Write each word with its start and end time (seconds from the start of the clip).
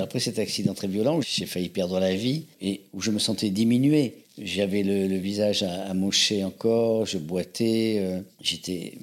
Après 0.00 0.20
cet 0.20 0.38
accident 0.38 0.74
très 0.74 0.88
violent, 0.88 1.18
où 1.18 1.22
j'ai 1.22 1.46
failli 1.46 1.68
perdre 1.68 2.00
la 2.00 2.14
vie 2.14 2.44
et 2.60 2.82
où 2.92 3.00
je 3.00 3.10
me 3.10 3.18
sentais 3.18 3.50
diminué. 3.50 4.14
J'avais 4.38 4.82
le, 4.82 5.16
visage 5.16 5.62
à, 5.62 5.90
à, 5.90 5.94
encore, 6.44 7.04
je 7.04 7.18
boitais, 7.18 7.96
euh, 7.98 8.20
j'étais 8.40 8.94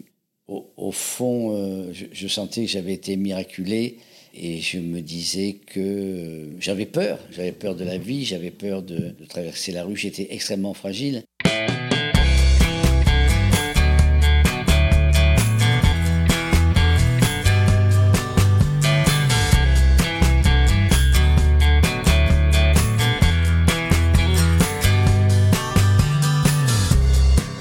au, 0.47 0.91
fond, 0.91 1.55
euh, 1.55 1.91
je, 1.91 2.27
sentais 2.27 2.65
que 2.65 2.71
j'avais 2.71 2.93
été 2.93 3.17
miraculé 3.17 3.97
et 4.33 4.59
je 4.59 4.79
me 4.79 5.01
disais 5.01 5.57
que 5.65 5.79
euh, 5.79 6.59
j'avais 6.59 6.85
peur, 6.85 7.19
j'avais 7.31 7.51
peur 7.51 7.75
de 7.75 7.83
la 7.83 7.97
vie, 7.97 8.23
j'avais 8.23 8.51
peur 8.51 8.81
de 8.81 9.13
traverser 9.27 9.71
la 9.71 9.83
rue, 9.83 9.97
j'étais 9.97 10.27
extrêmement 10.31 10.73
fragile. 10.73 11.23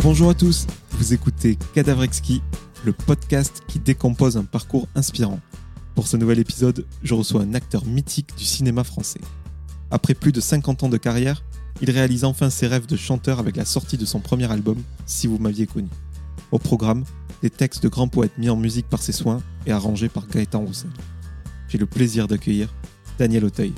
Bonjour 0.08 0.30
à 0.30 0.34
tous, 0.34 0.68
vous 0.92 1.14
écoutez 1.14 1.58
Cadavrexki, 1.74 2.40
le 2.84 2.92
podcast 2.92 3.64
qui 3.66 3.80
décompose 3.80 4.36
un 4.36 4.44
parcours 4.44 4.86
inspirant. 4.94 5.40
Pour 5.96 6.06
ce 6.06 6.16
nouvel 6.16 6.38
épisode, 6.38 6.86
je 7.02 7.12
reçois 7.12 7.42
un 7.42 7.54
acteur 7.54 7.84
mythique 7.84 8.32
du 8.38 8.44
cinéma 8.44 8.84
français. 8.84 9.20
Après 9.90 10.14
plus 10.14 10.30
de 10.30 10.40
50 10.40 10.84
ans 10.84 10.88
de 10.88 10.96
carrière, 10.96 11.42
il 11.80 11.90
réalise 11.90 12.22
enfin 12.22 12.50
ses 12.50 12.68
rêves 12.68 12.86
de 12.86 12.96
chanteur 12.96 13.40
avec 13.40 13.56
la 13.56 13.64
sortie 13.64 13.98
de 13.98 14.04
son 14.04 14.20
premier 14.20 14.48
album, 14.48 14.80
Si 15.06 15.26
vous 15.26 15.38
m'aviez 15.38 15.66
connu. 15.66 15.88
Au 16.52 16.60
programme, 16.60 17.02
des 17.42 17.50
textes 17.50 17.82
de 17.82 17.88
grands 17.88 18.06
poètes 18.06 18.38
mis 18.38 18.48
en 18.48 18.56
musique 18.56 18.88
par 18.88 19.02
ses 19.02 19.10
soins 19.10 19.42
et 19.66 19.72
arrangés 19.72 20.08
par 20.08 20.28
Gaëtan 20.28 20.60
Roussel. 20.60 20.90
J'ai 21.68 21.78
le 21.78 21.86
plaisir 21.86 22.28
d'accueillir 22.28 22.72
Daniel 23.18 23.44
Auteuil. 23.44 23.72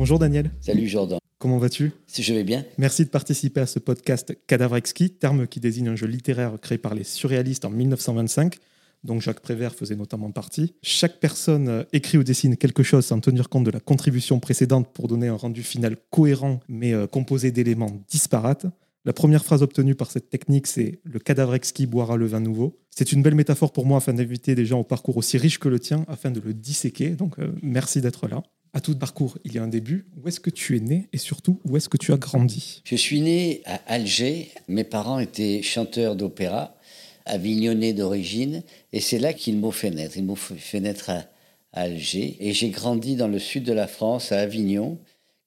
Bonjour 0.00 0.18
Daniel. 0.18 0.50
Salut 0.62 0.88
Jordan. 0.88 1.18
Comment 1.36 1.58
vas-tu? 1.58 1.92
Si 2.06 2.22
je 2.22 2.32
vais 2.32 2.42
bien. 2.42 2.64
Merci 2.78 3.04
de 3.04 3.10
participer 3.10 3.60
à 3.60 3.66
ce 3.66 3.78
podcast 3.78 4.34
Cadavre 4.46 4.76
exquis, 4.76 5.10
terme 5.10 5.46
qui 5.46 5.60
désigne 5.60 5.88
un 5.88 5.94
jeu 5.94 6.06
littéraire 6.06 6.54
créé 6.58 6.78
par 6.78 6.94
les 6.94 7.04
surréalistes 7.04 7.66
en 7.66 7.70
1925 7.70 8.56
dont 9.04 9.20
Jacques 9.20 9.40
Prévert 9.40 9.74
faisait 9.74 9.96
notamment 9.96 10.30
partie. 10.30 10.72
Chaque 10.80 11.20
personne 11.20 11.68
euh, 11.68 11.82
écrit 11.92 12.16
ou 12.16 12.24
dessine 12.24 12.56
quelque 12.56 12.82
chose 12.82 13.04
sans 13.04 13.20
tenir 13.20 13.50
compte 13.50 13.64
de 13.64 13.70
la 13.70 13.78
contribution 13.78 14.40
précédente 14.40 14.88
pour 14.90 15.06
donner 15.06 15.28
un 15.28 15.36
rendu 15.36 15.62
final 15.62 15.98
cohérent 16.08 16.60
mais 16.66 16.94
euh, 16.94 17.06
composé 17.06 17.50
d'éléments 17.50 18.00
disparates. 18.08 18.64
La 19.04 19.12
première 19.12 19.44
phrase 19.44 19.62
obtenue 19.62 19.96
par 19.96 20.10
cette 20.10 20.30
technique, 20.30 20.66
c'est 20.66 21.00
Le 21.04 21.18
cadavre 21.18 21.54
exquis 21.54 21.84
boira 21.84 22.16
le 22.16 22.24
vin 22.24 22.40
nouveau. 22.40 22.78
C'est 22.88 23.12
une 23.12 23.20
belle 23.20 23.34
métaphore 23.34 23.70
pour 23.70 23.84
moi 23.84 23.98
afin 23.98 24.14
d'inviter 24.14 24.54
des 24.54 24.64
gens 24.64 24.80
au 24.80 24.84
parcours 24.84 25.18
aussi 25.18 25.36
riche 25.36 25.58
que 25.58 25.68
le 25.68 25.78
tien, 25.78 26.06
afin 26.08 26.30
de 26.30 26.40
le 26.40 26.54
disséquer. 26.54 27.10
Donc 27.10 27.38
euh, 27.38 27.52
merci 27.60 28.00
d'être 28.00 28.26
là 28.26 28.42
à 28.72 28.80
tout 28.80 28.96
parcours, 28.96 29.38
il 29.44 29.54
y 29.54 29.58
a 29.58 29.62
un 29.62 29.68
début. 29.68 30.06
Où 30.16 30.28
est-ce 30.28 30.40
que 30.40 30.50
tu 30.50 30.76
es 30.76 30.80
né 30.80 31.08
et 31.12 31.18
surtout 31.18 31.60
où 31.64 31.76
est-ce 31.76 31.88
que 31.88 31.96
tu 31.96 32.12
as 32.12 32.16
grandi? 32.16 32.82
Je 32.84 32.96
suis 32.96 33.20
né 33.20 33.62
à 33.64 33.80
Alger. 33.86 34.50
Mes 34.68 34.84
parents 34.84 35.18
étaient 35.18 35.62
chanteurs 35.62 36.16
d'opéra, 36.16 36.76
avignonnais 37.26 37.92
d'origine, 37.92 38.62
et 38.92 39.00
c'est 39.00 39.18
là 39.18 39.32
qu'ils 39.32 39.58
m'ont 39.58 39.72
fait 39.72 39.90
naître. 39.90 40.16
Ils 40.16 40.24
m'ont 40.24 40.36
fait 40.36 40.80
naître 40.80 41.10
à 41.10 41.26
Alger. 41.72 42.36
Et 42.40 42.52
j'ai 42.52 42.70
grandi 42.70 43.16
dans 43.16 43.28
le 43.28 43.38
sud 43.38 43.64
de 43.64 43.72
la 43.72 43.86
France, 43.86 44.32
à 44.32 44.38
Avignon, 44.38 44.98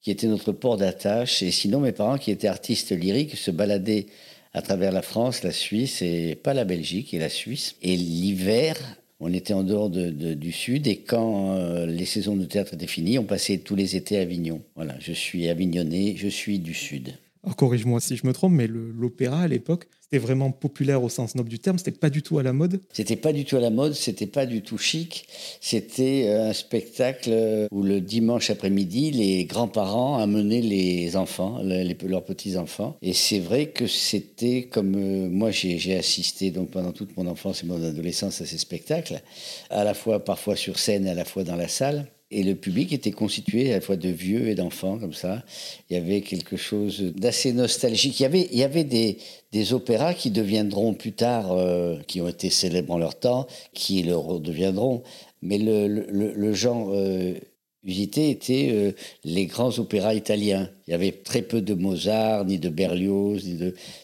qui 0.01 0.11
était 0.11 0.27
notre 0.27 0.51
port 0.51 0.77
d'attache. 0.77 1.41
Et 1.43 1.51
sinon, 1.51 1.79
mes 1.79 1.93
parents, 1.93 2.17
qui 2.17 2.31
étaient 2.31 2.47
artistes 2.47 2.91
lyriques, 2.91 3.37
se 3.37 3.51
baladaient 3.51 4.07
à 4.53 4.61
travers 4.61 4.91
la 4.91 5.01
France, 5.01 5.43
la 5.43 5.51
Suisse, 5.51 6.01
et 6.01 6.35
pas 6.35 6.53
la 6.53 6.65
Belgique, 6.65 7.13
et 7.13 7.19
la 7.19 7.29
Suisse. 7.29 7.75
Et 7.81 7.95
l'hiver, 7.95 8.77
on 9.23 9.31
était 9.31 9.53
en 9.53 9.63
dehors 9.63 9.89
du 9.89 10.51
sud 10.51 10.85
et 10.85 10.97
quand 10.97 11.55
euh, 11.55 11.85
les 11.85 12.05
saisons 12.05 12.35
de 12.35 12.43
théâtre 12.43 12.73
étaient 12.73 12.87
finies, 12.87 13.17
on 13.17 13.23
passait 13.23 13.57
tous 13.57 13.75
les 13.75 13.95
étés 13.95 14.17
à 14.17 14.21
Avignon. 14.21 14.61
Voilà, 14.75 14.95
je 14.99 15.13
suis 15.13 15.47
avignonné, 15.47 16.15
je 16.17 16.27
suis 16.27 16.59
du 16.59 16.73
sud. 16.73 17.13
Alors 17.43 17.57
corrige-moi 17.57 17.99
si 17.99 18.15
je 18.15 18.25
me 18.25 18.31
trompe, 18.31 18.53
mais 18.53 18.67
l'opéra 18.67 19.41
à 19.41 19.47
l'époque, 19.49 19.87
c'était 19.99 20.17
vraiment 20.17 20.51
populaire 20.51 21.03
au 21.03 21.09
sens 21.09 21.35
noble 21.35 21.49
du 21.49 21.59
terme, 21.59 21.77
c'était 21.77 21.91
pas 21.91 22.09
du 22.09 22.21
tout 22.21 22.39
à 22.39 22.43
la 22.43 22.53
mode 22.53 22.79
C'était 22.93 23.17
pas 23.17 23.33
du 23.33 23.43
tout 23.43 23.57
à 23.57 23.59
la 23.59 23.69
mode, 23.69 23.93
c'était 23.93 24.27
pas 24.27 24.45
du 24.45 24.61
tout 24.61 24.77
chic. 24.77 25.27
C'était 25.59 26.27
euh, 26.27 26.49
un 26.49 26.53
spectacle 26.53 27.67
où 27.69 27.83
le 27.83 27.99
dimanche 27.99 28.49
après-midi, 28.49 29.11
les 29.11 29.43
grands-parents 29.43 30.19
amenaient 30.19 30.61
les 30.61 31.17
enfants, 31.17 31.61
leurs 31.63 32.23
petits-enfants. 32.23 32.95
Et 33.01 33.11
c'est 33.11 33.39
vrai 33.39 33.67
que 33.67 33.87
c'était 33.87 34.63
comme 34.63 34.95
euh, 34.95 35.27
moi 35.29 35.51
j'ai 35.51 35.97
assisté 35.97 36.49
donc 36.51 36.71
pendant 36.71 36.93
toute 36.93 37.17
mon 37.17 37.27
enfance 37.27 37.63
et 37.63 37.65
mon 37.65 37.83
adolescence 37.83 38.39
à 38.39 38.45
ces 38.45 38.57
spectacles, 38.57 39.21
à 39.69 39.83
la 39.83 39.93
fois 39.93 40.23
parfois 40.23 40.55
sur 40.55 40.79
scène, 40.79 41.07
à 41.07 41.13
la 41.13 41.25
fois 41.25 41.43
dans 41.43 41.57
la 41.57 41.67
salle. 41.67 42.07
Et 42.33 42.41
le 42.41 42.55
public 42.55 42.91
était 42.93 43.11
constitué 43.11 43.71
à 43.71 43.75
la 43.75 43.81
fois 43.81 43.95
de 43.95 44.09
vieux 44.09 44.47
et 44.47 44.55
d'enfants, 44.55 44.97
comme 44.97 45.13
ça. 45.13 45.43
Il 45.89 45.93
y 45.93 45.99
avait 45.99 46.21
quelque 46.21 46.57
chose 46.57 46.99
d'assez 47.15 47.53
nostalgique. 47.53 48.19
Il 48.19 48.57
y 48.57 48.63
avait, 48.63 48.83
des, 48.83 49.73
opéras 49.73 50.15
qui 50.15 50.31
deviendront 50.31 50.95
plus 50.95 51.11
tard, 51.11 51.51
euh, 51.51 51.99
qui 52.07 52.21
ont 52.21 52.27
été 52.27 52.49
célèbres 52.49 52.91
en 52.91 52.97
leur 52.97 53.19
temps, 53.19 53.45
qui 53.73 54.01
le 54.01 54.15
redeviendront. 54.15 55.03
Mais 55.43 55.59
le, 55.59 56.53
genre 56.53 56.89
euh, 56.91 57.35
usité 57.83 58.31
était 58.31 58.69
euh, 58.71 58.91
les 59.23 59.45
grands 59.45 59.77
opéras 59.77 60.15
italiens. 60.15 60.71
Il 60.87 60.91
y 60.91 60.93
avait 60.95 61.11
très 61.11 61.43
peu 61.43 61.61
de 61.61 61.75
Mozart, 61.75 62.45
ni 62.45 62.57
de 62.57 62.69
Berlioz. 62.69 63.47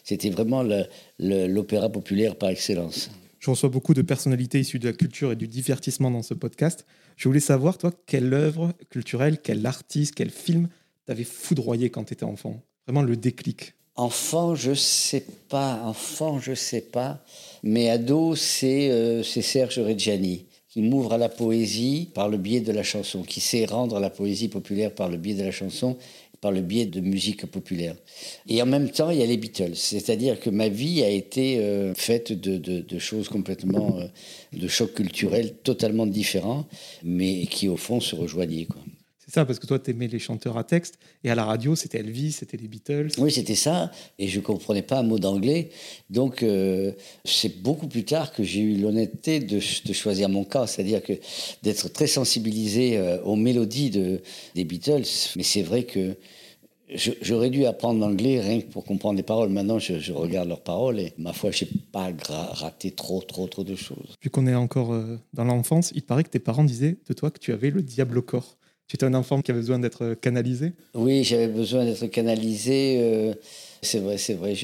C'était 0.04 0.30
vraiment 0.30 0.64
l'opéra 1.18 1.88
populaire 1.88 2.36
par 2.36 2.50
excellence. 2.50 3.10
Je 3.40 3.50
reçois 3.50 3.70
beaucoup 3.70 3.94
de 3.94 4.02
personnalités 4.02 4.60
issues 4.60 4.78
de 4.78 4.86
la 4.86 4.92
culture 4.92 5.32
et 5.32 5.36
du 5.36 5.48
divertissement 5.48 6.12
dans 6.12 6.22
ce 6.22 6.34
podcast. 6.34 6.86
Je 7.16 7.28
voulais 7.28 7.40
savoir, 7.40 7.78
toi, 7.78 7.92
quelle 8.06 8.32
œuvre 8.32 8.72
culturelle, 8.88 9.38
quel 9.42 9.64
artiste, 9.66 10.14
quel 10.14 10.30
film 10.30 10.68
t'avait 11.06 11.24
foudroyé 11.24 11.90
quand 11.90 12.04
tu 12.04 12.14
étais 12.14 12.24
enfant? 12.24 12.62
Vraiment 12.86 13.02
le 13.02 13.16
déclic. 13.16 13.74
Enfant, 13.96 14.54
je 14.54 14.72
sais 14.72 15.24
pas. 15.48 15.82
Enfant, 15.84 16.38
je 16.38 16.54
sais 16.54 16.80
pas. 16.80 17.22
Mais 17.62 17.90
ado, 17.90 18.34
c'est 18.34 18.90
euh, 18.90 19.22
Serge 19.22 19.78
Reggiani 19.78 20.46
qui 20.70 20.82
m'ouvre 20.82 21.14
à 21.14 21.18
la 21.18 21.28
poésie 21.28 22.08
par 22.14 22.28
le 22.28 22.36
biais 22.36 22.60
de 22.60 22.70
la 22.70 22.84
chanson, 22.84 23.22
qui 23.22 23.40
sait 23.40 23.64
rendre 23.64 23.98
la 23.98 24.08
poésie 24.08 24.48
populaire 24.48 24.94
par 24.94 25.08
le 25.08 25.16
biais 25.16 25.34
de 25.34 25.42
la 25.42 25.50
chanson 25.50 25.96
par 26.40 26.52
le 26.52 26.60
biais 26.62 26.86
de 26.86 27.00
musique 27.00 27.46
populaire. 27.46 27.94
Et 28.48 28.62
en 28.62 28.66
même 28.66 28.90
temps, 28.90 29.10
il 29.10 29.18
y 29.18 29.22
a 29.22 29.26
les 29.26 29.36
Beatles. 29.36 29.74
C'est-à-dire 29.74 30.40
que 30.40 30.50
ma 30.50 30.68
vie 30.68 31.02
a 31.02 31.08
été 31.08 31.58
euh, 31.58 31.94
faite 31.94 32.32
de, 32.32 32.98
choses 32.98 33.28
complètement, 33.28 33.98
euh, 33.98 34.06
de 34.52 34.68
chocs 34.68 34.94
culturels 34.94 35.54
totalement 35.62 36.06
différents, 36.06 36.66
mais 37.02 37.46
qui 37.46 37.68
au 37.68 37.76
fond 37.76 38.00
se 38.00 38.16
rejoignaient. 38.16 38.66
Quoi. 38.66 38.80
C'est 39.30 39.34
ça, 39.34 39.44
parce 39.44 39.60
que 39.60 39.66
toi, 39.68 39.78
tu 39.78 39.92
aimais 39.92 40.08
les 40.08 40.18
chanteurs 40.18 40.58
à 40.58 40.64
texte, 40.64 40.98
et 41.22 41.30
à 41.30 41.36
la 41.36 41.44
radio, 41.44 41.76
c'était 41.76 41.98
Elvis, 41.98 42.32
c'était 42.32 42.56
les 42.56 42.66
Beatles. 42.66 43.10
Oui, 43.16 43.30
c'était 43.30 43.54
ça, 43.54 43.92
et 44.18 44.26
je 44.26 44.40
ne 44.40 44.44
comprenais 44.44 44.82
pas 44.82 44.98
un 44.98 45.02
mot 45.04 45.20
d'anglais. 45.20 45.70
Donc, 46.10 46.42
euh, 46.42 46.90
c'est 47.24 47.62
beaucoup 47.62 47.86
plus 47.86 48.04
tard 48.04 48.32
que 48.32 48.42
j'ai 48.42 48.58
eu 48.58 48.78
l'honnêteté 48.78 49.38
de, 49.38 49.60
choisir 49.60 50.28
mon 50.28 50.42
cas, 50.42 50.66
c'est-à-dire 50.66 51.00
que 51.00 51.12
d'être 51.62 51.92
très 51.92 52.08
sensibilisé 52.08 52.98
euh, 52.98 53.22
aux 53.22 53.36
mélodies 53.36 53.90
de, 53.90 54.20
des 54.56 54.64
Beatles. 54.64 55.06
Mais 55.36 55.44
c'est 55.44 55.62
vrai 55.62 55.84
que 55.84 56.16
J'aurais 57.22 57.50
dû 57.50 57.66
apprendre 57.66 58.00
l'anglais 58.00 58.40
rien 58.40 58.60
que 58.60 58.66
pour 58.66 58.84
comprendre 58.84 59.16
les 59.16 59.22
paroles. 59.22 59.50
Maintenant, 59.50 59.78
je, 59.78 60.12
regarde 60.12 60.48
leurs 60.48 60.62
paroles 60.62 60.98
et 60.98 61.12
ma 61.18 61.32
foi, 61.32 61.52
je 61.52 61.64
n'ai 61.64 61.70
pas 61.92 62.10
raté 62.26 62.90
trop, 62.90 63.22
trop, 63.22 63.46
trop 63.46 63.62
de 63.62 63.76
choses. 63.76 64.16
Vu 64.20 64.28
qu'on 64.28 64.48
est 64.48 64.56
encore 64.56 64.92
euh, 64.92 65.16
dans 65.32 65.44
l'enfance, 65.44 65.92
il 65.94 66.02
paraît 66.02 66.24
que 66.24 66.30
tes 66.30 66.40
parents 66.40 66.64
disaient 66.64 66.96
de 67.06 67.14
toi 67.14 67.30
que 67.30 67.38
tu 67.38 67.52
avais 67.52 67.70
le 67.70 67.82
diable 67.82 68.18
au 68.18 68.22
corps. 68.22 68.56
Tu 68.90 68.96
étais 68.96 69.06
un 69.06 69.14
enfant 69.14 69.40
qui 69.40 69.52
avait 69.52 69.60
besoin 69.60 69.78
d'être 69.78 70.14
canalisé? 70.14 70.72
Oui, 70.94 71.22
j'avais 71.22 71.46
besoin 71.46 71.84
d'être 71.84 72.06
canalisé. 72.08 72.98
Euh, 73.00 73.34
c'est 73.82 74.00
vrai, 74.00 74.18
c'est 74.18 74.34
vrai. 74.34 74.54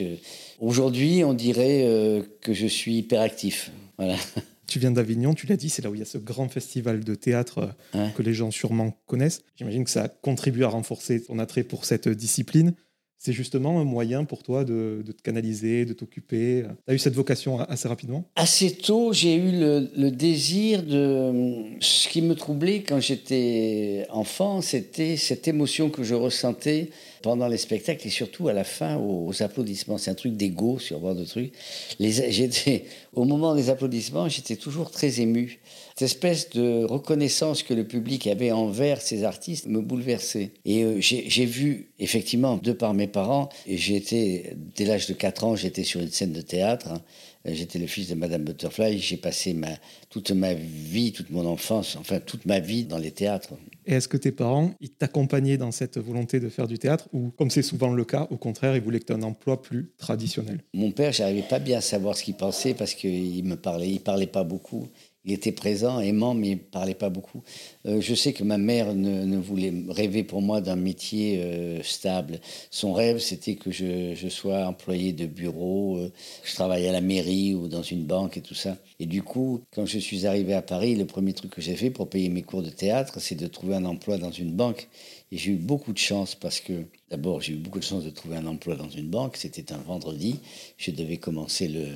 Aujourd'hui, 0.58 1.22
on 1.22 1.32
dirait 1.32 1.84
euh, 1.84 2.22
que 2.40 2.52
je 2.52 2.66
suis 2.66 2.96
hyperactif. 2.96 3.70
Voilà. 3.96 4.16
Tu 4.66 4.80
viens 4.80 4.90
d'Avignon, 4.90 5.32
tu 5.32 5.46
l'as 5.46 5.56
dit, 5.56 5.68
c'est 5.68 5.80
là 5.80 5.90
où 5.90 5.94
il 5.94 6.00
y 6.00 6.02
a 6.02 6.06
ce 6.06 6.18
grand 6.18 6.48
festival 6.48 7.04
de 7.04 7.14
théâtre 7.14 7.72
euh, 7.94 8.08
que 8.08 8.22
les 8.22 8.34
gens 8.34 8.50
sûrement 8.50 8.98
connaissent. 9.06 9.42
J'imagine 9.54 9.84
que 9.84 9.90
ça 9.90 10.08
contribue 10.08 10.64
à 10.64 10.68
renforcer 10.68 11.22
ton 11.22 11.38
attrait 11.38 11.62
pour 11.62 11.84
cette 11.84 12.08
discipline 12.08 12.74
c'est 13.18 13.32
justement 13.32 13.80
un 13.80 13.84
moyen 13.84 14.24
pour 14.24 14.42
toi 14.42 14.64
de, 14.64 15.02
te 15.06 15.22
canaliser, 15.22 15.84
de 15.84 15.92
t'occuper. 15.92 16.64
Tu 16.86 16.92
as 16.92 16.94
eu 16.94 16.98
cette 16.98 17.14
vocation 17.14 17.60
assez 17.60 17.88
rapidement? 17.88 18.28
Assez 18.36 18.76
tôt, 18.76 19.12
j'ai 19.12 19.34
eu 19.34 19.52
le, 19.52 20.10
désir 20.10 20.82
de... 20.82 21.64
Ce 21.80 22.08
qui 22.08 22.22
me 22.22 22.34
troublait 22.34 22.82
quand 22.82 23.00
j'étais 23.00 24.06
enfant, 24.10 24.60
c'était 24.60 25.16
cette 25.16 25.48
émotion 25.48 25.90
que 25.90 26.02
je 26.02 26.14
ressentais 26.14 26.90
pendant 27.26 27.48
les 27.48 27.56
spectacles 27.56 28.06
et 28.06 28.10
surtout 28.10 28.46
à 28.46 28.52
la 28.52 28.62
fin 28.62 28.98
aux, 28.98 29.42
applaudissements. 29.42 29.98
C'est 29.98 30.12
un 30.12 30.14
truc 30.14 30.36
d'ego 30.36 30.78
sur 30.78 31.00
bord 31.00 31.16
de 31.16 31.24
trucs. 31.24 31.52
Les, 31.98 32.84
au 33.14 33.24
moment 33.24 33.56
des 33.56 33.68
applaudissements, 33.68 34.28
j'étais 34.28 34.54
toujours 34.54 34.92
très 34.92 35.20
ému 35.20 35.58
cette 35.96 36.02
espèce 36.02 36.50
de 36.50 36.84
reconnaissance 36.84 37.64
que 37.64 37.74
le 37.74 37.84
public 37.84 38.28
avait 38.28 38.52
envers 38.52 39.00
ces 39.00 39.24
artistes 39.24 39.66
me 39.66 39.80
bouleversait. 39.80 40.52
Et 40.64 40.84
euh, 40.84 41.00
j'ai 41.00 41.46
vu, 41.46 41.88
effectivement, 41.98 42.58
de 42.58 42.70
par 42.70 42.94
mes 42.94 43.08
parents, 43.08 43.48
et 43.66 43.74
été, 43.74 44.52
dès 44.76 44.84
l'âge 44.84 45.08
de 45.08 45.14
4 45.14 45.42
ans, 45.42 45.56
j'étais 45.56 45.82
sur 45.82 46.00
une 46.00 46.10
scène 46.10 46.32
de 46.32 46.42
théâtre, 46.42 46.92
hein, 46.92 47.00
J'étais 47.48 47.78
le 47.78 47.86
fils 47.86 48.08
de 48.08 48.14
Madame 48.14 48.42
Butterfly. 48.42 48.98
J'ai 48.98 49.16
passé 49.16 49.54
ma, 49.54 49.68
toute 50.10 50.32
ma 50.32 50.54
vie, 50.54 51.12
toute 51.12 51.30
mon 51.30 51.46
enfance, 51.46 51.96
enfin 51.96 52.18
toute 52.18 52.44
ma 52.44 52.58
vie 52.58 52.84
dans 52.84 52.98
les 52.98 53.12
théâtres. 53.12 53.50
Et 53.86 53.94
est-ce 53.94 54.08
que 54.08 54.16
tes 54.16 54.32
parents, 54.32 54.72
ils 54.80 54.90
t'accompagnaient 54.90 55.56
dans 55.56 55.70
cette 55.70 55.96
volonté 55.98 56.40
de 56.40 56.48
faire 56.48 56.66
du 56.66 56.78
théâtre 56.78 57.08
ou, 57.12 57.30
comme 57.30 57.50
c'est 57.50 57.62
souvent 57.62 57.92
le 57.92 58.04
cas, 58.04 58.26
au 58.30 58.36
contraire, 58.36 58.74
ils 58.74 58.82
voulaient 58.82 58.98
que 58.98 59.04
tu 59.04 59.12
aies 59.12 59.16
un 59.16 59.22
emploi 59.22 59.62
plus 59.62 59.92
traditionnel? 59.96 60.60
Mon 60.74 60.90
père, 60.90 61.12
j'arrivais 61.12 61.42
pas 61.48 61.60
bien 61.60 61.78
à 61.78 61.80
savoir 61.80 62.16
ce 62.16 62.24
qu'il 62.24 62.34
pensait 62.34 62.74
parce 62.74 62.94
qu'il 62.94 63.44
me 63.44 63.54
parlait, 63.56 63.90
il 63.90 64.00
parlait 64.00 64.26
pas 64.26 64.42
beaucoup. 64.42 64.88
Il 65.26 65.32
était 65.32 65.50
présent, 65.50 65.98
aimant, 65.98 66.34
mais 66.34 66.50
il 66.50 66.58
parlait 66.58 66.94
pas 66.94 67.10
beaucoup. 67.10 67.42
Euh, 67.84 68.00
je 68.00 68.14
sais 68.14 68.32
que 68.32 68.44
ma 68.44 68.58
mère 68.58 68.94
ne, 68.94 69.36
voulait 69.38 69.72
rêver 69.88 70.22
pour 70.22 70.40
moi 70.40 70.60
d'un 70.60 70.76
métier 70.76 71.40
euh, 71.42 71.82
stable. 71.82 72.38
Son 72.70 72.92
rêve, 72.92 73.18
c'était 73.18 73.56
que 73.56 73.72
je, 73.72 74.28
sois 74.28 74.66
employé 74.66 75.12
de 75.12 75.26
bureau, 75.26 75.96
euh, 75.96 76.12
que 76.42 76.48
je 76.48 76.54
travaille 76.54 76.86
à 76.86 76.92
la 76.92 77.00
mairie 77.00 77.56
ou 77.56 77.66
dans 77.66 77.82
une 77.82 78.04
banque 78.04 78.36
et 78.36 78.40
tout 78.40 78.54
ça. 78.54 78.76
Et 79.00 79.06
du 79.06 79.24
coup, 79.24 79.62
quand 79.74 79.84
je 79.84 79.98
suis 79.98 80.28
arrivé 80.28 80.54
à 80.54 80.62
Paris, 80.62 80.94
le 80.94 81.06
premier 81.06 81.32
truc 81.32 81.50
que 81.50 81.60
j'ai 81.60 81.74
fait 81.74 81.90
pour 81.90 82.08
payer 82.08 82.28
mes 82.28 82.42
cours 82.42 82.62
de 82.62 82.70
théâtre, 82.70 83.18
c'est 83.18 83.34
de 83.34 83.48
trouver 83.48 83.74
un 83.74 83.84
emploi 83.84 84.18
dans 84.18 84.30
une 84.30 84.52
banque. 84.52 84.88
Et 85.32 85.38
j'ai 85.38 85.50
eu 85.52 85.56
beaucoup 85.56 85.92
de 85.92 85.98
chance 85.98 86.36
parce 86.36 86.60
que, 86.60 86.84
d'abord, 87.10 87.40
j'ai 87.40 87.54
eu 87.54 87.56
beaucoup 87.56 87.78
de 87.78 87.84
chance 87.84 88.04
de 88.04 88.10
trouver 88.10 88.36
un 88.36 88.46
emploi 88.46 88.76
dans 88.76 88.88
une 88.88 89.08
banque. 89.08 89.36
C'était 89.36 89.72
un 89.72 89.78
vendredi. 89.78 90.40
Je 90.76 90.90
devais 90.90 91.18
commencer 91.18 91.68
le, 91.68 91.86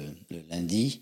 lundi. 0.50 1.00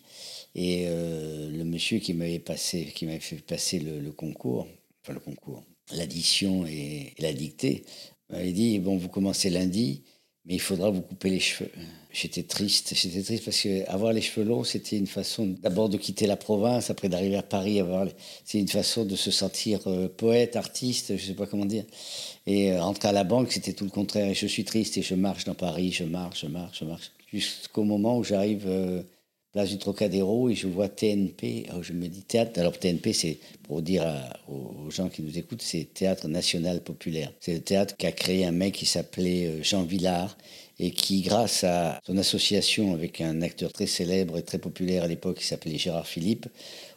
Et 0.54 0.84
euh, 0.88 1.50
le 1.50 1.64
monsieur 1.64 1.98
qui 1.98 2.14
m'avait 2.14 2.38
passé, 2.38 2.86
qui 2.94 3.06
m'avait 3.06 3.20
fait 3.20 3.36
passer 3.36 3.78
le, 3.78 4.10
concours, 4.12 4.66
enfin 5.02 5.12
le 5.12 5.20
concours, 5.20 5.62
l'addition 5.92 6.66
et, 6.66 7.14
la 7.18 7.32
dictée, 7.32 7.84
m'avait 8.30 8.52
dit 8.52 8.78
bon, 8.78 8.96
vous 8.96 9.08
commencez 9.08 9.50
lundi, 9.50 10.02
mais 10.48 10.54
il 10.54 10.60
faudra 10.60 10.90
vous 10.90 11.02
couper 11.02 11.28
les 11.28 11.40
cheveux. 11.40 11.70
J'étais 12.10 12.42
triste, 12.42 12.94
j'étais 12.94 13.22
triste 13.22 13.44
parce 13.44 13.60
que 13.60 13.88
avoir 13.88 14.14
les 14.14 14.22
cheveux 14.22 14.46
longs, 14.46 14.64
c'était 14.64 14.96
une 14.96 15.06
façon 15.06 15.54
d'abord 15.62 15.90
de 15.90 15.98
quitter 15.98 16.26
la 16.26 16.36
province, 16.36 16.88
après 16.88 17.10
d'arriver 17.10 17.36
à 17.36 17.42
Paris, 17.42 17.80
avoir, 17.80 18.08
c'est 18.46 18.58
une 18.58 18.68
façon 18.68 19.04
de 19.04 19.14
se 19.14 19.30
sentir 19.30 19.80
euh, 19.86 20.08
poète, 20.08 20.56
artiste, 20.56 21.16
je 21.18 21.26
sais 21.26 21.34
pas 21.34 21.46
comment 21.46 21.66
dire. 21.66 21.84
Et 22.46 22.72
euh, 22.72 22.80
rentrer 22.82 23.08
à 23.08 23.12
la 23.12 23.24
banque, 23.24 23.52
c'était 23.52 23.74
tout 23.74 23.84
le 23.84 23.90
contraire. 23.90 24.30
Et 24.30 24.34
je 24.34 24.46
suis 24.46 24.64
triste 24.64 24.96
et 24.96 25.02
je 25.02 25.14
marche 25.14 25.44
dans 25.44 25.54
Paris, 25.54 25.92
je 25.92 26.04
marche, 26.04 26.40
je 26.40 26.46
marche, 26.46 26.80
je 26.80 26.84
marche, 26.86 27.12
jusqu'au 27.30 27.84
moment 27.84 28.16
où 28.16 28.24
j'arrive 28.24 28.66
place 29.52 29.70
du 29.70 29.78
Trocadéro 29.78 30.50
et 30.50 30.54
je 30.54 30.66
vois 30.66 30.88
TNP. 30.88 31.66
Oh, 31.74 31.82
je 31.82 31.92
me 31.92 32.08
dis 32.08 32.22
théâtre. 32.22 32.60
Alors 32.60 32.78
TNP, 32.78 33.12
c'est 33.12 33.38
pour 33.62 33.82
dire 33.82 34.04
aux 34.48 34.90
gens 34.90 35.08
qui 35.08 35.22
nous 35.22 35.38
écoutent, 35.38 35.62
c'est 35.62 35.92
Théâtre 35.92 36.28
National 36.28 36.82
Populaire. 36.82 37.32
C'est 37.40 37.54
le 37.54 37.60
théâtre 37.60 37.96
qu'a 37.96 38.12
créé 38.12 38.44
un 38.44 38.52
mec 38.52 38.74
qui 38.74 38.86
s'appelait 38.86 39.46
euh, 39.46 39.62
Jean 39.62 39.82
Villard 39.84 40.36
et 40.78 40.90
qui, 40.90 41.22
grâce 41.22 41.64
à 41.64 42.00
son 42.06 42.16
association 42.18 42.94
avec 42.94 43.20
un 43.20 43.42
acteur 43.42 43.72
très 43.72 43.86
célèbre 43.86 44.38
et 44.38 44.42
très 44.42 44.58
populaire 44.58 45.04
à 45.04 45.08
l'époque 45.08 45.38
qui 45.38 45.46
s'appelait 45.46 45.78
Gérard 45.78 46.06
Philippe, 46.06 46.46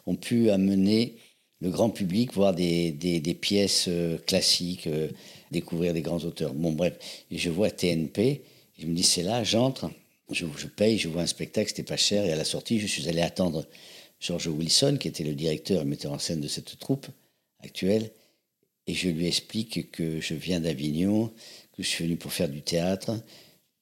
ont 0.06 0.16
pu 0.16 0.50
amener 0.50 1.16
le 1.60 1.70
grand 1.70 1.90
public 1.90 2.32
voir 2.34 2.54
des, 2.54 2.90
des, 2.92 3.34
pièces 3.34 3.86
euh, 3.88 4.18
classiques, 4.18 4.88
euh, 4.88 5.08
découvrir 5.50 5.94
des 5.94 6.02
grands 6.02 6.18
auteurs. 6.24 6.54
Bon, 6.54 6.72
bref, 6.72 6.98
je 7.30 7.50
vois 7.50 7.70
TNP, 7.70 8.42
je 8.78 8.86
me 8.86 8.94
dis 8.94 9.04
c'est 9.04 9.22
là, 9.22 9.44
j'entre. 9.44 9.90
Je, 10.30 10.66
paye, 10.66 10.98
je 10.98 11.08
vois 11.08 11.22
un 11.22 11.26
spectacle, 11.26 11.68
c'était 11.68 11.82
pas 11.82 11.96
cher, 11.96 12.24
et 12.24 12.32
à 12.32 12.36
la 12.36 12.44
sortie, 12.44 12.80
je 12.80 12.86
suis 12.86 13.08
allé 13.08 13.20
attendre 13.20 13.66
George 14.20 14.46
Wilson, 14.46 14.96
qui 14.98 15.08
était 15.08 15.24
le 15.24 15.34
directeur 15.34 15.82
et 15.82 15.84
metteur 15.84 16.12
en 16.12 16.18
scène 16.18 16.40
de 16.40 16.48
cette 16.48 16.78
troupe 16.78 17.06
actuelle, 17.62 18.10
et 18.86 18.94
je 18.94 19.08
lui 19.08 19.26
explique 19.26 19.90
que 19.90 20.20
je 20.20 20.34
viens 20.34 20.60
d'Avignon, 20.60 21.32
que 21.76 21.82
je 21.82 21.88
suis 21.88 22.04
venu 22.04 22.16
pour 22.16 22.32
faire 22.32 22.48
du 22.48 22.62
théâtre, 22.62 23.12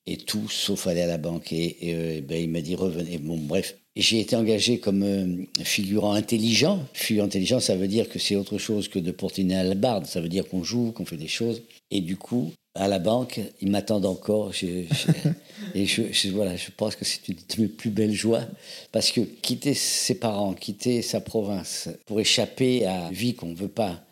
et 0.07 0.17
tout 0.17 0.49
sauf 0.49 0.87
aller 0.87 1.03
à 1.03 1.07
la 1.07 1.19
banque. 1.19 1.53
Et, 1.53 1.77
euh, 1.85 2.21
ben, 2.21 2.43
il 2.43 2.51
m'a 2.51 2.61
dit 2.61 2.75
revenez. 2.75 3.19
Bon, 3.19 3.37
bref. 3.37 3.77
J'ai 3.97 4.21
été 4.21 4.37
engagé 4.37 4.79
comme 4.79 5.03
euh, 5.03 5.45
figurant 5.63 6.13
intelligent. 6.13 6.85
Figurant 6.95 7.27
intelligent, 7.27 7.61
ça 7.61 7.77
veut 7.77 7.89
dire 7.89 8.09
que 8.09 8.19
c'est 8.19 8.37
autre 8.37 8.59
chose 8.59 8.89
que 8.89 8.99
de 8.99 9.11
porter 9.11 9.43
une 9.43 9.75
barde. 9.75 10.07
Ça 10.07 10.21
veut 10.21 10.29
dire 10.29 10.49
qu'on 10.49 10.63
joue, 10.63 10.93
qu'on 10.93 11.05
fait 11.05 11.17
des 11.17 11.29
choses. 11.29 11.63
Et 11.91 12.01
du 12.01 12.17
coup, 12.17 12.53
à 12.81 12.89
la 12.89 12.99
banque, 12.99 13.41
ils 13.61 13.71
m'attendent 13.71 14.07
encore. 14.07 14.53
et 15.75 15.87
je, 15.87 16.29
voilà, 16.31 16.57
je 16.57 16.71
pense 16.75 16.97
que 16.97 17.05
c'est 17.05 17.29
une 17.29 17.35
de 17.35 17.63
mes 17.63 17.69
plus 17.69 17.91
belles 17.91 18.15
joies. 18.15 18.45
Parce 18.91 19.13
que 19.13 19.21
quitter 19.21 19.75
ses 19.75 20.15
parents, 20.15 20.55
quitter 20.55 21.03
sa 21.03 21.21
province, 21.21 21.91
pour 22.07 22.21
échapper 22.21 22.87
à 22.87 23.09
une 23.09 23.15
vie 23.15 23.35
qu'on 23.35 23.49
ne 23.49 23.55
veut 23.55 23.69
pas, 23.69 24.03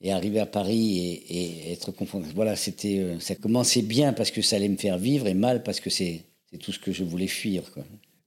et 0.00 0.10
arriver 0.12 0.40
à 0.40 0.46
Paris 0.46 0.98
et, 1.28 1.72
être 1.72 1.92
confronté. 1.92 2.26
Voilà, 2.34 2.56
c'était, 2.56 2.98
euh, 2.98 3.20
ça 3.20 3.36
commençait 3.36 3.82
bien 3.82 4.12
parce 4.12 4.30
que 4.30 4.42
ça 4.42 4.56
allait 4.56 4.68
me 4.68 4.76
faire 4.76 4.98
vivre 4.98 5.26
et 5.26 5.34
mal 5.34 5.62
parce 5.62 5.80
que 5.80 5.88
c'est, 5.88 6.24
tout 6.60 6.72
ce 6.72 6.78
que 6.78 6.92
je 6.92 7.04
voulais 7.04 7.26
fuir. 7.26 7.62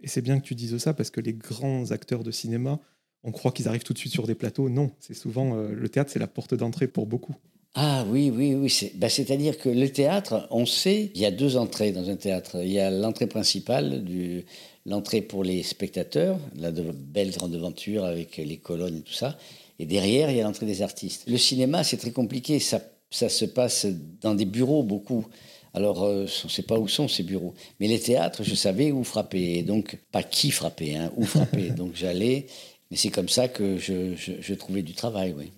Et 0.01 0.07
c'est 0.07 0.21
bien 0.21 0.39
que 0.39 0.45
tu 0.45 0.55
dises 0.55 0.77
ça 0.77 0.93
parce 0.93 1.09
que 1.09 1.19
les 1.19 1.33
grands 1.33 1.91
acteurs 1.91 2.23
de 2.23 2.31
cinéma, 2.31 2.79
on 3.23 3.31
croit 3.31 3.51
qu'ils 3.51 3.67
arrivent 3.67 3.83
tout 3.83 3.93
de 3.93 3.97
suite 3.97 4.13
sur 4.13 4.27
des 4.27 4.35
plateaux. 4.35 4.69
Non, 4.69 4.91
c'est 4.99 5.13
souvent 5.13 5.57
euh, 5.57 5.71
le 5.73 5.89
théâtre, 5.89 6.11
c'est 6.11 6.19
la 6.19 6.27
porte 6.27 6.53
d'entrée 6.53 6.87
pour 6.87 7.05
beaucoup. 7.05 7.35
Ah 7.75 8.04
oui, 8.10 8.31
oui, 8.36 8.56
oui. 8.56 8.92
Bah, 8.95 9.10
c'est-à-dire 9.10 9.57
que 9.57 9.69
le 9.69 9.89
théâtre, 9.92 10.48
on 10.51 10.66
sait, 10.66 11.12
il 11.13 11.21
y 11.21 11.25
a 11.25 11.31
deux 11.31 11.56
entrées 11.56 11.92
dans 11.92 12.10
un 12.10 12.16
théâtre. 12.16 12.57
Il 12.63 12.71
y 12.71 12.80
a 12.80 12.89
l'entrée 12.89 13.27
principale, 13.27 14.04
du, 14.04 14.45
l'entrée 14.86 15.21
pour 15.21 15.44
les 15.44 15.63
spectateurs, 15.63 16.39
la 16.56 16.71
de, 16.71 16.92
belle 16.92 17.31
grande 17.31 17.54
aventure 17.54 18.06
avec 18.06 18.38
les 18.38 18.57
colonnes 18.57 18.98
et 18.98 19.01
tout 19.01 19.13
ça. 19.13 19.38
Et 19.77 19.86
derrière, 19.86 20.30
il 20.30 20.38
y 20.38 20.42
a 20.42 20.44
l'entrée 20.44 20.66
des 20.66 20.81
artistes. 20.81 21.24
Le 21.27 21.38
cinéma, 21.38 21.83
c'est 21.83 21.98
très 21.98 22.12
compliqué. 22.12 22.60
Ça, 22.60 22.81
ça 23.10 23.30
se 23.30 23.45
passe 23.45 23.88
dans 24.21 24.36
des 24.36 24.45
bureaux 24.45 24.83
beaucoup. 24.83 25.25
Alors, 25.74 26.04
euh, 26.04 26.25
on 26.44 26.48
ne 26.48 26.51
sait 26.51 26.63
pas 26.63 26.80
où 26.80 26.88
sont 26.88 27.07
ces 27.07 27.24
bureaux. 27.24 27.54
Mais 27.80 27.88
les 27.88 28.00
théâtres, 28.00 28.44
je 28.44 28.56
savais 28.56 28.92
où 28.92 29.04
frapper. 29.04 29.62
donc, 29.62 29.98
pas 30.12 30.24
qui 30.24 30.51
frapper, 30.51 30.95
hein, 30.95 31.12
où 31.16 31.24
frapper. 31.24 31.69
donc, 31.77 31.92
j'allais. 31.95 32.48
Mais 32.89 32.98
c'est 32.98 33.10
comme 33.10 33.30
ça 33.30 33.48
que 33.48 33.77
je, 33.77 34.16
je, 34.16 34.54
trouvais 34.56 34.81
du 34.81 34.94
travail, 34.94 35.33
oui. 35.38 35.51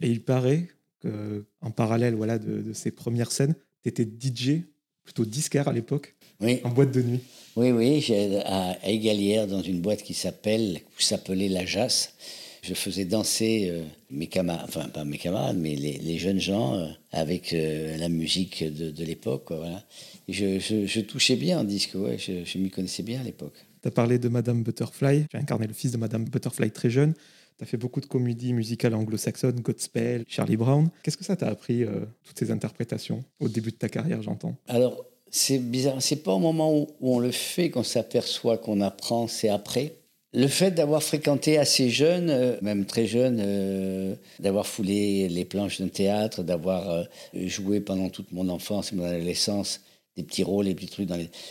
Et 0.00 0.08
il 0.08 0.22
paraît 0.22 0.68
qu'en 1.02 1.70
parallèle 1.70 2.14
voilà, 2.14 2.38
de, 2.38 2.72
ces 2.72 2.90
premières 2.90 3.32
scènes, 3.32 3.54
tu 3.82 3.88
étais 3.88 4.04
DJ, 4.04 4.62
plutôt 5.04 5.24
disquaire 5.24 5.68
à 5.68 5.72
l'époque, 5.72 6.14
oui. 6.40 6.60
en 6.64 6.70
boîte 6.70 6.92
de 6.92 7.02
nuit. 7.02 7.20
Oui, 7.56 7.70
oui, 7.70 8.04
à, 8.44 8.76
Égalière, 8.88 9.46
dans 9.46 9.62
une 9.62 9.80
boîte 9.80 10.02
qui 10.02 10.14
s'appelle, 10.14 10.80
s'appelait 10.98 11.48
La 11.48 11.66
Jasse 11.66 12.14
je 12.62 12.74
faisais 12.74 13.04
danser 13.04 13.68
euh, 13.70 13.82
mes 14.10 14.28
camarades, 14.28 14.66
enfin 14.68 14.88
pas 14.88 15.04
mes 15.04 15.18
camarades, 15.18 15.56
mais 15.58 15.74
les, 15.74 16.18
jeunes 16.18 16.38
gens 16.38 16.74
euh, 16.74 16.86
avec 17.10 17.52
euh, 17.52 17.96
la 17.96 18.08
musique 18.08 18.62
de, 18.62 19.04
l'époque. 19.04 19.46
Voilà. 19.50 19.84
je, 20.28 21.00
touchais 21.00 21.36
bien 21.36 21.58
en 21.58 21.64
disque, 21.64 21.94
ouais, 21.94 22.18
je, 22.18 22.58
m'y 22.58 22.70
connaissais 22.70 23.02
bien 23.02 23.20
à 23.20 23.24
l'époque. 23.24 23.54
Tu 23.82 23.88
as 23.88 23.90
parlé 23.90 24.18
de 24.20 24.28
Madame 24.28 24.62
Butterfly, 24.62 25.26
tu 25.28 25.36
as 25.36 25.40
incarné 25.40 25.66
le 25.66 25.74
fils 25.74 25.90
de 25.90 25.96
Madame 25.96 26.24
Butterfly 26.24 26.70
très 26.70 26.88
jeune. 26.88 27.14
Tu 27.62 27.64
as 27.64 27.70
fait 27.70 27.76
beaucoup 27.76 28.00
de 28.00 28.06
comédies 28.06 28.54
musicales 28.54 28.92
anglo-saxonnes, 28.92 29.60
Godspell, 29.60 30.24
Charlie 30.26 30.56
Brown. 30.56 30.90
Qu'est-ce 31.04 31.16
que 31.16 31.24
ça 31.24 31.36
t'a 31.36 31.46
appris, 31.46 31.84
toutes 32.24 32.36
ces 32.36 32.50
interprétations, 32.50 33.22
au 33.38 33.48
début 33.48 33.70
de 33.70 33.76
ta 33.76 33.88
carrière, 33.88 34.20
j'entends? 34.20 34.56
Alors, 34.66 35.04
c'est 35.30 35.58
bizarre, 35.58 35.96
c'est 36.00 36.22
pas 36.24 36.32
au 36.32 36.40
moment 36.40 36.76
où 36.76 36.88
on 37.00 37.18
le 37.20 37.30
fait 37.30 37.70
qu'on 37.70 37.84
s'aperçoit 37.84 38.58
qu'on 38.58 38.80
apprend, 38.80 39.28
c'est 39.28 39.48
après. 39.48 39.94
Le 40.34 40.46
fait 40.46 40.70
d'avoir 40.70 41.02
fréquenté 41.02 41.58
assez 41.58 41.88
jeune, 41.88 42.30
euh, 42.30 42.56
même 42.62 42.84
très 42.84 43.06
jeune, 43.06 43.38
euh, 43.40 44.14
d'avoir 44.40 44.66
foulé 44.66 45.28
les 45.28 45.44
planches 45.44 45.80
d'un 45.80 45.88
théâtre, 45.88 46.42
d'avoir 46.42 46.90
euh, 46.90 47.04
joué 47.34 47.80
pendant 47.80 48.08
toute 48.08 48.32
mon 48.32 48.48
enfance 48.48 48.92
et 48.92 48.96
mon 48.96 49.04
adolescence 49.04 49.80
des 50.16 50.22
petits 50.22 50.42
rôles, 50.42 50.66
des 50.66 50.74
petits 50.74 50.88
trucs. 50.88 51.08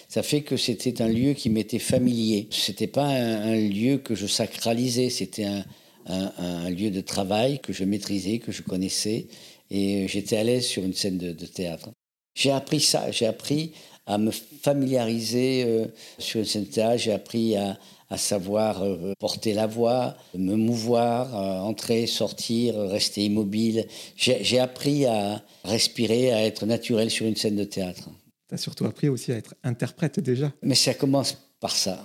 Ça 0.09 0.21
fait 0.21 0.41
que 0.41 0.57
c'était 0.57 1.01
un 1.01 1.07
lieu 1.07 1.33
qui 1.33 1.49
m'était 1.49 1.79
familier. 1.79 2.47
C'était 2.51 2.87
pas 2.87 3.07
un, 3.07 3.55
lieu 3.55 3.97
que 3.97 4.13
je 4.13 4.27
sacralisais, 4.27 5.09
c'était 5.09 5.45
un, 5.45 5.63
un, 6.07 6.69
lieu 6.69 6.91
de 6.91 7.01
travail 7.01 7.59
que 7.59 7.73
je 7.73 7.83
maîtrisais, 7.83 8.39
que 8.39 8.51
je 8.51 8.61
connaissais, 8.61 9.27
et 9.69 10.07
j'étais 10.07 10.37
à 10.37 10.43
l'aise 10.43 10.65
sur 10.65 10.83
une 10.83 10.93
scène 10.93 11.17
de, 11.17 11.31
de 11.31 11.45
théâtre. 11.45 11.89
J'ai 12.35 12.51
appris 12.51 12.79
ça, 12.79 13.11
j'ai 13.11 13.25
appris 13.25 13.73
à 14.05 14.17
me 14.17 14.31
familiariser 14.31 15.85
sur 16.17 16.39
une 16.39 16.45
scène 16.45 16.63
de 16.63 16.69
théâtre, 16.69 16.97
j'ai 16.97 17.11
appris 17.11 17.55
à, 17.55 17.77
à 18.11 18.17
savoir 18.17 18.83
euh, 18.83 19.13
porter 19.17 19.53
la 19.53 19.67
voix, 19.67 20.15
me 20.35 20.55
mouvoir, 20.55 21.33
euh, 21.33 21.59
entrer, 21.61 22.07
sortir, 22.07 22.75
rester 22.77 23.23
immobile. 23.23 23.87
J'ai 24.17 24.59
appris 24.59 25.05
à 25.05 25.41
respirer, 25.63 26.33
à 26.33 26.45
être 26.45 26.65
naturel 26.65 27.09
sur 27.09 27.25
une 27.25 27.37
scène 27.37 27.55
de 27.55 27.63
théâtre. 27.63 28.09
Tu 28.49 28.55
as 28.55 28.57
surtout 28.57 28.85
appris 28.85 29.07
aussi 29.07 29.31
à 29.31 29.37
être 29.37 29.55
interprète 29.63 30.19
déjà. 30.19 30.51
Mais 30.61 30.75
ça 30.75 30.93
commence 30.93 31.37
par 31.61 31.71
ça. 31.71 32.03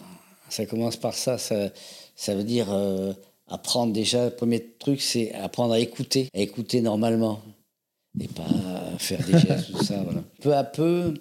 Ça 0.48 0.64
commence 0.64 0.96
par 0.96 1.14
ça. 1.14 1.38
Ça, 1.38 1.70
ça 2.14 2.36
veut 2.36 2.44
dire 2.44 2.72
euh, 2.72 3.12
apprendre 3.48 3.92
déjà. 3.92 4.26
Le 4.26 4.30
premier 4.30 4.64
truc, 4.78 5.00
c'est 5.00 5.32
apprendre 5.34 5.74
à 5.74 5.80
écouter, 5.80 6.28
à 6.34 6.40
écouter 6.40 6.80
normalement. 6.80 7.42
Et 8.18 8.28
pas 8.28 8.44
faire 8.98 9.22
des 9.26 9.38
gestes, 9.38 9.72
tout 9.72 9.84
ça. 9.84 10.04
Peu 10.40 10.54
à 10.54 10.64
peu, 10.64 11.14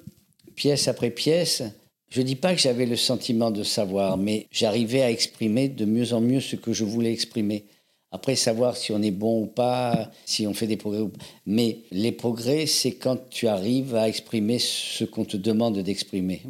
pièce 0.55 0.87
après 0.87 1.09
pièce, 1.09 1.61
je 2.09 2.21
ne 2.21 2.25
dis 2.25 2.35
pas 2.35 2.55
que 2.55 2.61
j'avais 2.61 2.85
le 2.85 2.95
sentiment 2.95 3.51
de 3.51 3.63
savoir, 3.63 4.17
mais 4.17 4.47
j'arrivais 4.51 5.01
à 5.01 5.11
exprimer 5.11 5.67
de 5.67 5.83
mieux 5.83 6.13
en 6.13 6.21
mieux 6.21 6.39
ce 6.39 6.55
que 6.55 6.71
je 6.71 6.85
voulais 6.85 7.11
exprimer. 7.11 7.65
Après, 8.11 8.37
savoir 8.37 8.77
si 8.77 8.93
on 8.93 9.01
est 9.01 9.11
bon 9.11 9.41
ou 9.41 9.45
pas, 9.45 10.09
si 10.25 10.47
on 10.47 10.53
fait 10.53 10.67
des 10.67 10.77
progrès 10.77 11.01
ou 11.01 11.09
pas. 11.09 11.19
Mais 11.45 11.79
les 11.91 12.13
progrès, 12.13 12.65
c'est 12.65 12.93
quand 12.93 13.29
tu 13.29 13.47
arrives 13.47 13.93
à 13.93 14.07
exprimer 14.07 14.57
ce 14.59 15.03
qu'on 15.03 15.25
te 15.25 15.35
demande 15.35 15.79
d'exprimer. 15.79 16.41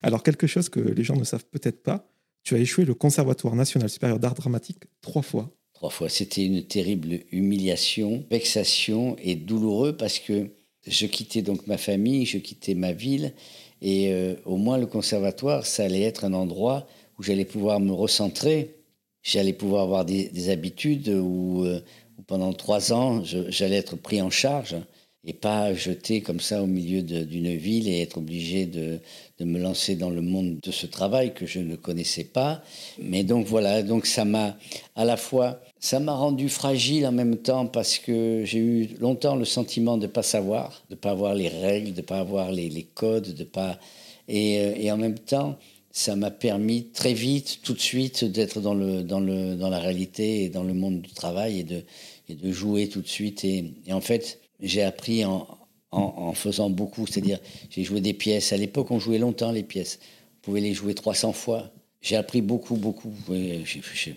Alors, 0.00 0.22
quelque 0.22 0.46
chose 0.46 0.70
que 0.70 0.80
les 0.80 1.04
gens 1.04 1.16
ne 1.16 1.24
savent 1.24 1.44
peut-être 1.50 1.82
pas, 1.82 2.08
Tu 2.44 2.54
as 2.54 2.58
échoué 2.58 2.84
le 2.84 2.94
Conservatoire 2.94 3.56
national 3.56 3.88
supérieur 3.88 4.18
d'art 4.18 4.34
dramatique 4.34 4.84
trois 5.00 5.22
fois. 5.22 5.50
Trois 5.72 5.88
fois. 5.88 6.10
C'était 6.10 6.44
une 6.44 6.62
terrible 6.62 7.20
humiliation, 7.32 8.22
vexation 8.30 9.16
et 9.22 9.34
douloureux 9.34 9.96
parce 9.96 10.18
que 10.18 10.50
je 10.86 11.06
quittais 11.06 11.40
donc 11.40 11.66
ma 11.66 11.78
famille, 11.78 12.26
je 12.26 12.36
quittais 12.36 12.74
ma 12.74 12.92
ville 12.92 13.32
et 13.80 14.12
euh, 14.12 14.34
au 14.44 14.58
moins 14.58 14.76
le 14.76 14.86
conservatoire, 14.86 15.64
ça 15.64 15.84
allait 15.84 16.02
être 16.02 16.24
un 16.24 16.34
endroit 16.34 16.86
où 17.18 17.22
j'allais 17.22 17.46
pouvoir 17.46 17.80
me 17.80 17.92
recentrer, 17.92 18.76
j'allais 19.22 19.54
pouvoir 19.54 19.82
avoir 19.82 20.04
des, 20.04 20.50
habitudes 20.50 21.08
euh, 21.08 21.20
où, 21.20 21.66
pendant 22.26 22.52
trois 22.52 22.92
ans, 22.92 23.22
j'allais 23.24 23.76
être 23.76 23.96
pris 23.96 24.20
en 24.20 24.30
charge 24.30 24.76
et 25.26 25.32
pas 25.32 25.72
jeté 25.72 26.20
comme 26.20 26.40
ça 26.40 26.62
au 26.62 26.66
milieu 26.66 27.02
d'une 27.02 27.56
ville 27.56 27.88
et 27.88 28.02
être 28.02 28.18
obligé 28.18 28.66
de, 28.66 28.98
de, 29.38 29.44
me 29.44 29.58
lancer 29.58 29.96
dans 29.96 30.10
le 30.10 30.20
monde 30.20 30.58
de 30.62 30.70
ce 30.70 30.86
travail 30.86 31.32
que 31.32 31.46
je 31.46 31.60
ne 31.60 31.76
connaissais 31.76 32.24
pas. 32.24 32.62
Mais 33.02 33.24
donc 33.24 33.46
voilà, 33.46 33.82
donc 33.82 34.06
ça 34.06 34.24
m'a 34.24 34.56
à 34.96 35.04
la 35.04 35.16
fois, 35.16 35.60
ça 35.80 35.98
m'a 35.98 36.14
rendu 36.14 36.48
fragile 36.48 37.06
en 37.06 37.12
même 37.12 37.36
temps 37.36 37.66
parce 37.66 37.98
que 37.98 38.42
j'ai 38.44 38.58
eu 38.58 38.88
longtemps 39.00 39.36
le 39.36 39.46
sentiment 39.46 39.96
de 39.96 40.06
ne 40.06 40.12
pas 40.12 40.22
savoir, 40.22 40.84
de 40.90 40.94
ne 40.94 41.00
pas 41.00 41.10
avoir 41.10 41.34
les 41.34 41.48
règles, 41.48 41.92
de 41.92 42.00
ne 42.02 42.06
pas 42.06 42.20
avoir 42.20 42.52
les, 42.52 42.86
codes, 42.94 43.34
de 43.34 43.44
pas... 43.44 43.78
Et, 44.28 44.58
euh, 44.58 44.74
et 44.76 44.90
en 44.90 44.96
même 44.96 45.18
temps, 45.18 45.58
ça 45.90 46.16
m'a 46.16 46.30
permis 46.30 46.86
très 46.86 47.14
vite, 47.14 47.60
tout 47.62 47.72
de 47.72 47.80
suite, 47.80 48.24
d'être 48.24 48.60
dans, 48.60 48.74
le, 48.74 49.02
dans, 49.02 49.20
le, 49.20 49.54
dans 49.54 49.68
la 49.68 49.78
réalité 49.78 50.44
et 50.44 50.48
dans 50.48 50.64
le 50.64 50.74
monde 50.74 51.00
du 51.00 51.12
travail 51.12 51.60
et 51.60 51.64
de, 51.64 51.82
et 52.28 52.34
de 52.34 52.52
jouer 52.52 52.88
tout 52.88 53.00
de 53.00 53.08
suite. 53.08 53.44
Et 53.44 53.72
en 53.90 54.00
fait, 54.00 54.40
j'ai 54.60 54.82
appris 54.82 55.24
en, 55.24 55.46
en, 55.90 56.32
faisant 56.32 56.70
beaucoup. 56.70 57.06
C'est-à-dire, 57.06 57.38
j'ai 57.70 57.84
joué 57.84 58.00
des 58.00 58.14
pièces. 58.14 58.52
À 58.52 58.56
l'époque, 58.56 58.90
on 58.90 58.98
jouait 58.98 59.18
longtemps 59.18 59.52
les 59.52 59.62
pièces. 59.62 59.98
On 60.38 60.46
pouvait 60.46 60.60
les 60.60 60.74
jouer 60.74 60.94
300 60.94 61.32
fois. 61.32 61.70
J'ai 62.00 62.16
appris 62.16 62.42
beaucoup, 62.42 62.76
beaucoup. 62.76 63.12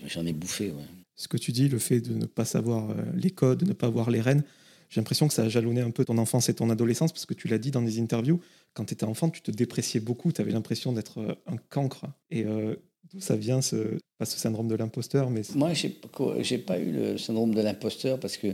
J'en 0.06 0.26
ai 0.26 0.32
bouffé. 0.32 0.72
Ce 1.16 1.26
que 1.26 1.36
tu 1.36 1.52
dis, 1.52 1.68
le 1.68 1.78
fait 1.78 2.00
de 2.00 2.14
ne 2.14 2.26
pas 2.26 2.44
savoir 2.44 2.90
euh, 2.90 2.94
les 3.14 3.30
codes, 3.30 3.60
de 3.60 3.68
ne 3.68 3.72
pas 3.72 3.88
voir 3.88 4.10
les 4.10 4.20
rênes, 4.20 4.44
j'ai 4.88 5.00
l'impression 5.00 5.28
que 5.28 5.34
ça 5.34 5.42
a 5.42 5.48
jalonné 5.48 5.80
un 5.80 5.90
peu 5.90 6.04
ton 6.04 6.16
enfance 6.16 6.48
et 6.48 6.54
ton 6.54 6.70
adolescence, 6.70 7.12
parce 7.12 7.26
que 7.26 7.34
tu 7.34 7.48
l'as 7.48 7.58
dit 7.58 7.70
dans 7.70 7.82
des 7.82 8.00
interviews, 8.00 8.40
quand 8.72 8.84
tu 8.84 8.94
étais 8.94 9.04
enfant, 9.04 9.28
tu 9.28 9.42
te 9.42 9.50
dépréciais 9.50 10.00
beaucoup, 10.00 10.32
tu 10.32 10.40
avais 10.40 10.52
l'impression 10.52 10.92
d'être 10.92 11.18
euh, 11.18 11.34
un 11.46 11.56
cancre. 11.56 12.06
Euh, 12.34 12.76
Ça 13.18 13.36
vient, 13.36 13.60
ce, 13.60 13.98
pas 14.18 14.26
syndrome 14.26 14.68
de 14.68 14.74
l'imposteur 14.74 15.30
mais 15.30 15.42
Moi, 15.54 15.70
je 15.74 15.86
n'ai 15.86 16.58
pas 16.58 16.78
eu 16.78 16.90
le 16.90 17.18
syndrome 17.18 17.54
de 17.54 17.62
l'imposteur 17.62 18.18
parce 18.18 18.36
que 18.36 18.48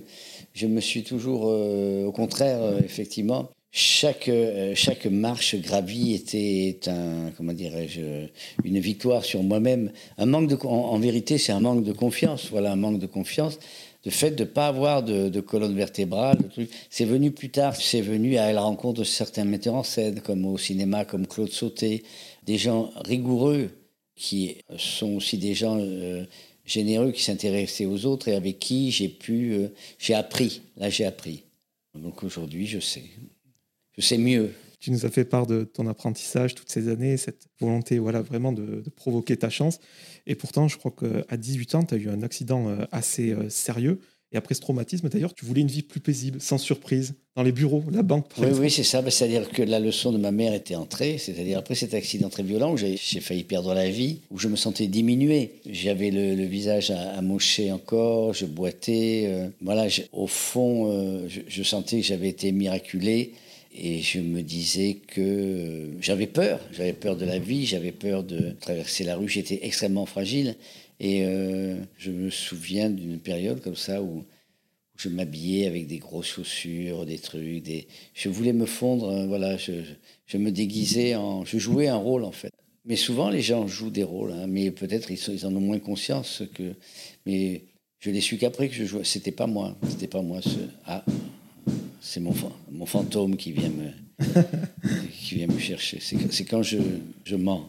je 0.52 0.66
me 0.66 0.80
suis 0.80 1.02
toujours, 1.02 1.46
euh, 1.48 2.04
au 2.04 2.12
contraire, 2.12 2.62
euh, 2.62 2.80
effectivement, 2.84 3.50
chaque, 3.72 4.28
euh, 4.28 4.72
chaque 4.76 5.06
marche 5.06 5.56
gravie 5.56 6.14
était 6.14 6.78
un, 6.86 7.30
comment 7.36 7.52
une 8.64 8.78
victoire 8.78 9.24
sur 9.24 9.42
moi-même. 9.42 9.90
Un 10.18 10.26
manque 10.26 10.48
de, 10.48 10.56
en, 10.66 10.98
vérité, 10.98 11.38
c'est 11.38 11.52
un 11.52 11.60
manque 11.60 11.82
de 11.82 11.92
confiance. 11.92 12.50
Voilà, 12.50 12.72
un 12.72 12.76
manque 12.76 12.98
de 12.98 13.06
confiance. 13.06 13.58
Le 14.04 14.10
fait 14.10 14.32
de 14.32 14.44
ne 14.44 14.48
pas 14.48 14.66
avoir 14.66 15.02
de 15.02 15.40
colonne 15.40 15.74
vertébrale, 15.74 16.36
c'est 16.90 17.06
venu 17.06 17.30
plus 17.30 17.48
tard. 17.48 17.74
C'est 17.74 18.02
venu 18.02 18.36
à 18.36 18.52
la 18.52 18.60
rencontre 18.60 19.00
de 19.00 19.04
certains 19.04 19.46
metteurs 19.46 19.76
en 19.76 19.82
scène, 19.82 20.20
comme 20.20 20.44
au 20.44 20.58
cinéma, 20.58 21.06
comme 21.06 21.26
Claude 21.26 21.50
Sauté, 21.50 22.04
des 22.44 22.58
gens 22.58 22.90
rigoureux 23.02 23.70
qui 24.16 24.56
sont 24.78 25.14
aussi 25.14 25.38
des 25.38 25.54
gens 25.54 25.78
euh, 25.78 26.24
généreux 26.64 27.12
qui 27.12 27.22
s'intéressaient 27.22 27.86
aux 27.86 28.06
autres 28.06 28.28
et 28.28 28.34
avec 28.34 28.58
qui 28.58 28.90
j'ai 28.90 29.08
pu, 29.08 29.52
euh, 29.52 29.68
j'ai 29.98 30.14
appris. 30.14 30.62
Là, 30.76 30.90
j'ai 30.90 31.04
appris. 31.04 31.44
Donc 31.94 32.22
aujourd'hui, 32.22 32.66
je 32.66 32.80
sais. 32.80 33.04
Je 33.96 34.00
sais 34.00 34.18
mieux. 34.18 34.52
Tu 34.80 34.90
nous 34.90 35.06
as 35.06 35.10
fait 35.10 35.24
part 35.24 35.46
de 35.46 35.64
ton 35.64 35.86
apprentissage 35.86 36.54
toutes 36.54 36.70
ces 36.70 36.88
années, 36.88 37.16
cette 37.16 37.46
volonté 37.58 37.98
voilà, 37.98 38.20
vraiment 38.20 38.52
de, 38.52 38.82
de 38.82 38.90
provoquer 38.90 39.36
ta 39.36 39.48
chance. 39.48 39.78
Et 40.26 40.34
pourtant, 40.34 40.68
je 40.68 40.76
crois 40.76 40.92
qu'à 40.92 41.36
18 41.36 41.74
ans, 41.74 41.84
tu 41.84 41.94
as 41.94 41.96
eu 41.96 42.08
un 42.08 42.22
accident 42.22 42.68
euh, 42.68 42.84
assez 42.92 43.34
sérieux. 43.48 44.00
Et 44.34 44.36
après 44.36 44.56
ce 44.56 44.60
traumatisme, 44.60 45.08
d'ailleurs, 45.08 45.32
tu 45.32 45.44
voulais 45.44 45.60
une 45.60 45.68
vie 45.68 45.82
plus 45.82 46.00
paisible, 46.00 46.40
sans 46.40 46.58
surprise, 46.58 47.14
dans 47.36 47.44
les 47.44 47.52
bureaux, 47.52 47.84
la 47.92 48.02
banque. 48.02 48.26
oui, 48.38 48.48
oui, 48.58 48.70
c'est 48.70 48.82
ça. 48.82 49.00
Bah, 49.00 49.12
c'est-à-dire 49.12 49.48
que 49.48 49.62
la 49.62 49.78
leçon 49.78 50.10
de 50.10 50.18
ma 50.18 50.32
mère 50.32 50.52
était 50.54 50.74
entrée. 50.74 51.18
C'est-à-dire 51.18 51.56
après 51.56 51.76
cet 51.76 51.94
accident 51.94 52.28
très 52.28 52.42
violent 52.42 52.72
où 52.72 52.76
j'ai 52.76 52.96
failli 52.96 53.44
perdre 53.44 53.72
la 53.74 53.88
vie, 53.88 54.18
où 54.32 54.38
je 54.40 54.48
me 54.48 54.56
sentais 54.56 54.88
diminué. 54.88 55.52
J'avais 55.70 56.10
le, 56.10 56.44
visage 56.46 56.90
à, 56.90 57.16
à, 57.16 57.22
encore, 57.72 58.34
je 58.34 58.44
boitais. 58.44 59.26
Euh, 59.28 59.48
voilà, 59.62 59.86
au 60.12 60.26
fond, 60.26 60.90
euh, 60.90 61.28
je, 61.28 61.62
sentais 61.62 62.00
que 62.00 62.06
j'avais 62.06 62.28
été 62.28 62.50
miraculé. 62.50 63.34
Et 63.76 64.00
je 64.00 64.20
me 64.20 64.42
disais 64.42 64.98
que 65.08 65.20
euh, 65.20 65.86
j'avais 66.00 66.28
peur, 66.28 66.60
j'avais 66.72 66.92
peur 66.92 67.16
de 67.16 67.24
la 67.24 67.40
vie, 67.40 67.66
j'avais 67.66 67.90
peur 67.90 68.22
de 68.22 68.54
traverser 68.60 69.02
la 69.02 69.16
rue, 69.16 69.28
j'étais 69.28 69.60
extrêmement 69.62 70.06
fragile. 70.06 70.54
Et 71.00 71.24
euh, 71.24 71.76
je 71.98 72.10
me 72.10 72.30
souviens 72.30 72.90
d'une 72.90 73.18
période 73.18 73.60
comme 73.60 73.76
ça 73.76 74.02
où, 74.02 74.24
je 74.96 75.08
m'habillais 75.08 75.66
avec 75.66 75.86
des 75.86 75.98
grosses 75.98 76.28
chaussures, 76.28 77.04
des 77.04 77.18
trucs. 77.18 77.62
Des... 77.62 77.88
Je 78.14 78.28
voulais 78.28 78.52
me 78.52 78.66
fondre, 78.66 79.08
euh, 79.08 79.26
voilà, 79.26 79.56
je, 79.56 79.72
je, 80.26 80.38
me 80.38 80.50
déguisais 80.50 81.14
en. 81.16 81.44
Je 81.44 81.58
jouais 81.58 81.88
un 81.88 81.96
rôle 81.96 82.24
en 82.24 82.32
fait. 82.32 82.52
Mais 82.84 82.96
souvent, 82.96 83.30
les 83.30 83.40
gens 83.40 83.66
jouent 83.66 83.90
des 83.90 84.04
rôles, 84.04 84.32
hein, 84.32 84.46
mais 84.46 84.70
peut-être 84.70 85.10
ils, 85.10 85.18
ils, 85.34 85.46
en 85.46 85.56
ont 85.56 85.60
moins 85.60 85.78
conscience 85.78 86.42
que. 86.54 86.74
Mais 87.26 87.62
je 87.98 88.10
l'ai 88.10 88.20
su 88.20 88.36
qu'après 88.36 88.68
que 88.68 88.74
je 88.74 88.84
jouais. 88.84 89.04
C'était 89.04 89.32
pas 89.32 89.46
moi. 89.46 89.76
C'était 89.88 90.06
pas 90.06 90.22
moi. 90.22 90.40
Ce... 90.42 90.58
Ah, 90.86 91.04
c'est 92.00 92.20
mon, 92.20 92.34
mon 92.70 92.86
fantôme 92.86 93.36
qui 93.36 93.52
vient 93.52 93.70
me, 93.70 93.90
qui 95.20 95.36
vient 95.36 95.46
me 95.46 95.58
chercher. 95.58 95.98
C'est 96.00 96.44
quand 96.44 96.62
je, 96.62 96.78
je 97.24 97.36
mens. 97.36 97.68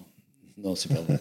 Non, 0.58 0.76
c'est 0.76 0.90
pas 0.90 1.02
vrai. 1.02 1.20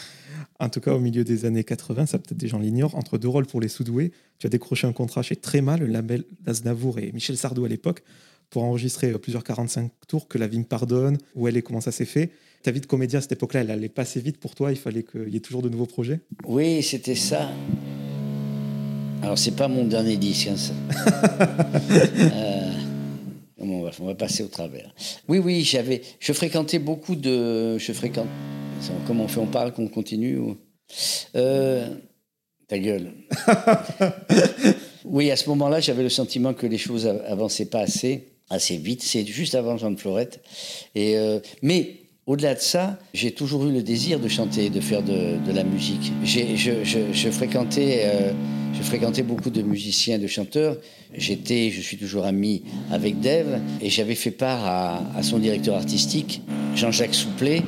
en 0.60 0.68
tout 0.68 0.80
cas, 0.80 0.94
au 0.94 1.00
milieu 1.00 1.24
des 1.24 1.44
années 1.44 1.64
80, 1.64 2.06
ça 2.06 2.18
peut-être 2.18 2.38
des 2.38 2.48
gens 2.48 2.58
l'ignorent, 2.58 2.94
entre 2.94 3.18
deux 3.18 3.28
rôles 3.28 3.46
pour 3.46 3.60
les 3.60 3.68
Soudoués, 3.68 4.12
tu 4.38 4.46
as 4.46 4.50
décroché 4.50 4.86
un 4.86 4.92
contrat 4.92 5.22
chez 5.22 5.36
Tréma, 5.36 5.76
le 5.76 5.86
label 5.86 6.24
d'Aznavour 6.40 6.98
et 6.98 7.10
Michel 7.12 7.36
Sardou 7.36 7.64
à 7.64 7.68
l'époque, 7.68 8.02
pour 8.50 8.64
enregistrer 8.64 9.10
euh, 9.10 9.18
plusieurs 9.18 9.44
45 9.44 9.90
tours, 10.06 10.28
que 10.28 10.38
la 10.38 10.46
vie 10.46 10.58
me 10.58 10.64
pardonne, 10.64 11.18
où 11.34 11.48
elle 11.48 11.56
est, 11.56 11.62
comment 11.62 11.80
ça 11.80 11.92
s'est 11.92 12.04
fait. 12.04 12.30
Ta 12.62 12.70
vie 12.70 12.80
de 12.80 12.86
comédien 12.86 13.18
à 13.18 13.22
cette 13.22 13.32
époque-là, 13.32 13.60
elle 13.60 13.70
allait 13.70 13.88
passer 13.88 14.20
vite 14.20 14.38
pour 14.38 14.54
toi, 14.54 14.70
il 14.70 14.78
fallait 14.78 15.02
qu'il 15.02 15.28
y 15.28 15.36
ait 15.36 15.40
toujours 15.40 15.62
de 15.62 15.68
nouveaux 15.68 15.86
projets? 15.86 16.20
Oui, 16.46 16.82
c'était 16.82 17.14
ça. 17.14 17.50
Alors, 19.22 19.36
c'est 19.36 19.56
pas 19.56 19.68
mon 19.68 19.84
dernier 19.84 20.16
disque, 20.16 20.48
hein, 20.48 20.56
ça. 20.56 20.72
euh, 21.90 22.57
on, 23.58 23.82
va, 23.82 23.90
on 24.00 24.06
va 24.06 24.14
passer 24.14 24.42
au 24.42 24.48
travers. 24.48 24.94
Oui, 25.28 25.38
oui, 25.38 25.62
j'avais, 25.62 26.02
je 26.20 26.32
fréquentais 26.32 26.78
beaucoup 26.78 27.16
de. 27.16 27.78
Je 27.78 27.92
fréquente, 27.92 28.28
Comment 29.06 29.24
on 29.24 29.28
fait 29.28 29.40
On 29.40 29.46
parle 29.46 29.72
qu'on 29.72 29.88
continue 29.88 30.40
euh, 31.36 31.88
Ta 32.66 32.78
gueule. 32.78 33.12
oui, 35.04 35.30
à 35.30 35.36
ce 35.36 35.48
moment-là, 35.50 35.80
j'avais 35.80 36.02
le 36.02 36.08
sentiment 36.08 36.54
que 36.54 36.66
les 36.66 36.78
choses 36.78 37.06
avançaient 37.06 37.66
pas 37.66 37.80
assez, 37.80 38.28
assez 38.50 38.76
vite. 38.76 39.02
C'est 39.02 39.24
juste 39.26 39.54
avant 39.54 39.76
Jean 39.76 39.90
de 39.90 39.98
Florette. 39.98 40.42
Et, 40.94 41.16
euh, 41.16 41.40
mais 41.62 41.94
au-delà 42.26 42.54
de 42.54 42.60
ça, 42.60 42.98
j'ai 43.14 43.30
toujours 43.30 43.66
eu 43.66 43.72
le 43.72 43.82
désir 43.82 44.20
de 44.20 44.28
chanter, 44.28 44.68
de 44.68 44.80
faire 44.80 45.02
de, 45.02 45.38
la 45.50 45.64
musique. 45.64 46.12
Je, 46.22 47.30
fréquentais, 47.30 48.02
euh, 48.04 48.32
je 48.88 48.96
fréquentais 48.96 49.22
beaucoup 49.22 49.50
de 49.50 49.60
musiciens, 49.60 50.18
de 50.18 50.26
chanteurs. 50.26 50.78
J'étais, 51.12 51.70
je 51.70 51.82
suis 51.82 51.98
toujours 51.98 52.24
ami 52.24 52.62
avec 52.90 53.20
Dave, 53.20 53.60
et 53.82 53.90
j'avais 53.90 54.14
fait 54.14 54.30
part 54.30 54.64
à, 54.64 55.22
son 55.22 55.38
directeur 55.38 55.76
artistique, 55.76 56.40
Jean-Jacques 56.74 57.14
Souplet, 57.14 57.64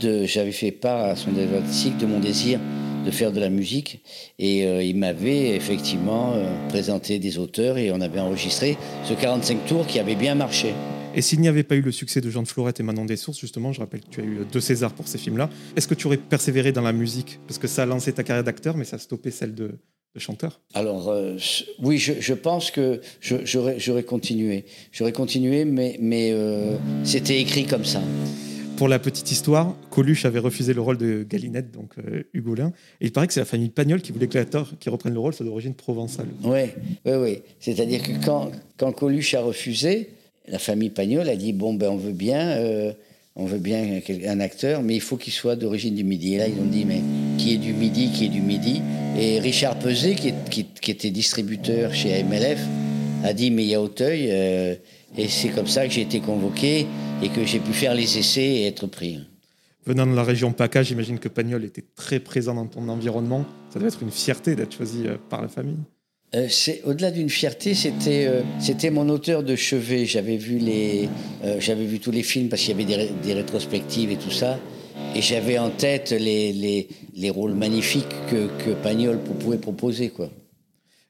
j'avais 0.00 0.50
fait 0.50 0.72
part 0.72 1.04
à 1.04 1.14
son 1.14 1.30
diagnostic 1.30 1.96
de 1.98 2.06
mon 2.06 2.18
désir 2.18 2.58
de 3.04 3.10
faire 3.12 3.30
de 3.30 3.38
la 3.38 3.48
musique. 3.48 4.00
Et 4.40 4.66
euh, 4.66 4.82
il 4.82 4.96
m'avait 4.96 5.54
effectivement 5.54 6.32
euh, 6.34 6.68
présenté 6.68 7.20
des 7.20 7.38
auteurs 7.38 7.78
et 7.78 7.92
on 7.92 8.00
avait 8.00 8.18
enregistré 8.18 8.76
ce 9.04 9.14
45 9.14 9.66
tours 9.66 9.86
qui 9.86 10.00
avait 10.00 10.16
bien 10.16 10.34
marché. 10.34 10.74
Et 11.14 11.22
s'il 11.22 11.38
n'y 11.38 11.46
avait 11.46 11.62
pas 11.62 11.76
eu 11.76 11.80
le 11.80 11.92
succès 11.92 12.20
de 12.20 12.28
Jean 12.28 12.42
de 12.42 12.48
Florette 12.48 12.80
et 12.80 12.82
Manon 12.82 13.04
des 13.04 13.14
Sources, 13.14 13.38
justement, 13.38 13.72
je 13.72 13.78
rappelle 13.78 14.00
que 14.00 14.10
tu 14.10 14.20
as 14.20 14.24
eu 14.24 14.38
deux 14.50 14.60
Césars 14.60 14.94
pour 14.94 15.06
ces 15.06 15.18
films-là, 15.18 15.48
est-ce 15.76 15.86
que 15.86 15.94
tu 15.94 16.08
aurais 16.08 16.16
persévéré 16.16 16.72
dans 16.72 16.82
la 16.82 16.92
musique? 16.92 17.38
Parce 17.46 17.58
que 17.58 17.68
ça 17.68 17.84
a 17.84 17.86
lancé 17.86 18.12
ta 18.12 18.24
carrière 18.24 18.42
d'acteur, 18.42 18.76
mais 18.76 18.84
ça 18.84 18.96
a 18.96 18.98
stoppé 18.98 19.30
celle 19.30 19.54
de, 19.54 19.78
chanteur 20.18 20.60
Alors, 20.74 21.08
euh, 21.08 21.36
oui, 21.80 21.98
je, 21.98 22.34
pense 22.34 22.70
que 22.70 23.00
j'aurais 23.20 24.02
continué. 24.02 24.64
J'aurais 24.92 25.12
continué, 25.12 25.64
mais, 25.64 25.96
mais 26.00 26.34
c'était 27.04 27.40
écrit 27.40 27.64
comme 27.64 27.84
ça. 27.84 28.00
Pour 28.76 28.88
la 28.88 28.98
petite 28.98 29.30
histoire, 29.30 29.74
Coluche 29.90 30.26
avait 30.26 30.38
refusé 30.38 30.74
le 30.74 30.82
rôle 30.82 30.98
de 30.98 31.26
Galinette, 31.26 31.70
donc 31.70 31.92
euh, 31.98 32.24
Hugolin. 32.34 32.72
Et 33.00 33.06
il 33.06 33.12
paraît 33.12 33.26
que 33.26 33.32
c'est 33.32 33.40
la 33.40 33.46
famille 33.46 33.70
Pagnol 33.70 34.02
qui 34.02 34.12
voulait 34.12 34.26
que 34.26 34.36
l'acteur 34.36 34.74
qui 34.78 34.90
reprenne 34.90 35.14
le 35.14 35.18
rôle 35.18 35.32
soit 35.32 35.46
d'origine 35.46 35.72
provençale. 35.72 36.26
Oui, 36.44 36.60
oui, 37.06 37.12
oui. 37.14 37.38
C'est-à-dire 37.58 38.02
que 38.02 38.12
quand, 38.22 38.50
quand 38.76 38.92
Coluche 38.92 39.32
a 39.32 39.40
refusé, 39.40 40.10
la 40.46 40.58
famille 40.58 40.90
Pagnol 40.90 41.26
a 41.30 41.36
dit 41.36 41.54
bon, 41.54 41.72
ben, 41.72 41.88
on 41.88 41.96
veut 41.96 42.12
bien. 42.12 42.58
Euh, 43.36 43.42
on 43.42 43.46
veut 43.46 43.58
bien 43.58 44.00
un 44.26 44.40
acteur, 44.40 44.82
mais 44.82 44.94
il 44.94 45.00
faut 45.00 45.16
qu'il 45.16 45.32
soit 45.32 45.56
d'origine 45.56 45.94
du 45.94 46.04
Midi. 46.04 46.34
Et 46.34 46.38
là, 46.38 46.48
ils 46.48 46.60
ont 46.60 46.66
dit, 46.66 46.84
mais 46.84 47.00
qui 47.38 47.54
est 47.54 47.58
du 47.58 47.72
Midi, 47.72 48.10
qui 48.12 48.26
est 48.26 48.28
du 48.28 48.40
Midi? 48.40 48.82
Et 49.18 49.40
Richard 49.40 49.78
Peset, 49.78 50.14
qui, 50.14 50.90
était 50.90 51.10
distributeur 51.10 51.94
chez 51.94 52.14
AMLF, 52.14 52.60
a 53.24 53.32
dit, 53.32 53.50
mais 53.50 53.64
il 53.64 53.70
y 53.70 53.74
a 53.74 53.80
Auteuil, 53.82 54.28
euh, 54.30 54.74
et 55.16 55.28
c'est 55.28 55.48
comme 55.48 55.66
ça 55.66 55.86
que 55.86 55.92
j'ai 55.92 56.02
été 56.02 56.20
convoqué 56.20 56.86
et 57.22 57.28
que 57.28 57.44
j'ai 57.44 57.58
pu 57.58 57.72
faire 57.72 57.94
les 57.94 58.18
essais 58.18 58.44
et 58.44 58.66
être 58.66 58.86
pris. 58.86 59.20
Venant 59.86 60.06
de 60.06 60.14
la 60.14 60.24
région 60.24 60.52
PACA, 60.52 60.82
j'imagine 60.82 61.18
que 61.18 61.28
Pagnol 61.28 61.64
était 61.64 61.84
très 61.94 62.20
présent 62.20 62.54
dans 62.54 62.66
ton 62.66 62.88
environnement. 62.88 63.46
Ça 63.70 63.78
devait 63.78 63.88
être 63.88 64.02
une 64.02 64.10
fierté 64.10 64.56
d'être 64.56 64.74
choisi 64.74 65.04
par 65.30 65.40
la 65.40 65.48
famille. 65.48 65.78
Euh, 66.34 66.48
au-delà 66.84 67.12
d'une 67.12 67.30
fierté, 67.30 67.74
c'était 67.74 68.26
euh, 68.26 68.42
c'était 68.58 68.90
mon 68.90 69.08
auteur 69.08 69.44
de 69.44 69.54
chevet. 69.54 70.06
J'avais 70.06 70.36
vu 70.36 70.58
les 70.58 71.08
euh, 71.44 71.60
j'avais 71.60 71.84
vu 71.84 72.00
tous 72.00 72.10
les 72.10 72.24
films 72.24 72.48
parce 72.48 72.62
qu'il 72.62 72.70
y 72.70 72.94
avait 72.94 73.10
des, 73.22 73.34
rétrospectives 73.34 74.10
et 74.10 74.16
tout 74.16 74.32
ça, 74.32 74.58
et 75.14 75.22
j'avais 75.22 75.56
en 75.58 75.70
tête 75.70 76.10
les, 76.10 76.52
les, 76.52 76.88
les, 77.14 77.30
rôles 77.30 77.54
magnifiques 77.54 78.04
que, 78.28 78.48
que 78.64 78.70
Pagnol 78.70 79.20
pouvait 79.20 79.58
proposer 79.58 80.10
quoi. 80.10 80.28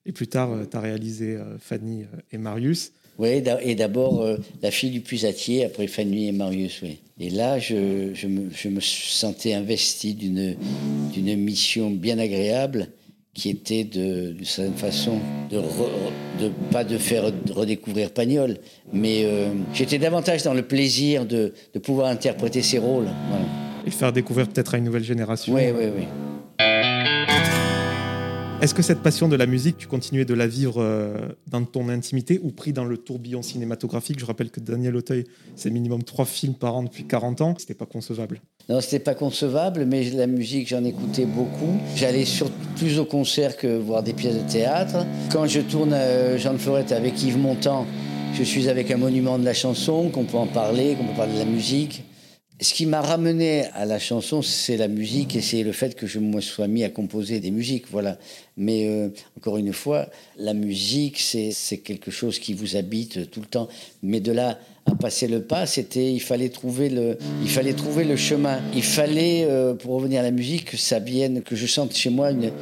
Et 0.04 0.12
plus 0.12 0.28
tard, 0.28 0.50
tu 0.70 0.76
as 0.76 0.80
réalisé 0.80 1.38
Fanny 1.61 2.04
et 2.30 2.38
Marius. 2.38 2.92
Oui, 3.18 3.42
et 3.62 3.75
d'abord 3.75 4.25
La 4.62 4.70
fille 4.70 4.90
du 4.90 5.00
pusatier, 5.00 5.64
après 5.64 5.88
Fanny 5.88 6.28
et 6.28 6.32
Marius, 6.32 6.82
oui. 6.82 6.99
Et 7.18 7.30
là, 7.30 7.58
je, 7.58 8.11
je, 8.12 8.28
me, 8.28 8.50
je 8.54 8.68
me 8.68 8.80
sentais 8.80 9.54
investi 9.54 10.14
d'une 10.14 11.37
mission 11.37 11.90
bien 11.90 12.18
agréable 12.18 12.88
qui 13.36 13.50
était 13.50 13.84
de, 13.84 14.32
d'une 14.32 14.44
certaine 14.46 14.74
façon 14.74 15.18
de, 15.50 15.58
de, 15.58 16.50
pas 16.72 16.84
de 16.84 16.96
faire 16.96 17.30
redécouvrir 17.50 18.10
Pagnol, 18.10 18.56
mais 18.92 19.24
euh, 19.24 19.50
j'étais 19.74 19.98
davantage 19.98 20.42
dans 20.42 20.54
le 20.54 20.62
plaisir 20.62 21.26
de, 21.26 21.52
de 21.74 21.78
pouvoir 21.78 22.08
interpréter 22.08 22.62
ses 22.62 22.78
rôles. 22.78 23.08
Et 23.86 23.90
faire 23.90 24.12
découvrir 24.12 24.48
peut-être 24.48 24.74
à 24.74 24.78
une 24.78 24.84
nouvelle 24.84 25.04
génération. 25.04 25.54
Oui, 25.54 25.64
oui, 25.76 25.84
oui. 25.96 26.04
Est-ce 28.62 28.74
que 28.74 28.80
cette 28.80 29.00
passion 29.02 29.28
de 29.28 29.36
la 29.36 29.44
musique, 29.44 29.76
tu 29.76 29.86
continuais 29.86 30.24
de 30.24 30.32
la 30.32 30.46
vivre 30.46 30.76
euh, 30.78 31.14
dans 31.46 31.62
ton 31.62 31.90
intimité 31.90 32.40
ou 32.42 32.52
pris 32.52 32.72
dans 32.72 32.86
le 32.86 32.96
tourbillon 32.96 33.42
cinématographique? 33.42 34.18
Je 34.18 34.24
rappelle 34.24 34.50
que 34.50 34.60
Daniel 34.60 34.96
Auteuil, 34.96 35.24
c'est 35.56 35.70
minimum 35.70 36.02
trois 36.04 36.24
films 36.24 36.54
par 36.54 36.74
an 36.74 36.84
depuis 36.84 37.06
40 37.06 37.42
ans. 37.42 37.54
C'était 37.58 37.74
pas 37.74 37.84
concevable. 37.84 38.40
Non, 38.68 38.80
c'était 38.80 38.99
pas 38.99 39.14
concevable, 39.14 39.85
mais 39.87 40.02
la 40.11 40.26
musique, 40.26 40.66
j'en 40.66 40.82
écoutais 40.82 41.25
beaucoup. 41.25 41.78
J'allais 41.94 42.25
sur 42.25 42.50
plus 42.76 42.99
au 42.99 43.04
concert 43.04 43.56
que 43.56 43.68
voir 43.78 44.02
des 44.02 44.12
pièces 44.12 44.35
de 44.35 44.50
théâtre. 44.50 45.06
Quand 45.30 45.46
je 45.46 45.61
tourne 45.61 45.92
euh, 45.92 46.37
Jean 46.37 46.54
de 46.54 46.58
Florette 46.58 46.90
avec 46.90 47.23
Yves 47.23 47.38
Montand, 47.38 47.87
je 48.35 48.42
suis 48.42 48.68
avec 48.68 48.90
un 48.90 48.96
monument 48.96 49.38
de 49.38 49.44
la 49.44 49.54
chanson, 49.54 50.08
qu'on 50.08 50.25
peut 50.25 50.37
en 50.37 50.49
parler, 50.49 50.96
qu'on 50.96 51.04
peut 51.04 51.16
parler 51.16 51.35
de 51.35 51.38
la 51.38 51.44
musique. 51.44 52.02
Ce 52.58 52.72
qui 52.72 52.86
m'a 52.86 53.02
ramené 53.02 53.64
à 53.75 53.84
la 53.84 53.98
chanson, 53.98 54.40
c'est 54.40 54.78
la 54.78 54.88
musique 54.88 55.36
et 55.36 55.42
c'est 55.42 55.62
le 55.62 55.72
fait 55.72 55.94
que 55.94 56.06
je 56.06 56.18
me 56.18 56.40
sois 56.40 56.68
mis 56.68 56.84
à 56.84 56.88
composer 56.88 57.38
des 57.38 57.50
musiques. 57.50 57.84
Voilà. 57.90 58.16
Mais 58.56 58.88
euh, 58.88 59.10
encore 59.36 59.58
une 59.58 59.75
fois, 59.75 60.08
la 60.38 60.54
musique, 60.54 61.18
c'est 61.18 61.78
quelque 61.84 62.10
chose 62.10 62.38
qui 62.38 62.54
vous 62.54 62.76
habite 62.76 63.30
tout 63.30 63.40
le 63.40 63.46
temps. 63.46 63.68
Mais 64.02 64.20
de 64.20 64.32
là 64.32 64.58
à 64.86 64.94
passer 64.94 65.28
le 65.28 65.42
pas, 65.42 65.66
c'était 65.66 66.10
il 66.10 66.20
fallait 66.20 66.48
trouver 66.48 66.88
le, 66.88 67.18
il 67.42 67.50
fallait 67.50 67.75
trouver 67.75 68.04
le 68.04 68.16
chemin. 68.16 68.62
Il 68.75 68.84
fallait, 68.84 69.44
euh, 69.44 69.75
pour 69.75 69.92
revenir 69.94 70.20
à 70.20 70.22
la 70.22 70.30
musique, 70.30 70.64
que 70.70 70.76
ça 70.78 70.98
vienne, 70.98 71.42
que 71.42 71.56
je 71.56 71.66
sente 71.66 71.94
chez 71.94 72.08
moi 72.08 72.30
une, 72.30 72.52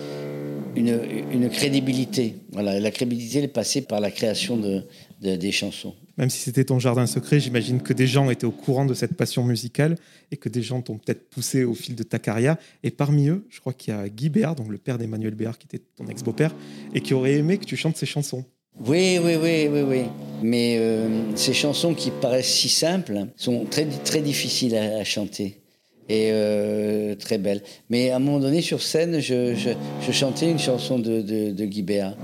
une, 0.74 1.48
crédibilité. 1.50 2.34
Voilà. 2.50 2.80
La 2.80 2.90
crédibilité 2.90 3.44
est 3.44 3.48
passée 3.48 3.82
par 3.82 4.00
la 4.00 4.10
création 4.10 4.56
de, 4.56 4.82
des 5.20 5.52
chansons. 5.52 5.94
Même 6.16 6.30
si 6.30 6.38
c'était 6.38 6.64
ton 6.64 6.78
jardin 6.78 7.06
secret, 7.06 7.40
j'imagine 7.40 7.80
que 7.80 7.92
des 7.92 8.06
gens 8.06 8.30
étaient 8.30 8.44
au 8.44 8.52
courant 8.52 8.85
de 8.85 8.94
cette 8.94 9.16
passion 9.16 9.44
musicale 9.44 9.97
et 10.30 10.37
que 10.37 10.49
des 10.49 10.62
gens 10.62 10.80
t'ont 10.80 10.99
peut-être 10.99 11.28
poussé 11.28 11.64
au 11.64 11.75
fil 11.75 11.97
de 11.97 12.02
ta 12.02 12.18
carrière. 12.18 12.56
Et 12.83 12.90
parmi 12.90 13.28
eux, 13.28 13.44
je 13.50 13.61
crois 13.61 13.73
qu'il 13.73 13.92
y 13.92 13.97
a 13.97 14.09
Guy 14.09 14.28
Béard, 14.28 14.54
donc 14.54 14.68
le 14.71 14.78
père 14.78 14.99
d'Emmanuel 14.99 15.35
Béard, 15.35 15.59
qui 15.59 15.66
était 15.66 15.83
ton 15.97 16.06
ex-beau-père, 16.06 16.54
et 16.94 17.00
qui 17.00 17.14
aurait 17.14 17.35
aimé 17.35 17.59
que 17.59 17.64
tu 17.64 17.76
chantes 17.76 17.97
ses 17.97 18.06
chansons. 18.06 18.44
Oui, 18.87 19.18
oui, 19.23 19.37
oui, 19.40 19.68
oui, 19.71 19.83
oui. 19.83 20.02
Mais 20.42 20.76
euh, 20.78 21.37
ces 21.37 21.52
chansons 21.52 21.94
qui 21.94 22.11
paraissent 22.11 22.52
si 22.52 22.68
simples 22.68 23.26
sont 23.37 23.64
très, 23.64 23.87
très 23.87 24.21
difficiles 24.21 24.76
à, 24.76 25.04
chanter 25.04 25.61
et 26.09 26.30
euh, 26.33 27.14
très 27.14 27.38
belles. 27.38 27.62
Mais 27.88 28.11
à 28.11 28.16
un 28.16 28.18
moment 28.18 28.40
donné, 28.40 28.62
sur 28.62 28.83
scène, 28.83 29.21
je, 29.21 29.75
chantais 30.11 30.50
une 30.50 30.59
chanson 30.59 30.99
de 30.99 31.64
Guy 31.64 31.83
Béard. 31.83 32.16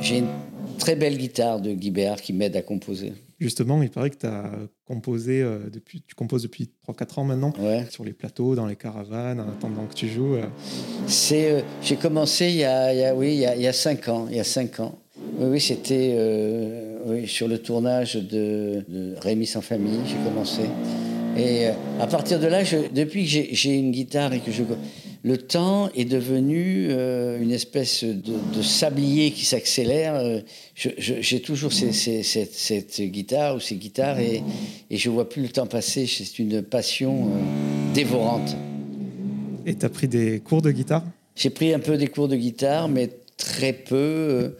J'ai 0.00 0.18
une 0.18 0.26
très 0.82 0.96
belle 0.96 1.16
guitare 1.16 1.60
de 1.60 1.72
Guy 1.72 1.92
Béard 1.92 2.20
qui 2.20 2.32
m'aide 2.32 2.56
à 2.56 2.62
composer. 2.62 3.12
Justement, 3.38 3.80
il 3.84 3.88
paraît 3.88 4.10
que 4.10 4.16
tu 4.16 4.26
as 4.26 4.50
composé 4.84 5.40
euh, 5.40 5.70
depuis, 5.72 6.02
tu 6.02 6.16
composes 6.16 6.42
depuis 6.42 6.70
3-4 6.88 7.20
ans 7.20 7.24
maintenant, 7.24 7.52
sur 7.88 8.04
les 8.04 8.12
plateaux, 8.12 8.56
dans 8.56 8.66
les 8.66 8.74
caravanes, 8.74 9.40
en 9.40 9.48
attendant 9.48 9.86
que 9.86 9.94
tu 9.94 10.08
joues. 10.08 10.34
Euh. 10.34 10.46
C'est, 11.06 11.52
euh, 11.52 11.60
j'ai 11.82 11.94
commencé 11.94 12.48
il 12.48 12.56
y, 12.56 12.64
a, 12.64 12.92
il 12.92 12.98
y 12.98 13.04
a, 13.04 13.14
oui, 13.14 13.28
il 13.28 13.38
y 13.38 13.46
a, 13.46 13.54
il 13.54 13.62
y 13.62 13.68
a 13.68 13.72
5 13.72 14.08
ans. 14.08 14.26
Il 14.28 14.36
y 14.36 14.40
a 14.40 14.44
5 14.44 14.80
ans. 14.80 14.98
Oui, 15.38 15.50
oui 15.50 15.60
c'était 15.60 16.16
oui, 17.06 17.28
sur 17.28 17.46
le 17.46 17.58
tournage 17.58 18.16
de, 18.16 18.84
de 18.88 19.14
Rémi 19.20 19.46
sans 19.46 19.62
famille, 19.62 20.00
j'ai 20.06 20.28
commencé. 20.28 20.62
Et 21.38 21.66
à 22.00 22.06
partir 22.08 22.40
de 22.40 22.48
là, 22.48 22.64
je, 22.64 22.76
depuis 22.92 23.24
que 23.24 23.54
j'ai 23.54 23.78
une 23.78 23.92
guitare 23.92 24.32
et 24.32 24.40
que 24.40 24.50
je 24.50 24.64
le 25.24 25.38
temps 25.38 25.88
est 25.94 26.04
devenu 26.04 26.88
euh, 26.90 27.40
une 27.40 27.52
espèce 27.52 28.02
de, 28.02 28.62
sablier 28.62 29.30
qui 29.30 29.44
s'accélère. 29.44 30.16
Euh, 30.16 30.40
j'ai 30.74 31.40
toujours 31.40 31.72
cette, 31.72 33.00
guitare 33.00 33.56
ou 33.56 33.60
ces 33.60 33.76
guitares 33.76 34.18
et, 34.18 34.42
et 34.90 34.96
je 34.96 35.10
vois 35.10 35.28
plus 35.28 35.42
le 35.42 35.48
temps 35.48 35.66
passer. 35.66 36.06
C'est 36.06 36.38
une 36.40 36.62
passion 36.62 37.26
euh, 37.26 37.94
dévorante. 37.94 38.56
Et 39.64 39.76
tu 39.76 39.86
as 39.86 39.88
pris 39.88 40.08
des 40.08 40.40
cours 40.40 40.60
de 40.60 40.72
guitare? 40.72 41.04
J'ai 41.36 41.50
pris 41.50 41.72
un 41.72 41.78
peu 41.78 41.96
des 41.96 42.08
cours 42.08 42.26
de 42.26 42.36
guitare, 42.36 42.88
mais 42.88 43.08
très 43.36 43.72
peu. 43.72 44.56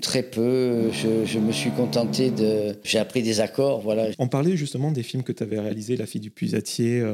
Très 0.00 0.22
peu, 0.22 0.90
je, 0.90 1.38
me 1.38 1.52
suis 1.52 1.70
contenté 1.70 2.30
de... 2.30 2.74
J'ai 2.82 2.98
appris 2.98 3.22
des 3.22 3.40
accords, 3.40 3.82
voilà. 3.82 4.06
On 4.18 4.26
parlait 4.26 4.56
justement 4.56 4.90
des 4.90 5.02
films 5.02 5.22
que 5.22 5.32
tu 5.32 5.42
avais 5.42 5.60
réalisés, 5.60 5.96
La 5.96 6.06
fille 6.06 6.20
du 6.20 6.30
pusatier, 6.30 7.04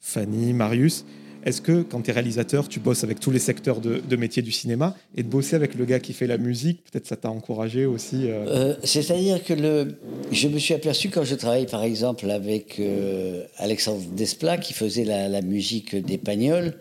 Fanny, 0.00 0.52
Marius. 0.52 1.04
Est-ce 1.48 1.62
que 1.62 1.80
quand 1.80 2.02
tu 2.02 2.10
es 2.10 2.12
réalisateur, 2.12 2.68
tu 2.68 2.78
bosses 2.78 3.04
avec 3.04 3.20
tous 3.20 3.30
les 3.30 3.38
secteurs 3.38 3.80
de, 3.80 4.00
de, 4.06 4.16
métier 4.16 4.42
du 4.42 4.52
cinéma 4.52 4.94
et 5.16 5.22
de 5.22 5.28
bosser 5.28 5.56
avec 5.56 5.76
le 5.76 5.86
gars 5.86 5.98
qui 5.98 6.12
fait 6.12 6.26
la 6.26 6.36
musique, 6.36 6.84
peut-être 6.84 7.06
ça 7.06 7.16
t'a 7.16 7.30
encouragé 7.30 7.86
aussi 7.86 8.26
euh 8.26 8.44
euh, 8.48 8.74
C'est-à-dire 8.84 9.42
que 9.42 9.54
le, 9.54 9.98
je 10.30 10.48
me 10.48 10.58
suis 10.58 10.74
aperçu 10.74 11.08
quand 11.08 11.24
je 11.24 11.34
travaille 11.34 11.64
par 11.64 11.84
exemple 11.84 12.30
avec 12.30 12.78
euh, 12.78 13.46
Alexandre 13.56 14.02
Desplat 14.12 14.58
qui 14.58 14.74
faisait 14.74 15.04
la, 15.04 15.30
la 15.30 15.40
musique 15.40 15.96
des 15.96 16.18
Pagnols, 16.18 16.74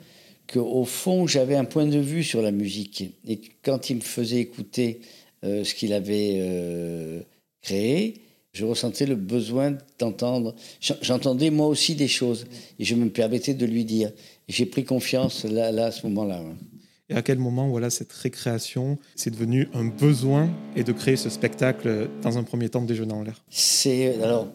qu'au 0.51 0.83
fond 0.83 1.27
j'avais 1.27 1.55
un 1.55 1.63
point 1.63 1.85
de 1.85 1.99
vue 1.99 2.25
sur 2.25 2.41
la 2.41 2.51
musique. 2.51 3.05
Et 3.25 3.39
quand 3.63 3.89
il 3.89 3.95
me 3.95 4.01
faisait 4.01 4.39
écouter 4.39 4.99
ce 5.43 5.73
qu'il 5.73 5.93
avait 5.93 7.23
créé, 7.61 8.15
je 8.57 8.65
ressentais 8.65 9.05
le 9.05 9.15
besoin 9.15 9.77
d'entendre. 9.99 10.55
J'entendais 11.01 11.51
moi 11.51 11.67
aussi 11.67 11.93
des 11.93 12.07
choses 12.07 12.47
et 12.79 12.85
je 12.85 12.95
me 12.95 13.09
permettais 13.09 13.53
de 13.53 13.65
lui 13.65 13.85
dire. 13.85 14.11
J'ai 14.47 14.65
pris 14.65 14.83
confiance 14.83 15.45
là, 15.45 15.71
là 15.71 15.85
à 15.87 15.91
ce 15.91 16.07
moment-là. 16.07 16.41
Et 17.09 17.13
à 17.13 17.21
quel 17.21 17.37
moment, 17.37 17.69
voilà, 17.69 17.89
cette 17.89 18.11
récréation, 18.11 18.97
c'est 19.15 19.29
devenu 19.29 19.69
un 19.73 19.85
besoin 19.85 20.49
et 20.75 20.83
de 20.83 20.91
créer 20.91 21.17
ce 21.17 21.29
spectacle 21.29 22.09
dans 22.23 22.37
un 22.37 22.43
premier 22.43 22.67
temps 22.67 22.81
de 22.81 22.87
déjeuner 22.87 23.13
en 23.13 23.21
l'air? 23.21 23.43
C'est 23.49 24.21
alors 24.23 24.47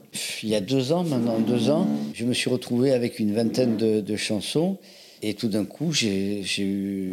il 0.43 0.49
y 0.49 0.57
a 0.57 0.61
deux 0.61 0.93
ans, 0.93 1.05
maintenant 1.05 1.39
deux 1.39 1.71
ans, 1.71 1.87
je 2.13 2.25
me 2.25 2.35
suis 2.35 2.51
retrouvé 2.51 2.93
avec 2.93 3.21
une 3.21 3.33
vingtaine 3.33 3.77
de, 3.77 4.01
de 4.01 4.17
chansons 4.17 4.79
et 5.25 5.35
tout 5.35 5.47
d'un 5.47 5.65
coup, 5.65 5.93
j'ai 5.93 6.43
eu, 6.59 7.13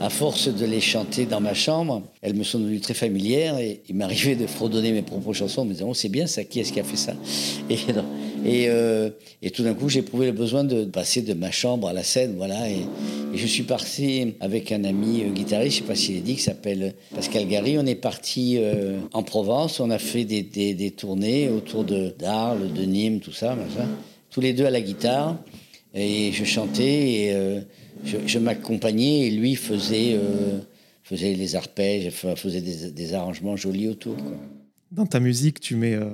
à 0.00 0.10
force 0.10 0.48
de 0.48 0.66
les 0.66 0.82
chanter 0.82 1.24
dans 1.24 1.40
ma 1.40 1.54
chambre, 1.54 2.02
elles 2.20 2.34
me 2.34 2.44
sont 2.44 2.58
devenues 2.58 2.80
très 2.80 2.92
familières 2.92 3.58
et 3.58 3.80
il 3.88 3.94
m'arrivait 3.94 4.36
de 4.36 4.46
fredonner 4.46 4.92
mes 4.92 5.00
propres 5.00 5.32
chansons 5.32 5.62
en 5.62 5.64
me 5.64 5.72
disant, 5.72 5.86
oh, 5.88 5.94
c'est 5.94 6.10
bien 6.10 6.26
ça, 6.26 6.44
qui 6.44 6.60
est-ce 6.60 6.74
qui 6.74 6.80
a 6.80 6.84
fait 6.84 6.96
ça? 6.96 7.14
Et, 7.70 7.78
euh, 8.68 9.08
tout 9.54 9.62
d'un 9.62 9.72
coup, 9.72 9.88
j'ai 9.88 10.00
éprouvé 10.00 10.26
le 10.26 10.32
besoin 10.32 10.62
de 10.62 10.84
passer 10.84 11.22
de 11.22 11.32
ma 11.32 11.50
chambre 11.50 11.88
à 11.88 11.94
la 11.94 12.02
scène, 12.02 12.34
voilà. 12.36 12.68
Et, 12.68 12.84
je 13.34 13.46
suis 13.46 13.62
parti 13.62 14.34
avec 14.40 14.70
un 14.70 14.84
ami 14.84 15.22
euh, 15.22 15.30
guitariste, 15.30 15.78
je 15.78 15.82
sais 15.82 15.88
pas 15.88 15.94
s'il 15.94 16.16
est 16.16 16.20
dit, 16.20 16.36
qui 16.36 16.42
s'appelle 16.42 16.94
Pascal 17.14 17.46
Gary. 17.48 17.78
On 17.78 17.86
est 17.86 17.94
parti 17.94 18.56
euh, 18.58 18.98
en 19.14 19.22
Provence, 19.22 19.80
on 19.80 19.90
a 19.90 19.98
fait 19.98 20.24
des, 20.24 20.42
des, 20.42 20.74
des 20.74 20.90
tournées 20.90 21.48
autour 21.48 21.84
d'Arles, 21.84 22.72
de 22.74 22.82
Nîmes, 22.82 23.20
tout 23.20 23.32
ça, 23.32 23.56
tous 24.30 24.42
les 24.42 24.52
deux 24.52 24.66
à 24.66 24.70
la 24.70 24.82
guitare. 24.82 25.36
Et 25.98 26.30
je 26.32 26.44
chantais 26.44 27.10
et 27.10 27.32
euh, 27.32 27.60
je, 28.04 28.38
m'accompagnais 28.38 29.26
et 29.26 29.30
lui 29.30 29.56
faisait, 29.56 30.14
euh, 30.14 30.60
faisait 31.02 31.34
les 31.34 31.56
arpèges, 31.56 32.10
faisait 32.10 32.60
des, 32.60 33.14
arrangements 33.14 33.56
jolis 33.56 33.88
autour. 33.88 34.16
Dans 34.92 35.06
ta 35.06 35.18
musique, 35.18 35.58
tu 35.58 35.74
mets 35.74 35.94
euh, 35.94 36.04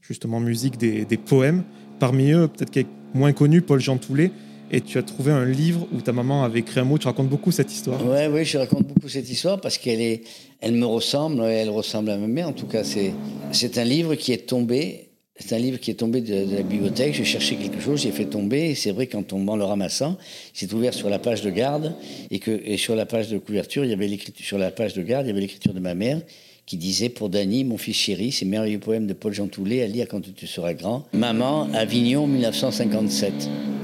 justement 0.00 0.40
musique 0.40 0.76
des, 0.78 1.04
des, 1.04 1.16
poèmes. 1.16 1.62
Parmi 2.00 2.32
eux, 2.32 2.48
peut-être 2.48 2.76
est 2.76 2.86
moins 3.14 3.32
connu, 3.32 3.62
Paul 3.62 3.80
Jean 3.80 3.98
Toulet. 3.98 4.32
Et 4.72 4.80
tu 4.80 4.98
as 4.98 5.02
trouvé 5.02 5.32
un 5.32 5.44
livre 5.44 5.86
où 5.92 6.00
ta 6.00 6.12
maman 6.12 6.44
avait 6.44 6.60
écrit 6.60 6.80
un 6.80 6.84
mot. 6.84 6.98
Tu 6.98 7.06
racontes 7.06 7.28
beaucoup 7.28 7.50
cette 7.50 7.72
histoire. 7.72 8.00
Oui, 8.04 8.26
ouais, 8.26 8.44
je 8.44 8.58
raconte 8.58 8.86
beaucoup 8.86 9.08
cette 9.08 9.28
histoire 9.28 9.60
parce 9.60 9.78
qu'elle 9.78 10.00
est, 10.00 10.22
elle 10.60 10.74
me 10.74 10.86
ressemble. 10.86 11.42
Elle 11.42 11.70
ressemble 11.70 12.10
à 12.10 12.16
ma 12.16 12.28
mère. 12.28 12.48
En 12.48 12.52
tout 12.52 12.66
cas, 12.66 12.84
c'est, 12.84 13.12
c'est 13.52 13.78
un 13.78 13.84
livre 13.84 14.14
qui 14.14 14.32
est 14.32 14.48
tombé 14.48 15.09
c'est 15.40 15.54
un 15.54 15.58
livre 15.58 15.78
qui 15.78 15.90
est 15.90 15.94
tombé 15.94 16.20
de, 16.20 16.54
la 16.54 16.62
bibliothèque. 16.62 17.14
Je 17.14 17.24
cherchais 17.24 17.56
quelque 17.56 17.80
chose, 17.80 18.02
j'ai 18.02 18.12
fait 18.12 18.26
tomber. 18.26 18.70
Et 18.70 18.74
c'est 18.74 18.92
vrai 18.92 19.06
qu'en 19.06 19.22
tombant 19.22 19.56
le 19.56 19.64
ramassant, 19.64 20.16
c'est 20.52 20.72
ouvert 20.72 20.94
sur 20.94 21.08
la 21.08 21.18
page 21.18 21.42
de 21.42 21.50
garde 21.50 21.94
et 22.30 22.38
que 22.38 22.76
sur 22.76 22.94
la 22.94 23.06
page 23.06 23.28
de 23.28 23.38
couverture, 23.38 23.84
il 23.84 23.90
y 23.90 23.94
avait 23.94 24.06
l'écriture 24.06 24.44
sur 24.44 24.58
la 24.58 24.70
page 24.70 24.94
de 24.94 25.02
garde, 25.02 25.26
il 25.26 25.28
y 25.28 25.32
avait 25.32 25.40
l'écriture 25.40 25.74
de 25.74 25.80
ma 25.80 25.94
mère 25.94 26.20
qui 26.66 26.76
disait 26.76 27.08
pour 27.08 27.30
Dany, 27.30 27.64
mon 27.64 27.78
fils 27.78 27.96
chéri, 27.96 28.30
ces 28.30 28.44
merveilleux 28.44 28.78
poèmes 28.78 29.08
de 29.08 29.12
Paul 29.12 29.34
Jean 29.34 29.48
Toulet 29.48 29.82
à 29.82 29.88
lire 29.88 30.06
quand 30.08 30.20
tu 30.20 30.46
seras 30.46 30.72
grand. 30.72 31.04
Maman, 31.12 31.68
Avignon, 31.72 32.28
1957. 32.28 33.32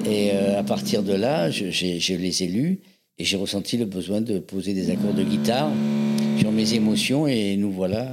Et 0.09 0.31
euh, 0.33 0.61
à 0.61 0.63
partir 0.63 1.03
de 1.03 1.13
là, 1.13 1.51
je, 1.51 1.71
je 1.71 2.15
les 2.15 2.43
ai 2.45 2.47
lus 2.47 2.79
et 3.19 3.25
j'ai 3.25 3.37
ressenti 3.37 3.77
le 3.77 3.87
besoin 3.87 4.21
de 4.21 4.39
poser 4.39 4.73
des 4.73 4.91
accords 4.91 5.15
de 5.15 5.25
guitare 5.25 5.73
sur 6.39 6.53
mes 6.53 6.75
émotions 6.75 7.27
et 7.27 7.57
nous 7.57 7.73
voilà, 7.73 8.09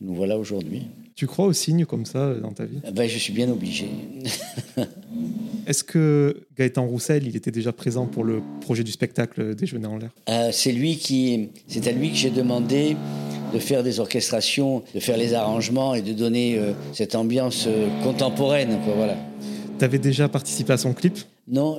nous 0.00 0.14
voilà 0.14 0.38
aujourd'hui. 0.38 0.82
Tu 1.14 1.26
crois 1.26 1.46
aux 1.46 1.52
signes 1.52 1.84
comme 1.84 2.06
ça 2.06 2.34
dans 2.34 2.52
ta 2.52 2.64
vie? 2.64 2.80
Ben, 2.92 3.08
Je 3.08 3.18
suis 3.18 3.32
bien 3.32 3.50
obligé. 3.50 3.88
Est-ce 5.66 5.84
que 5.84 6.42
Gaëtan 6.58 6.86
Roussel, 6.86 7.26
il 7.26 7.36
était 7.36 7.50
déjà 7.50 7.72
présent 7.72 8.06
pour 8.06 8.24
le 8.24 8.42
projet 8.60 8.82
du 8.82 8.90
spectacle 8.90 9.54
Déjeuner 9.54 9.86
en 9.86 9.98
l'air? 9.98 10.10
Euh, 10.28 10.50
C'est 10.52 10.72
lui 10.72 10.96
qui, 10.96 11.50
c'est 11.68 11.86
à 11.86 11.92
lui 11.92 12.10
que 12.10 12.16
j'ai 12.16 12.30
demandé 12.30 12.96
de 13.52 13.58
faire 13.58 13.82
des 13.82 14.00
orchestrations, 14.00 14.82
de 14.94 15.00
faire 15.00 15.16
les 15.18 15.34
arrangements 15.34 15.94
et 15.94 16.02
de 16.02 16.12
donner 16.12 16.58
euh, 16.58 16.72
cette 16.94 17.14
ambiance 17.14 17.66
euh, 17.68 17.88
contemporaine. 18.02 18.78
Quoi, 18.84 18.94
voilà. 18.96 19.16
Tu 19.78 19.84
avais 19.84 19.98
déjà 19.98 20.28
participé 20.28 20.72
à 20.72 20.78
son 20.78 20.94
clip? 20.94 21.18
Non, 21.46 21.76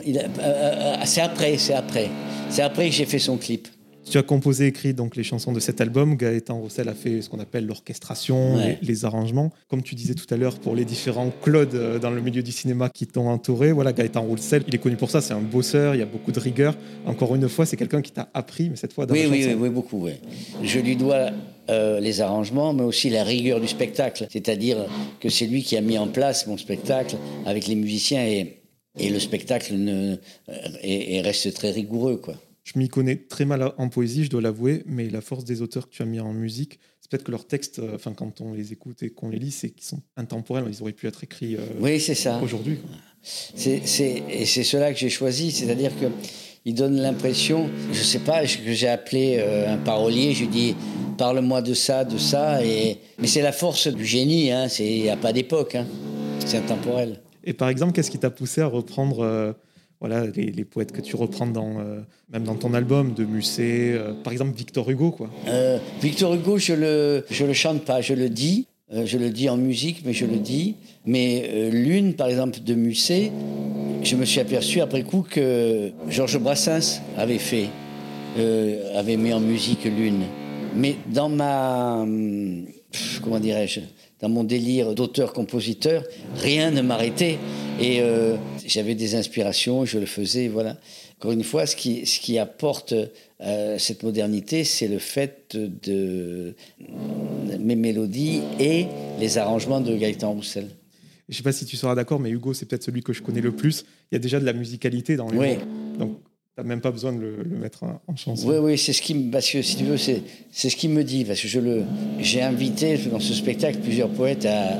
c'est 1.06 1.22
après, 1.22 1.58
c'est 1.58 1.74
après. 1.74 2.10
C'est 2.50 2.62
après 2.62 2.90
que 2.90 2.96
j'ai 2.96 3.06
fait 3.06 3.20
son 3.20 3.38
clip. 3.38 3.68
Tu 4.10 4.18
as 4.18 4.24
composé, 4.24 4.68
écrit 4.68 4.94
donc 4.94 5.16
les 5.16 5.24
chansons 5.24 5.54
de 5.54 5.60
cet 5.60 5.82
album. 5.82 6.16
Gaëtan 6.16 6.60
Roussel 6.60 6.90
a 6.90 6.94
fait 6.94 7.22
ce 7.22 7.30
qu'on 7.30 7.40
appelle 7.40 7.66
l'orchestration, 7.66 8.58
les, 8.82 9.06
arrangements. 9.06 9.52
Comme 9.70 9.82
tu 9.82 9.96
disais 9.96 10.14
tout 10.14 10.32
à 10.34 10.38
l'heure, 10.38 10.60
pour 10.60 10.76
les 10.76 10.86
différents 10.86 11.32
Claude 11.42 11.74
euh, 11.74 12.00
dans 12.00 12.12
le 12.12 12.22
milieu 12.22 12.44
du 12.44 12.52
cinéma 12.52 12.90
qui 12.90 13.08
t'ont 13.08 13.28
entouré, 13.28 13.72
voilà, 13.72 13.94
Gaëtan 13.94 14.22
Roussel, 14.22 14.64
il 14.68 14.76
est 14.76 14.78
connu 14.78 14.98
pour 14.98 15.10
ça. 15.10 15.22
C'est 15.22 15.34
un 15.34 15.42
bosseur, 15.42 15.96
il 15.96 16.00
y 16.00 16.02
a 16.02 16.06
beaucoup 16.06 16.32
de 16.32 16.40
rigueur. 16.40 16.76
Encore 17.06 17.34
une 17.36 17.48
fois, 17.50 17.66
c'est 17.66 17.78
quelqu'un 17.78 18.02
qui 18.02 18.12
t'a 18.12 18.30
appris, 18.34 18.70
mais 18.70 18.76
cette 18.76 18.94
fois 18.94 19.06
dans 19.06 19.14
oui, 19.14 19.26
oui, 19.30 19.46
oui, 19.48 19.56
oui, 19.58 19.70
beaucoup. 19.70 20.06
Oui. 20.06 20.14
Je 20.62 20.80
lui 20.80 20.96
dois 20.96 21.32
euh, 21.70 22.00
les 22.00 22.22
arrangements, 22.22 22.74
mais 22.74 22.84
aussi 22.84 23.10
la 23.10 23.24
rigueur 23.24 23.62
du 23.62 23.68
spectacle. 23.68 24.28
C'est-à-dire 24.30 24.86
que 25.20 25.30
c'est 25.30 25.48
lui 25.48 25.64
qui 25.64 25.78
a 25.78 25.82
mis 25.82 25.98
en 25.98 26.08
place 26.08 26.46
mon 26.46 26.58
spectacle 26.58 27.16
avec 27.46 27.68
les 27.68 27.76
musiciens 27.76 28.26
et, 28.26 28.60
et 29.00 29.10
le 29.10 29.20
spectacle 29.20 29.74
ne, 29.76 30.14
et, 30.14 30.18
euh, 30.50 30.60
et 30.84 31.22
reste 31.22 31.54
très 31.54 31.72
rigoureux, 31.72 32.18
quoi. 32.18 32.36
Je 32.64 32.80
m'y 32.80 32.88
connais 32.88 33.18
très 33.18 33.44
mal 33.44 33.74
en 33.78 33.90
poésie, 33.90 34.24
je 34.24 34.30
dois 34.30 34.42
l'avouer, 34.42 34.84
mais 34.86 35.10
la 35.10 35.20
force 35.20 35.44
des 35.44 35.62
auteurs 35.62 35.90
que 35.90 35.94
tu 35.94 36.02
as 36.02 36.06
mis 36.06 36.22
en 36.22 36.34
musique, 36.34 36.80
c'est 37.02 37.12
peut-être 37.12 37.26
que 37.26 37.32
leurs 37.32 37.46
textes, 37.46 37.80
euh, 37.80 37.96
enfin, 37.96 38.14
quand 38.14 38.40
on 38.40 38.54
les 38.54 38.72
écoute 38.72 39.04
et 39.04 39.10
qu'on 39.10 39.30
les 39.30 39.40
lit, 39.40 39.52
c'est 39.52 39.70
qu'ils 39.70 39.86
sont 39.86 40.02
intemporels. 40.16 40.64
Ils 40.70 40.82
auraient 40.82 40.94
pu 40.94 41.08
être 41.08 41.24
écrits 41.26 41.58
euh, 41.58 41.66
oui, 41.82 42.00
c'est 42.00 42.16
ça. 42.16 42.40
aujourd'hui. 42.42 42.80
C'est, 43.22 43.82
et 44.30 44.46
c'est 44.46 44.64
cela 44.64 44.94
que 44.94 45.00
j'ai 45.00 45.10
choisi, 45.10 45.52
c'est-à-dire 45.52 45.92
que 46.00 46.08
il 46.66 46.76
donne 46.76 46.96
l'impression, 46.96 47.70
je 47.92 48.02
sais 48.02 48.20
pas, 48.20 48.46
que 48.46 48.72
j'ai 48.72 48.88
appelé 48.88 49.38
euh, 49.40 49.74
un 49.74 49.78
parolier, 49.78 50.34
je 50.34 50.42
lui 50.42 50.48
dis 50.48 50.76
parle-moi 51.18 51.62
de 51.62 51.74
ça, 51.74 52.06
de 52.06 52.18
ça, 52.18 52.64
et 52.64 52.98
mais 53.20 53.28
c'est 53.28 53.42
la 53.42 53.52
force 53.52 53.88
du 53.88 54.06
génie, 54.06 54.52
hein, 54.52 54.68
il 54.80 55.04
n'y 55.04 55.10
a 55.10 55.18
pas 55.18 55.34
d'époque, 55.34 55.76
hein, 55.76 55.86
c'est 56.46 56.58
intemporel. 56.58 57.22
Et 57.44 57.52
par 57.54 57.68
exemple, 57.68 57.92
qu'est-ce 57.92 58.10
qui 58.10 58.20
t'a 58.20 58.30
poussé 58.30 58.62
à 58.62 58.68
reprendre 58.68 59.56
voilà, 60.04 60.26
les, 60.36 60.66
poètes 60.66 60.92
que 60.92 61.00
tu 61.00 61.16
reprends 61.16 61.48
euh, 61.56 62.02
même 62.30 62.44
dans 62.44 62.56
ton 62.56 62.74
album, 62.74 63.14
de 63.14 63.24
Musset, 63.24 63.94
euh, 63.94 64.12
par 64.22 64.34
exemple 64.34 64.54
Victor 64.54 64.90
Hugo. 64.90 65.12
Quoi. 65.12 65.30
Euh, 65.48 65.78
Victor 66.02 66.34
Hugo, 66.34 66.58
je 66.58 66.74
le, 66.74 67.26
je 67.30 67.46
le 67.46 67.54
chante 67.54 67.86
pas, 67.86 68.02
je 68.02 68.14
le 68.14 68.28
dis. 68.28 68.68
je 68.92 69.18
le 69.18 69.30
dis 69.30 69.48
en 69.48 69.56
musique, 69.56 70.02
mais 70.06 70.12
je 70.12 70.26
le 70.26 70.36
dis. 70.40 70.76
Mais 71.06 71.70
l'une, 71.72 72.16
par 72.16 72.28
exemple, 72.28 72.60
de 72.60 72.74
Musset, 72.74 73.32
je 74.04 74.18
me 74.18 74.26
suis 74.26 74.42
aperçu 74.42 74.82
après 74.82 75.04
coup 75.04 75.26
que 75.28 75.92
Georges 76.10 76.38
Brassens 76.38 77.00
avait 77.18 77.40
fait, 77.40 77.70
avait 78.94 79.16
mis 79.16 79.32
en 79.32 79.40
musique 79.40 79.86
l'une. 79.86 80.24
Mais 80.76 80.98
dans 81.14 81.30
ma, 81.30 82.06
comment 83.24 83.40
dirais-je, 83.40 83.80
dans 84.20 84.30
mon 84.30 84.44
délire 84.44 84.94
d'auteur-compositeur, 84.96 86.04
rien 86.36 86.72
ne 86.72 86.82
m'arrêtait. 86.82 87.38
Et 87.80 88.02
j'avais 88.66 88.96
des 88.96 89.16
inspirations, 89.16 89.86
je 89.86 90.00
le 90.00 90.06
faisais, 90.06 90.48
voilà. 90.48 90.78
Encore 91.20 91.32
une 91.32 91.44
fois, 91.44 91.66
ce 91.66 91.76
qui, 91.76 92.06
ce 92.06 92.20
qui 92.20 92.38
apporte 92.38 92.94
euh, 93.42 93.78
cette 93.78 94.04
modernité, 94.04 94.64
c'est 94.64 94.88
le 94.88 95.00
fait 95.00 95.56
de 95.56 96.56
mes 97.60 97.76
mélodies 97.76 98.42
et 98.60 98.88
les 99.20 99.38
arrangements 99.38 99.82
de 99.82 99.96
Gaëtan 99.96 100.34
Roussel. 100.34 100.68
Je 101.30 101.34
ne 101.34 101.38
sais 101.38 101.44
pas 101.44 101.54
si 101.54 101.66
tu 101.66 101.78
seras 101.78 101.96
d'accord, 101.96 102.20
mais 102.20 102.30
Hugo, 102.30 102.54
c'est 102.54 102.66
peut-être 102.66 102.84
celui 102.84 103.02
que 103.02 103.14
je 103.14 103.22
connais 103.22 103.42
le 103.42 103.54
plus. 103.54 103.86
Il 104.12 104.16
y 104.16 104.18
a 104.18 104.20
déjà 104.20 104.40
de 104.40 104.46
la 104.46 104.54
musicalité 104.54 105.16
dans 105.16 105.30
les 105.30 105.38
oui. 105.38 105.48
Donc, 105.98 106.18
tu 106.56 106.62
n'as 106.62 106.68
même 106.68 106.82
pas 106.82 106.92
besoin 106.92 107.14
de 107.14 107.20
le, 107.20 107.44
mettre 107.58 107.84
en 107.84 108.16
chanson. 108.16 108.48
Oui, 108.48 108.58
oui, 108.58 108.78
c'est 108.78 108.94
ce 108.94 109.02
qui, 109.02 109.16
parce 109.16 109.50
que 109.50 109.62
si 109.62 109.78
tu 109.78 109.86
veux, 109.86 109.98
c'est, 109.98 110.22
c'est 110.52 110.70
ce 110.70 110.76
qui 110.76 110.90
me 110.90 111.04
dit. 111.04 111.24
Parce 111.24 111.42
que 111.42 111.48
je 111.48 111.60
le, 111.60 111.84
j'ai 112.20 112.42
invité 112.42 112.98
dans 113.10 113.22
ce 113.22 113.34
spectacle 113.34 113.80
plusieurs 113.80 114.10
poètes 114.10 114.46
à, 114.46 114.78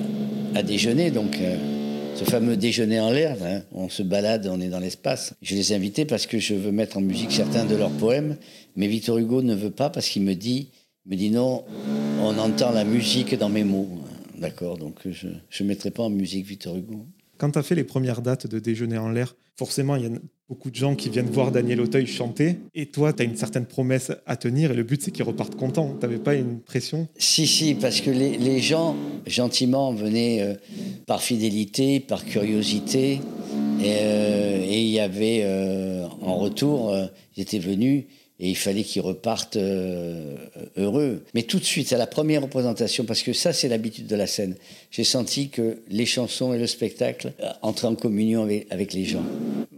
à 0.56 0.62
déjeuner, 0.62 1.10
donc. 1.10 1.38
Euh, 1.40 1.73
ce 2.16 2.24
fameux 2.26 2.58
déjeuner 2.58 3.00
en 3.00 3.12
l'air, 3.12 3.38
hein. 3.44 3.62
on 3.72 3.90
se 3.90 4.04
balade, 4.04 4.48
on 4.48 4.62
est 4.62 4.70
dans 4.70 4.80
l'espace. 4.80 5.34
Je 5.42 5.56
les 5.56 5.72
ai 5.72 5.76
invités 5.76 6.06
parce 6.06 6.28
que 6.28 6.40
je 6.40 6.54
veux 6.54 6.72
mettre 6.72 6.98
en 6.98 7.02
musique 7.02 7.32
certains 7.32 7.66
de 7.66 7.76
leurs 7.76 7.92
poèmes, 7.92 8.38
mais 8.76 8.88
Victor 8.88 9.18
Hugo 9.18 9.42
ne 9.42 9.56
veut 9.56 9.72
pas 9.72 9.90
parce 9.90 10.08
qu'il 10.08 10.24
me 10.24 10.36
dit, 10.36 10.70
me 11.06 11.16
dit 11.16 11.32
non, 11.32 11.64
on 12.22 12.38
entend 12.38 12.72
la 12.72 12.84
musique 12.84 13.36
dans 13.38 13.50
mes 13.50 13.64
mots. 13.64 13.90
D'accord, 14.38 14.78
donc 14.78 15.00
je 15.06 15.28
ne 15.64 15.68
mettrai 15.68 15.92
pas 15.92 16.04
en 16.04 16.10
musique 16.10 16.46
Victor 16.46 16.76
Hugo. 16.76 17.06
Quand 17.38 17.52
tu 17.52 17.60
as 17.60 17.64
fait 17.64 17.76
les 17.76 17.84
premières 17.84 18.22
dates 18.22 18.48
de 18.48 18.60
Déjeuner 18.60 18.98
en 18.98 19.10
l'air, 19.10 19.36
forcément, 19.58 19.96
il 19.96 20.04
y 20.04 20.08
a 20.08 20.10
beaucoup 20.50 20.70
de 20.70 20.76
gens 20.76 20.96
qui 20.96 21.10
viennent 21.10 21.30
voir 21.30 21.52
Daniel 21.52 21.82
Auteuil 21.82 22.06
chanter. 22.06 22.58
Et 22.74 22.88
toi, 22.88 23.14
tu 23.14 23.22
as 23.22 23.26
une 23.26 23.36
certaine 23.36 23.66
promesse 23.66 24.12
à 24.26 24.36
tenir. 24.36 24.72
Et 24.72 24.76
le 24.76 24.84
but, 24.84 25.02
c'est 25.02 25.12
qu'ils 25.12 25.24
repartent 25.24 25.56
contents. 25.56 25.96
Tu 26.00 26.06
n'avais 26.06 26.20
pas 26.20 26.36
une 26.36 26.60
pression? 26.60 27.08
Si, 27.18 27.48
si, 27.48 27.76
parce 27.76 28.02
que 28.02 28.12
les, 28.12 28.60
gens, 28.60 28.96
gentiment, 29.26 29.94
venaient 29.94 30.42
euh, 30.42 30.54
par 31.08 31.22
fidélité, 31.22 32.00
par 32.00 32.26
curiosité. 32.26 33.22
Et 33.82 33.96
euh, 34.02 34.66
il 34.68 34.90
y 34.90 35.00
avait, 35.00 35.42
euh, 35.44 36.06
en 36.22 36.38
retour, 36.38 36.96
ils 37.36 37.42
étaient 37.42 37.60
venus 37.60 38.06
et 38.40 38.50
il 38.50 38.58
fallait 38.58 38.84
qu'ils 38.84 39.02
repartent 39.02 39.58
euh, 39.58 40.36
heureux. 40.76 41.24
Mais 41.34 41.44
tout 41.44 41.60
de 41.60 41.64
suite, 41.64 41.94
à 41.94 41.98
la 41.98 42.08
première 42.08 42.42
représentation, 42.42 43.06
parce 43.06 43.22
que 43.22 43.32
ça, 43.32 43.54
c'est 43.54 43.68
l'habitude 43.68 44.08
de 44.08 44.16
la 44.16 44.28
scène, 44.28 44.56
j'ai 44.92 45.04
senti 45.04 45.50
que 45.50 45.78
les 45.90 46.06
chansons 46.06 46.54
et 46.54 46.58
le 46.58 46.68
spectacle 46.68 47.34
euh, 47.40 47.50
entraient 47.62 47.88
en 47.88 47.96
communion 47.96 48.44
avec, 48.70 48.94
les 48.94 49.06
gens. 49.06 49.24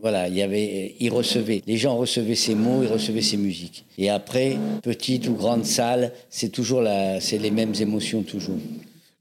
Voilà, 0.01 0.29
il 0.29 0.35
y 0.35 0.41
avait, 0.41 0.95
ils 0.99 1.11
recevaient, 1.11 1.61
les 1.67 1.77
gens 1.77 1.97
recevaient 1.97 2.35
ces 2.35 2.55
mots, 2.55 2.81
ils 2.83 2.91
recevaient 2.91 3.21
ces 3.21 3.37
musiques. 3.37 3.85
Et 3.97 4.09
après, 4.09 4.57
petite 4.81 5.27
ou 5.27 5.33
grande 5.33 5.65
salle, 5.65 6.13
c'est 6.29 6.49
toujours 6.49 6.81
la, 6.81 7.19
c'est 7.19 7.37
les 7.37 7.51
mêmes 7.51 7.73
émotions 7.79 8.23
toujours 8.23 8.57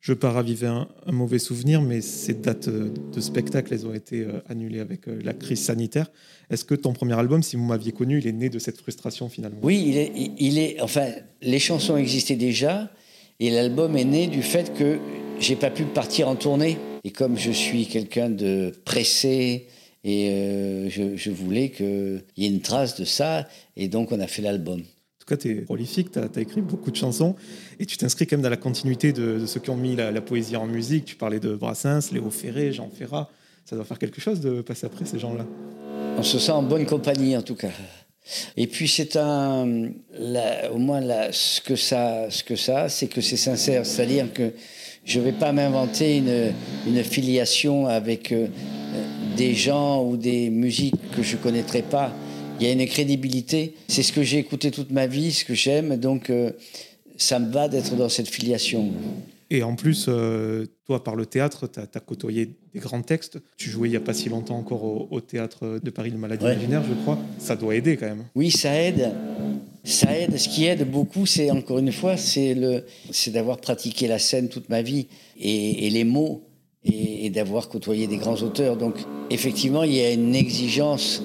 je 0.05 0.13
veux 0.13 0.19
pas 0.19 0.33
raviver 0.33 0.67
un, 0.67 0.87
mauvais 1.11 1.39
souvenir, 1.39 1.81
mais 1.81 2.03
ces 2.03 2.35
dates 2.35 2.69
euh, 2.69 2.93
de 3.15 3.21
spectacle, 3.23 3.73
elles 3.73 3.87
ont 3.87 3.95
été 3.95 4.21
euh, 4.21 4.43
annulées 4.51 4.81
avec 4.81 5.09
euh, 5.09 5.19
la 5.25 5.33
crise 5.33 5.65
sanitaire. 5.65 6.11
Est-ce 6.51 6.67
que 6.67 6.75
ton 6.75 6.93
premier 6.93 7.19
album, 7.19 7.43
si 7.43 7.57
vous 7.57 7.65
m'aviez 7.65 7.93
connu, 7.93 8.19
il 8.19 8.27
est 8.27 8.33
né 8.33 8.51
de 8.51 8.59
cette 8.59 8.77
frustration 8.77 9.31
finalement? 9.31 9.57
Oui, 9.63 10.13
il 10.39 10.59
est, 10.59 10.79
enfin, 10.83 11.07
les 11.41 11.59
chansons 11.59 11.97
existaient 11.97 12.37
déjà, 12.37 12.91
et 13.41 13.49
l'album 13.49 13.97
est 13.97 14.05
né 14.05 14.27
du 14.27 14.43
fait 14.43 14.75
que 14.75 14.99
j'ai 15.41 15.57
pas 15.57 15.71
pu 15.71 15.85
partir 15.85 16.29
en 16.29 16.37
tournée. 16.37 16.77
Et 17.05 17.11
comme 17.11 17.39
je 17.39 17.51
suis 17.51 17.87
quelqu'un 17.87 18.29
de 18.29 18.75
pressé, 18.85 19.69
et 20.05 20.91
je, 20.91 21.31
voulais 21.31 21.71
qu'il 21.71 22.23
y 22.37 22.45
ait 22.45 22.51
une 22.51 22.61
trace 22.61 23.01
de 23.01 23.07
ça, 23.07 23.49
et 23.75 23.89
donc 23.89 24.13
on 24.13 24.21
a 24.21 24.27
fait 24.27 24.43
l'album 24.43 24.83
tout 25.25 25.35
cas, 25.35 25.41
tu 25.41 25.51
es 25.51 25.55
prolifique, 25.63 26.11
tu 26.11 26.19
as, 26.19 26.41
écrit 26.41 26.61
beaucoup 26.61 26.91
de 26.91 26.97
chansons 26.97 27.35
et 27.81 27.87
tu 27.87 27.97
t'inscris 27.97 28.27
quand 28.27 28.37
même 28.37 28.43
dans 28.43 28.51
la 28.51 28.59
continuité 28.59 29.13
de, 29.13 29.47
ceux 29.47 29.61
qui 29.61 29.71
ont 29.71 29.77
mis 29.77 29.97
la, 29.97 30.21
poésie 30.21 30.57
en 30.57 30.67
musique. 30.67 31.07
Tu 31.07 31.17
parlais 31.17 31.41
de 31.41 31.55
Brassens, 31.55 32.13
Léo 32.13 32.31
Ferré, 32.31 32.73
Jean 32.73 32.91
Ferrat. 32.91 33.31
Ça 33.65 33.75
doit 33.75 33.87
faire 33.87 33.99
quelque 33.99 34.21
chose 34.21 34.41
de 34.41 34.61
passer 34.61 34.85
après 34.85 35.07
ces 35.07 35.19
gens-là. 35.19 35.47
On 36.19 36.23
se 36.23 36.39
sent 36.39 36.53
en 36.53 36.63
bonne 36.63 36.85
compagnie, 36.85 37.37
en 37.37 37.43
tout 37.43 37.55
cas. 37.55 37.71
Et 38.57 38.67
puis 38.67 38.87
c'est 38.87 39.17
un, 39.17 39.89
au 40.71 40.79
moins 40.79 41.01
ce 41.31 41.61
que 41.61 41.77
ça, 41.77 42.27
ce 42.31 42.43
c'est 42.89 43.07
que 43.07 43.21
c'est 43.21 43.37
sincère, 43.37 43.87
c'est-à-dire 43.87 44.33
que 44.33 44.53
je 45.05 45.21
ne 45.21 45.25
vais 45.25 45.33
pas 45.33 45.53
m'inventer 45.53 46.19
une, 46.19 46.53
une, 46.87 47.05
filiation 47.05 47.87
avec 47.87 48.33
euh, 48.33 48.47
des 49.37 49.55
gens 49.55 50.03
ou 50.03 50.17
des 50.17 50.49
musiques 50.49 50.95
que 51.15 51.23
je 51.23 51.37
connaîtrais 51.37 51.83
pas 51.83 52.11
il 52.61 52.67
y 52.67 52.71
a 52.71 52.73
une 52.73 52.87
crédibilité. 52.87 53.75
C'est 53.89 54.03
ce 54.03 54.13
que 54.13 54.23
j'ai 54.23 54.39
écouté 54.39 54.71
toute 54.71 54.91
ma 54.91 55.07
vie, 55.07 55.33
ce 55.33 55.45
que 55.45 55.55
j'aime, 55.55 55.97
donc 55.97 56.31
euh, 56.31 56.51
ça 57.17 57.39
me 57.39 57.53
va 57.53 57.69
d'être 57.69 57.97
dans 57.97 58.09
cette 58.09 58.29
filiation. 58.29 58.93
Et 59.51 59.63
en 59.63 59.77
plus, 59.77 60.07
euh, 60.09 60.67
toi, 60.87 61.05
par 61.05 61.17
le 61.17 61.27
théâtre, 61.27 61.69
tu 61.69 61.79
as, 61.79 62.01
côtoyé 62.01 62.51
des 62.73 62.81
grands 62.81 63.03
textes. 63.03 63.39
Tu 63.57 63.71
jouais 63.71 63.89
il 63.89 63.91
n'y 63.91 63.97
a 63.97 64.01
pas 64.01 64.15
si 64.15 64.29
longtemps 64.29 64.57
encore 64.57 65.13
au, 65.13 65.21
théâtre 65.21 65.81
de 65.83 65.91
Paris, 65.91 66.11
de 66.11 66.17
Maladie 66.17 66.45
imaginaire, 66.45 66.83
je 66.89 66.95
crois. 67.03 67.19
Ça 67.39 67.55
doit 67.55 67.75
aider 67.75 67.97
quand 67.97 68.07
même. 68.07 68.25
Oui, 68.35 68.51
ça 68.51 68.75
aide. 68.81 69.13
Ça 69.85 70.17
aide. 70.19 70.37
Ce 70.39 70.49
qui 70.49 70.65
aide 70.65 70.91
beaucoup, 70.91 71.27
c'est 71.27 71.51
encore 71.51 71.79
une 71.79 71.93
fois, 71.93 72.17
c'est 72.17 72.57
d'avoir 73.29 73.59
pratiqué 73.59 74.09
la 74.09 74.19
scène 74.19 74.49
toute 74.49 74.69
ma 74.71 74.83
vie 74.83 75.07
et, 75.39 75.91
les 75.91 76.05
mots 76.05 76.43
et, 76.85 77.27
et 77.27 77.31
d'avoir 77.31 77.69
côtoyé 77.69 78.07
des 78.07 78.17
grands 78.17 78.41
auteurs. 78.43 78.77
Donc, 78.77 78.97
effectivement, 79.31 79.85
il 79.85 79.93
y 79.93 80.01
a 80.01 80.11
une 80.11 80.35
exigence 80.35 81.23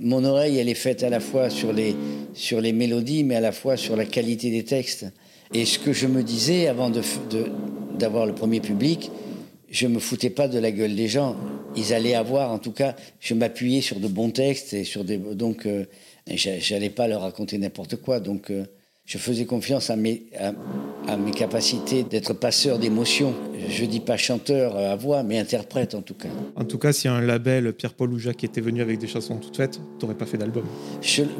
mon 0.00 0.24
oreille, 0.24 0.58
elle 0.58 0.68
est 0.68 0.74
faite 0.74 1.02
à 1.02 1.10
la 1.10 1.20
fois 1.20 1.50
sur 1.50 1.72
les, 1.72 1.94
sur 2.34 2.60
les 2.60 2.72
mélodies, 2.72 3.24
mais 3.24 3.36
à 3.36 3.40
la 3.40 3.52
fois 3.52 3.76
sur 3.76 3.96
la 3.96 4.04
qualité 4.04 4.50
des 4.50 4.64
textes. 4.64 5.06
Et 5.54 5.64
ce 5.64 5.78
que 5.78 5.92
je 5.92 6.06
me 6.06 6.22
disais 6.22 6.68
avant 6.68 6.90
d'avoir 7.98 8.26
le 8.26 8.34
premier 8.34 8.60
public, 8.60 9.10
je 9.70 9.86
me 9.86 9.98
foutais 9.98 10.30
pas 10.30 10.48
de 10.48 10.58
la 10.58 10.70
gueule 10.70 10.94
des 10.94 11.08
gens. 11.08 11.36
Ils 11.76 11.92
allaient 11.92 12.14
avoir, 12.14 12.52
en 12.52 12.58
tout 12.58 12.72
cas, 12.72 12.96
je 13.20 13.34
m'appuyais 13.34 13.80
sur 13.80 14.00
de 14.00 14.08
bons 14.08 14.30
textes 14.30 14.72
et 14.72 14.84
sur 14.84 15.04
des, 15.04 15.18
donc 15.18 15.66
euh, 15.66 15.84
j'allais 16.26 16.90
pas 16.90 17.08
leur 17.08 17.22
raconter 17.22 17.58
n'importe 17.58 17.96
quoi. 17.96 18.20
Donc 18.20 18.50
euh, 18.50 18.64
je 19.04 19.18
faisais 19.18 19.44
confiance 19.44 19.90
à 19.90 19.96
mes, 19.96 20.24
mes 21.16 21.30
capacités 21.30 22.02
d'être 22.02 22.34
passeur 22.34 22.78
d'émotions. 22.78 23.34
Je 23.68 23.84
dis 23.84 24.00
pas 24.00 24.16
chanteur 24.16 24.76
à 24.76 24.96
voix, 24.96 25.22
mais 25.22 25.38
interprète 25.38 25.94
en 25.94 26.02
tout 26.02 26.14
cas. 26.14 26.28
En 26.56 26.64
tout 26.64 26.78
cas, 26.78 26.92
si 26.92 27.08
un 27.08 27.20
label 27.20 27.72
Pierre-Paul 27.72 28.12
ou 28.12 28.18
Jacques 28.18 28.44
était 28.44 28.60
venu 28.60 28.82
avec 28.82 28.98
des 28.98 29.06
chansons 29.06 29.36
toutes 29.36 29.56
faites, 29.56 29.80
tu 29.98 30.04
n'aurais 30.04 30.16
pas 30.16 30.26
fait 30.26 30.38
d'album. 30.38 30.64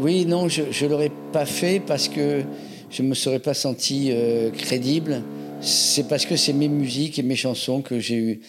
Oui, 0.00 0.26
non, 0.26 0.48
je 0.48 0.62
ne 0.62 0.90
l'aurais 0.90 1.12
pas 1.33 1.46
fait 1.46 1.81
parce 1.81 2.09
que 2.09 2.42
je 2.90 3.02
ne 3.02 3.09
me 3.09 3.14
serais 3.14 3.38
pas 3.38 3.54
senti 3.54 4.09
euh, 4.11 4.50
crédible. 4.50 5.22
C'est 5.61 6.09
parce 6.09 6.24
que 6.24 6.37
c'est 6.37 6.52
mes 6.52 6.68
musiques 6.68 7.18
et 7.18 7.22
mes 7.22 7.37
chansons 7.37 7.83
que 7.83 7.98
j'ai 7.98 8.16
eu. 8.16 8.40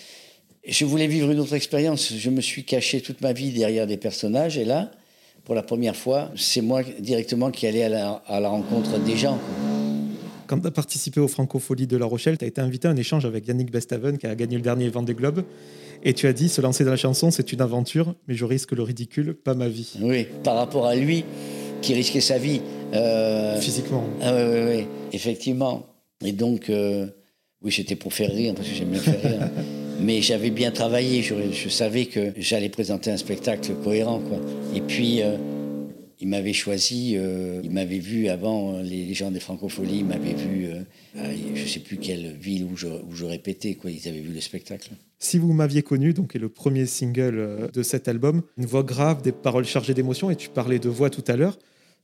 Je 0.68 0.86
voulais 0.86 1.08
vivre 1.08 1.32
une 1.32 1.40
autre 1.40 1.56
expérience. 1.56 2.14
Je 2.16 2.30
me 2.30 2.42
suis 2.42 2.64
caché 2.64 3.02
toute 3.02 3.22
ma 3.22 3.34
vie 3.34 3.52
derrière 3.52 3.88
des 3.88 3.98
personnages 3.98 4.58
et 4.58 4.66
là, 4.66 4.92
pour 5.46 5.56
la 5.56 5.64
première 5.64 5.96
fois, 5.96 6.30
c'est 6.36 6.62
moi 6.62 6.84
directement 7.00 7.50
qui 7.50 7.66
allais 7.66 7.84
à 7.84 7.90
la, 7.90 8.50
rencontre 8.50 9.00
des 9.00 9.18
gens. 9.18 9.40
Quand 10.50 10.60
tu 10.60 10.66
as 10.66 10.72
participé 10.72 11.20
aux 11.20 11.28
Francopholies 11.28 11.86
de 11.86 11.96
La 11.96 12.08
Rochelle, 12.08 12.40
tu 12.40 12.44
as 12.44 12.48
été 12.48 12.60
invité 12.60 12.88
à 12.88 12.92
un 12.92 12.96
échange 12.96 13.24
avec 13.24 13.48
Yannick 13.48 13.70
Bestaven, 13.70 14.18
qui 14.18 14.26
a 14.26 14.34
gagné 14.34 14.56
le 14.56 14.64
dernier 14.64 14.90
Vendée 14.90 15.14
Globe. 15.14 15.44
Et 16.04 16.16
tu 16.16 16.26
as 16.26 16.34
dit, 16.34 16.50
se 16.50 16.60
lancer 16.60 16.84
dans 16.84 16.90
la 16.90 16.98
chanson, 16.98 17.30
c'est 17.30 17.54
une 17.54 17.62
aventure, 17.62 18.16
mais 18.28 18.34
je 18.34 18.46
risque 18.46 18.72
le 18.72 18.82
ridicule, 18.82 19.36
pas 19.36 19.54
ma 19.54 19.68
vie. 19.68 19.94
Oui, 20.02 20.26
par 20.44 20.56
rapport 20.56 20.88
à 20.88 20.96
lui, 20.96 21.24
qui 21.84 21.94
risquait 21.94 22.20
sa 22.20 22.40
vie. 22.40 22.62
Euh, 22.96 23.60
Physiquement. 23.60 24.04
Ah 24.24 24.34
oui, 24.34 24.42
oui, 24.44 24.60
oui, 24.78 24.86
effectivement. 25.14 25.86
Et 26.26 26.32
donc, 26.32 26.72
euh, 26.72 27.06
oui, 27.62 27.70
j'étais 27.70 27.96
pour 27.96 28.12
faire 28.12 28.32
rire, 28.32 28.56
parce 28.56 28.68
que 28.68 28.74
j'aime 28.74 28.90
bien 28.90 29.02
faire 29.02 29.22
rire. 29.22 29.50
Mais 30.02 30.24
j'avais 30.24 30.50
bien 30.50 30.72
travaillé, 30.72 31.22
je, 31.22 31.70
savais 31.70 32.06
que 32.06 32.34
j'allais 32.38 32.70
présenter 32.70 33.12
un 33.12 33.18
spectacle 33.18 33.72
cohérent. 33.84 34.20
Quoi. 34.20 34.40
Et 34.74 34.82
puis, 34.82 35.22
euh, 35.22 35.36
il 36.20 36.28
m'avait 36.28 36.54
choisi, 36.54 37.14
euh, 37.16 37.62
il 37.64 37.72
m'avait 37.72 38.00
vu 38.00 38.28
avant, 38.28 38.76
euh, 38.76 38.82
les, 38.82 39.14
gens 39.14 39.32
des 39.32 39.40
Francopholies 39.40 40.04
m'avaient 40.04 40.34
vu, 40.34 40.68
je 41.16 41.62
ne 41.62 41.68
sais 41.68 41.80
plus 41.80 41.98
quelle 41.98 42.36
ville 42.36 42.66
où 42.66 42.76
je, 42.76 42.88
où 42.88 43.28
répétais, 43.28 43.76
quoi. 43.76 43.90
ils 43.90 44.08
avaient 44.08 44.20
vu 44.20 44.34
le 44.34 44.42
spectacle. 44.42 44.92
Si 45.18 45.38
vous 45.38 45.54
m'aviez 45.54 45.82
connu, 45.82 46.14
donc 46.14 46.36
est 46.36 46.40
le 46.40 46.50
premier 46.50 46.86
single 46.86 47.70
de 47.74 47.84
cet 47.84 48.08
album, 48.08 48.42
une 48.58 48.66
voix 48.66 48.84
grave, 48.84 49.22
des 49.22 49.32
paroles 49.32 49.66
chargées 49.66 49.94
d'émotions, 49.94 50.30
et 50.30 50.36
tu 50.36 50.50
parlais 50.50 50.80
de 50.80 50.90
voix 50.90 51.10
tout 51.10 51.24
à 51.28 51.36
l'heure, 51.36 51.58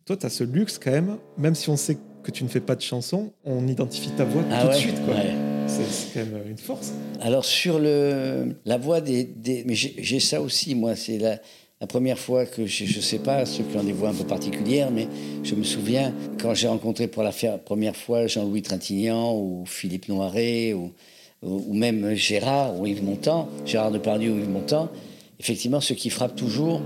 toi, 0.05 0.15
tu 0.15 0.25
as 0.25 0.29
ce 0.29 0.43
luxe 0.43 0.77
quand 0.77 0.91
même, 0.91 1.17
même 1.37 1.55
si 1.55 1.69
on 1.69 1.77
sait 1.77 1.97
que 2.21 2.29
tu 2.31 2.43
ne 2.43 2.49
fais 2.49 2.59
pas 2.59 2.75
de 2.75 2.81
chansons, 2.81 3.33
on 3.43 3.67
identifie 3.67 4.11
ta 4.11 4.23
voix 4.23 4.43
ah 4.51 4.61
tout 4.61 4.67
de 4.69 4.73
suite. 4.73 5.03
Quoi. 5.05 5.15
C'est 5.67 6.13
quand 6.13 6.25
même 6.25 6.47
une 6.47 6.57
force. 6.57 6.93
Alors 7.21 7.43
sur 7.43 7.79
le, 7.79 8.55
la 8.65 8.77
voix 8.77 9.01
des... 9.01 9.27
mais 9.65 9.73
j'ai 9.73 10.19
ça 10.19 10.41
aussi, 10.41 10.75
moi, 10.75 10.95
c'est 10.95 11.17
la, 11.17 11.39
la 11.85 11.87
première 11.87 12.17
fois 12.17 12.47
que, 12.47 12.65
je 12.65 12.83
ne 12.83 13.01
sais 13.01 13.19
pas, 13.19 13.45
ceux 13.45 13.63
qui 13.63 13.77
ont 13.77 13.83
des 13.83 13.93
voix 13.93 14.09
un 14.09 14.13
peu 14.15 14.23
particulières, 14.23 14.89
mais 14.89 15.07
je 15.43 15.53
me 15.53 15.63
souviens 15.63 16.15
quand 16.41 16.55
j'ai 16.55 16.67
rencontré 16.67 17.07
pour 17.07 17.21
la 17.21 17.31
première 17.63 17.95
fois 17.95 18.25
Jean-Louis 18.25 18.63
Trintignant 18.63 19.35
ou 19.37 19.65
Philippe 19.67 20.09
Noiret 20.09 20.73
ou, 20.73 20.91
même 21.71 22.15
Gérard 22.15 22.79
ou 22.79 22.87
Yves 22.87 23.03
Montand, 23.03 23.49
Gérard 23.67 23.91
Depardieu 23.91 24.31
ou 24.31 24.39
Yves 24.39 24.49
Montand, 24.49 24.89
effectivement, 25.39 25.79
ce 25.79 25.93
qui 25.93 26.09
frappe 26.09 26.35
toujours, 26.35 26.81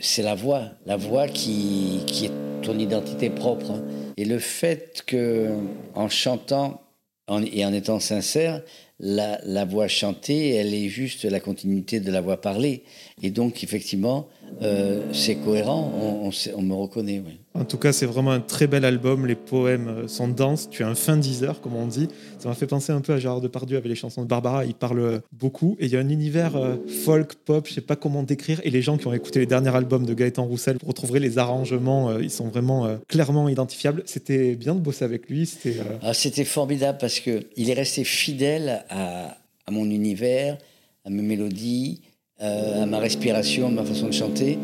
c'est 0.00 0.22
la 0.22 0.34
voix, 0.34 0.62
la 0.84 0.96
voix 0.96 1.28
qui, 1.28 2.00
qui 2.08 2.24
est 2.24 2.32
ton 2.62 2.76
identité 2.76 3.30
propre. 3.30 3.70
Hein. 3.70 3.84
Et 4.16 4.24
le 4.24 4.40
fait 4.40 5.04
que, 5.06 5.50
en 5.94 6.08
chantant 6.08 6.80
et 7.28 7.64
en 7.64 7.72
étant 7.72 8.00
sincère, 8.00 8.62
la, 9.00 9.64
voix 9.64 9.88
chantée, 9.88 10.50
elle 10.50 10.74
est 10.74 10.88
juste 10.88 11.24
la 11.24 11.40
continuité 11.40 12.00
de 12.00 12.10
la 12.10 12.20
voix 12.20 12.40
parlée. 12.40 12.84
Et 13.22 13.30
donc, 13.30 13.64
effectivement, 13.64 14.28
euh, 14.62 15.02
c'est 15.12 15.36
cohérent, 15.36 15.90
on, 16.00 16.30
on, 16.56 16.62
me 16.62 16.74
reconnaît. 16.74 17.22
En 17.56 17.64
tout 17.64 17.78
cas, 17.78 17.92
c'est 17.92 18.06
vraiment 18.06 18.32
un 18.32 18.40
très 18.40 18.66
bel 18.66 18.84
album. 18.84 19.26
Les 19.26 19.36
poèmes 19.36 19.88
euh, 19.88 20.08
sont 20.08 20.26
denses. 20.26 20.68
Tu 20.70 20.82
es 20.82 20.84
un 20.84 20.94
fin 20.94 21.16
diseur, 21.16 21.60
comme 21.60 21.76
on 21.76 21.86
dit. 21.86 22.08
Ça 22.38 22.48
m'a 22.48 22.54
fait 22.54 22.66
penser 22.66 22.92
un 22.92 23.00
peu 23.00 23.12
à 23.12 23.18
Gérard 23.18 23.40
Depardieu 23.40 23.76
avec 23.76 23.88
les 23.88 23.94
chansons 23.94 24.22
de 24.22 24.26
Barbara. 24.26 24.64
Il 24.64 24.74
parle 24.74 25.20
beaucoup. 25.32 25.76
Et 25.78 25.86
il 25.86 25.92
y 25.92 25.96
a 25.96 26.00
un 26.00 26.08
univers 26.08 26.56
euh, 26.56 26.74
folk, 27.04 27.34
pop, 27.34 27.66
je 27.68 27.74
sais 27.74 27.80
pas 27.80 27.96
comment 27.96 28.22
décrire. 28.22 28.60
Et 28.64 28.70
les 28.70 28.82
gens 28.82 28.96
qui 28.96 29.06
ont 29.06 29.12
écouté 29.12 29.38
les 29.38 29.46
derniers 29.46 29.74
albums 29.74 30.04
de 30.04 30.14
Gaëtan 30.14 30.44
Roussel 30.44 30.78
retrouveraient 30.84 31.20
les 31.20 31.38
arrangements. 31.38 32.18
Ils 32.18 32.30
sont 32.30 32.48
vraiment 32.48 32.98
clairement 33.08 33.48
identifiables. 33.48 34.02
C'était 34.06 34.56
bien 34.56 34.74
de 34.74 34.80
bosser 34.80 35.04
avec 35.04 35.28
lui. 35.28 35.46
C'était 35.46 35.76
ah, 36.02 36.12
formidable 36.44 36.98
parce 37.00 37.20
qu'il 37.20 37.70
est 37.70 37.74
resté 37.74 38.04
fidèle 38.04 38.84
à, 38.90 39.36
à 39.66 39.70
mon 39.70 39.84
univers, 39.84 40.58
à 41.04 41.10
mes 41.10 41.22
mélodies 41.22 42.00
euh, 42.42 42.82
à 42.82 42.86
ma 42.86 42.98
respiration, 42.98 43.68
à 43.68 43.70
ma 43.70 43.84
façon 43.84 44.08
de 44.08 44.12
chanter. 44.12 44.58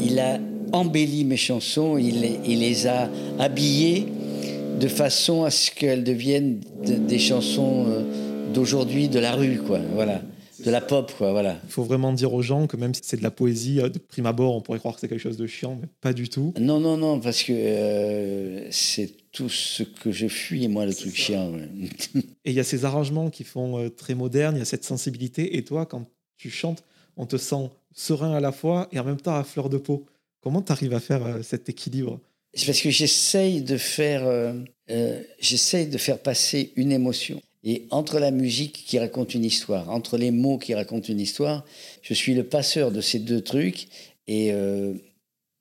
Il 0.00 0.20
a 0.20 0.38
embelli 0.72 1.24
mes 1.24 1.36
chansons, 1.36 1.98
il, 1.98 2.24
il 2.46 2.60
les 2.60 2.86
a 2.86 3.10
habillées 3.38 4.06
de 4.78 4.88
façon 4.88 5.44
à 5.44 5.50
ce 5.50 5.70
qu'elles 5.70 6.04
deviennent 6.04 6.60
des 6.82 7.18
chansons 7.18 7.86
euh, 7.88 8.52
d'aujourd'hui, 8.52 9.08
de 9.08 9.18
la 9.18 9.32
rue, 9.32 9.58
quoi. 9.58 9.80
Voilà. 9.94 10.22
De 10.64 10.70
la 10.70 10.80
pop, 10.80 11.12
quoi, 11.16 11.32
voilà. 11.32 11.56
Il 11.64 11.70
faut 11.70 11.84
vraiment 11.84 12.12
dire 12.12 12.34
aux 12.34 12.42
gens 12.42 12.66
que 12.66 12.76
même 12.76 12.92
si 12.92 13.02
c'est 13.04 13.16
de 13.16 13.22
la 13.22 13.30
poésie, 13.30 13.80
euh, 13.80 13.88
de 13.88 13.98
prime 13.98 14.26
abord, 14.26 14.54
on 14.54 14.60
pourrait 14.60 14.78
croire 14.78 14.94
que 14.94 15.00
c'est 15.00 15.08
quelque 15.08 15.20
chose 15.20 15.36
de 15.36 15.46
chiant, 15.46 15.78
mais 15.80 15.88
pas 16.00 16.12
du 16.12 16.28
tout. 16.28 16.52
Non, 16.58 16.80
non, 16.80 16.96
non, 16.96 17.20
parce 17.20 17.42
que 17.42 18.64
c'est 18.70 19.10
tout 19.32 19.48
ce 19.48 19.82
que 19.82 20.10
je 20.10 20.26
fuis, 20.26 20.68
moi, 20.68 20.86
le 20.86 20.94
truc 20.94 21.14
chiant. 21.14 21.52
et 22.14 22.50
il 22.50 22.54
y 22.54 22.60
a 22.60 22.64
ces 22.64 22.84
arrangements 22.84 23.30
qui 23.30 23.44
font 23.44 23.88
très 23.96 24.14
moderne, 24.14 24.56
il 24.56 24.60
y 24.60 24.62
a 24.62 24.66
cette 24.66 24.84
sensibilité. 24.84 25.56
Et 25.56 25.64
toi, 25.64 25.86
quand 25.86 26.04
tu 26.36 26.50
chantes, 26.50 26.84
on 27.16 27.26
te 27.26 27.36
sent 27.36 27.70
serein 27.92 28.32
à 28.32 28.40
la 28.40 28.52
fois 28.52 28.88
et 28.92 28.98
en 28.98 29.04
même 29.04 29.20
temps 29.20 29.34
à 29.34 29.44
fleur 29.44 29.68
de 29.68 29.76
peau. 29.76 30.06
Comment 30.48 30.62
tu 30.62 30.72
arrives 30.72 30.94
à 30.94 31.00
faire 31.00 31.26
euh, 31.26 31.42
cet 31.42 31.68
équilibre? 31.68 32.18
C'est 32.54 32.64
parce 32.64 32.80
que 32.80 32.88
j'essaye 32.88 33.60
de 33.60 33.76
faire, 33.76 34.26
euh, 34.26 34.54
euh, 34.88 35.22
j'essaye 35.38 35.88
de 35.88 35.98
faire 35.98 36.18
passer 36.18 36.72
une 36.76 36.90
émotion. 36.90 37.42
Et 37.64 37.86
entre 37.90 38.18
la 38.18 38.30
musique 38.30 38.72
qui 38.86 38.98
raconte 38.98 39.34
une 39.34 39.44
histoire, 39.44 39.90
entre 39.90 40.16
les 40.16 40.30
mots 40.30 40.56
qui 40.56 40.74
racontent 40.74 41.06
une 41.06 41.20
histoire, 41.20 41.66
je 42.00 42.14
suis 42.14 42.32
le 42.32 42.44
passeur 42.44 42.92
de 42.92 43.02
ces 43.02 43.18
deux 43.18 43.42
trucs 43.42 43.88
et 44.26 44.52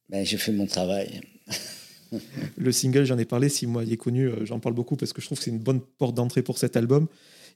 ben, 0.09 0.25
je 0.25 0.37
fais 0.37 0.53
mon 0.53 0.67
travail. 0.67 1.19
le 2.57 2.71
single, 2.71 3.03
j'en 3.03 3.17
ai 3.17 3.25
parlé, 3.25 3.49
si 3.49 3.67
moi 3.67 3.83
il 3.83 3.91
est 3.91 3.97
connu, 3.97 4.29
j'en 4.43 4.61
parle 4.61 4.75
beaucoup 4.75 4.95
parce 4.95 5.11
que 5.11 5.19
je 5.19 5.25
trouve 5.25 5.37
que 5.37 5.43
c'est 5.43 5.51
une 5.51 5.59
bonne 5.59 5.81
porte 5.81 6.15
d'entrée 6.15 6.43
pour 6.43 6.57
cet 6.57 6.77
album 6.77 7.07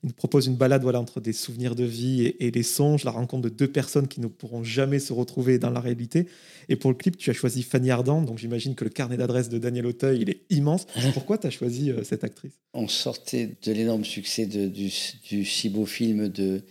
il 0.03 0.07
nous 0.07 0.13
propose 0.13 0.47
une 0.47 0.55
balade 0.55 0.81
voilà, 0.81 0.99
entre 0.99 1.21
des 1.21 1.33
souvenirs 1.33 1.75
de 1.75 1.83
vie 1.83 2.23
et, 2.25 2.45
et, 2.45 2.51
des 2.51 2.63
songes, 2.63 3.03
la 3.03 3.11
rencontre 3.11 3.43
de 3.43 3.49
deux 3.49 3.67
personnes 3.67 4.07
qui 4.07 4.19
ne 4.19 4.27
pourront 4.27 4.63
jamais 4.63 4.99
se 4.99 5.13
retrouver 5.13 5.59
dans 5.59 5.69
la 5.69 5.79
réalité. 5.79 6.27
Et 6.69 6.75
pour 6.75 6.89
le 6.89 6.95
clip, 6.95 7.17
tu 7.17 7.29
as 7.29 7.33
choisi 7.33 7.61
Fanny 7.61 7.91
Ardant, 7.91 8.21
donc 8.21 8.39
j'imagine 8.39 8.73
que 8.75 8.83
le 8.83 8.89
carnet 8.89 9.17
d'adresses 9.17 9.49
de 9.49 9.59
Daniel 9.59 9.85
Auteuil, 9.85 10.21
il 10.21 10.29
est 10.29 10.41
immense. 10.49 10.87
Pourquoi 11.13 11.37
tu 11.37 11.47
as 11.47 11.51
choisi 11.51 11.91
euh, 11.91 12.03
cette 12.03 12.23
actrice? 12.23 12.53
On 12.73 12.87
sortait 12.87 13.57
de 13.63 13.71
l'énorme 13.71 14.05
succès 14.05 14.45
de, 14.45 14.67
du, 14.67 14.91
du, 15.27 15.45
si 15.45 15.69
beau 15.69 15.85
film 15.85 16.29
de, 16.29 16.63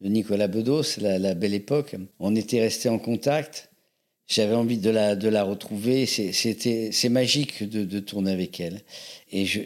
Nicolas 0.00 0.48
Bedos, 0.48 0.98
la, 1.00 1.18
la 1.18 1.34
belle 1.34 1.54
époque. 1.54 1.94
On 2.18 2.34
était 2.34 2.60
restés 2.60 2.88
en 2.88 2.98
contact. 2.98 3.71
J'avais 4.28 4.54
envie 4.54 4.78
de 4.78 4.90
la, 4.90 5.16
de 5.16 5.28
la 5.28 5.42
retrouver. 5.42 6.06
C'est 6.06 7.08
magique 7.08 7.68
de, 7.68 7.84
de, 7.84 7.98
tourner 8.00 8.32
avec 8.32 8.60
elle. 8.60 8.82
Et 9.30 9.44
je, 9.44 9.60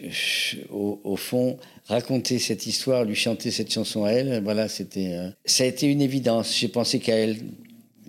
au, 0.69 0.99
au, 1.03 1.15
fond, 1.15 1.57
raconter 1.85 2.39
cette 2.39 2.65
histoire, 2.65 3.05
lui 3.05 3.15
chanter 3.15 3.51
cette 3.51 3.71
chanson 3.71 4.03
à 4.03 4.11
elle, 4.11 4.43
voilà, 4.43 4.67
c'était, 4.67 5.13
euh, 5.13 5.29
ça 5.45 5.63
a 5.63 5.67
été 5.67 5.87
une 5.87 6.01
évidence. 6.01 6.57
J'ai 6.57 6.67
pensé 6.67 6.99
qu'à 6.99 7.15
elle 7.15 7.37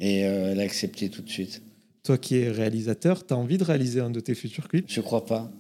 et 0.01 0.25
euh, 0.25 0.53
elle 0.53 0.61
a 0.61 0.65
accepté 0.65 1.09
tout 1.11 1.23
de 1.23 1.31
suite. 1.31 1.63
Toi 2.03 2.19
qui 2.19 2.37
es 2.39 2.51
réalisateur, 2.51 3.27
tu 3.27 3.35
as 3.35 3.37
envie 3.37 3.59
de 3.59 3.65
réaliser 3.65 4.01
un 4.01 4.11
de 4.11 4.21
tes 4.21 4.35
futurs 4.35 4.69
clips? 4.69 4.87
Je 4.89 5.01
crois 5.01 5.27
pas. 5.27 5.51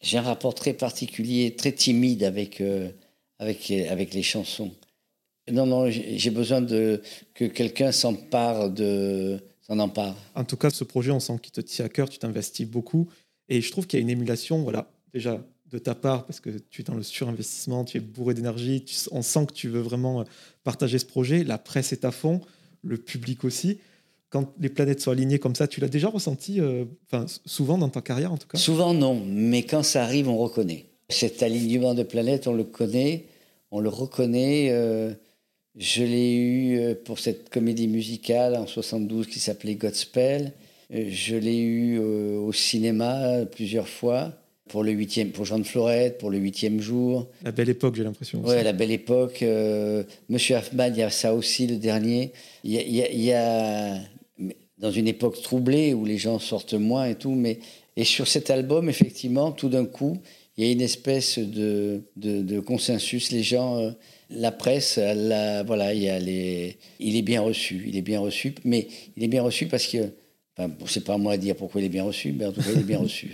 J'ai 0.00 0.18
un 0.18 0.22
rapport 0.22 0.54
très 0.54 0.72
particulier, 0.72 1.54
très 1.56 1.72
timide 1.72 2.24
avec, 2.24 2.60
euh, 2.60 2.88
avec, 3.38 3.70
avec 3.70 4.14
les 4.14 4.22
chansons. 4.22 4.72
Non, 5.50 5.66
non, 5.66 5.90
j'ai 5.90 6.30
besoin 6.30 6.60
de, 6.60 7.02
que 7.34 7.44
quelqu'un 7.44 7.90
s'empare 7.90 8.70
de. 8.70 9.40
Empare. 9.78 10.16
En 10.34 10.44
tout 10.44 10.56
cas, 10.56 10.70
ce 10.70 10.84
projet, 10.84 11.10
on 11.10 11.20
sent 11.20 11.38
qu'il 11.42 11.52
te 11.52 11.60
tient 11.60 11.84
à 11.84 11.88
cœur, 11.88 12.08
tu 12.08 12.18
t'investis 12.18 12.66
beaucoup. 12.66 13.08
Et 13.48 13.60
je 13.60 13.70
trouve 13.70 13.86
qu'il 13.86 13.98
y 13.98 14.02
a 14.02 14.04
une 14.04 14.10
émulation, 14.10 14.62
voilà, 14.62 14.90
déjà 15.12 15.40
de 15.72 15.78
ta 15.78 15.94
part 15.94 16.26
parce 16.26 16.40
que 16.40 16.50
tu 16.70 16.82
es 16.82 16.84
dans 16.84 16.94
le 16.94 17.02
surinvestissement, 17.02 17.84
tu 17.84 17.96
es 17.96 18.00
bourré 18.00 18.34
d'énergie, 18.34 18.84
on 19.10 19.22
sent 19.22 19.46
que 19.46 19.54
tu 19.54 19.68
veux 19.68 19.80
vraiment 19.80 20.20
euh, 20.20 20.24
partager 20.64 20.98
ce 20.98 21.06
projet. 21.06 21.44
La 21.44 21.58
presse 21.58 21.92
est 21.92 22.04
à 22.04 22.10
fond, 22.10 22.40
le 22.82 22.98
public 22.98 23.44
aussi. 23.44 23.78
Quand 24.28 24.52
les 24.58 24.68
planètes 24.68 25.00
sont 25.00 25.10
alignées 25.10 25.38
comme 25.38 25.54
ça, 25.54 25.66
tu 25.66 25.80
l'as 25.80 25.88
déjà 25.88 26.08
ressenti, 26.08 26.60
euh, 26.60 26.84
enfin 27.06 27.26
souvent 27.46 27.78
dans 27.78 27.88
ta 27.88 28.00
carrière 28.00 28.32
en 28.32 28.38
tout 28.38 28.48
cas? 28.48 28.58
Souvent 28.58 28.94
non, 28.94 29.22
mais 29.26 29.64
quand 29.64 29.82
ça 29.82 30.04
arrive, 30.04 30.28
on 30.28 30.36
reconnaît. 30.36 30.86
Cet 31.08 31.42
alignement 31.42 31.94
de 31.94 32.02
planètes, 32.02 32.46
on 32.46 32.54
le 32.54 32.64
connaît, 32.64 33.26
on 33.70 33.80
le 33.80 33.88
reconnaît. 33.88 34.68
Euh, 34.70 35.12
Je 35.76 36.04
l'ai 36.04 36.34
eu 36.34 36.78
euh, 36.78 36.94
pour 36.94 37.18
cette 37.18 37.48
comédie 37.48 37.88
musicale 37.88 38.56
en 38.56 38.66
72 38.66 39.26
qui 39.26 39.40
s'appelait 39.40 39.74
Godspell. 39.74 40.52
Euh, 40.92 41.06
je 41.08 41.34
l'ai 41.34 41.58
eu 41.58 41.98
euh, 41.98 42.38
au 42.38 42.52
cinéma 42.52 43.46
plusieurs 43.46 43.88
fois 43.88 44.32
pour 44.68 44.84
le 44.84 44.92
huitième, 44.92 45.30
pour 45.30 45.44
Jean 45.44 45.58
de 45.58 45.64
Florette, 45.64 46.18
pour 46.18 46.30
le 46.30 46.38
huitième 46.38 46.80
jour. 46.80 47.26
La 47.42 47.52
belle 47.52 47.70
époque, 47.70 47.94
j'ai 47.96 48.04
l'impression. 48.04 48.42
Ouais, 48.42 48.62
la 48.62 48.72
belle 48.72 48.90
époque. 48.90 49.44
Monsieur 50.30 50.56
Hoffman, 50.56 50.86
il 50.86 50.96
y 50.96 51.02
a 51.02 51.10
ça 51.10 51.34
aussi, 51.34 51.66
le 51.66 51.76
dernier. 51.76 52.32
Il 52.64 52.72
y 52.74 53.32
a, 53.32 53.98
dans 54.78 54.90
une 54.90 55.08
époque 55.08 55.42
troublée 55.42 55.92
où 55.92 56.06
les 56.06 56.16
gens 56.16 56.38
sortent 56.38 56.72
moins 56.72 57.04
et 57.04 57.16
tout, 57.16 57.32
mais 57.32 57.58
et 57.96 58.04
sur 58.04 58.26
cet 58.26 58.48
album, 58.48 58.88
effectivement, 58.88 59.52
tout 59.52 59.68
d'un 59.68 59.84
coup, 59.84 60.16
il 60.56 60.66
y 60.66 60.68
a 60.68 60.72
une 60.72 60.80
espèce 60.82 61.38
de, 61.38 62.02
de, 62.16 62.60
consensus. 62.60 63.30
Les 63.30 63.42
gens, 63.42 63.78
euh, 63.78 63.90
la 64.30 64.52
presse, 64.52 64.98
la, 64.98 65.62
voilà, 65.62 65.94
il, 65.94 66.02
y 66.02 66.08
a 66.08 66.18
les, 66.18 66.78
il 67.00 67.16
est 67.16 67.22
bien 67.22 67.40
reçu. 67.40 67.84
Il 67.86 67.96
est 67.96 68.02
bien 68.02 68.20
reçu, 68.20 68.54
mais 68.64 68.88
il 69.16 69.24
est 69.24 69.28
bien 69.28 69.42
reçu 69.42 69.66
parce 69.66 69.86
que. 69.86 70.12
Enfin, 70.54 70.70
c'est 70.86 71.02
pas 71.02 71.14
à 71.14 71.18
moi 71.18 71.32
à 71.32 71.36
dire 71.38 71.56
pourquoi 71.56 71.80
il 71.80 71.86
est 71.86 71.88
bien 71.88 72.04
reçu, 72.04 72.34
mais 72.38 72.44
en 72.44 72.52
tout 72.52 72.60
cas, 72.60 72.68
il 72.74 72.80
est 72.80 72.84
bien 72.84 72.98
reçu. 72.98 73.30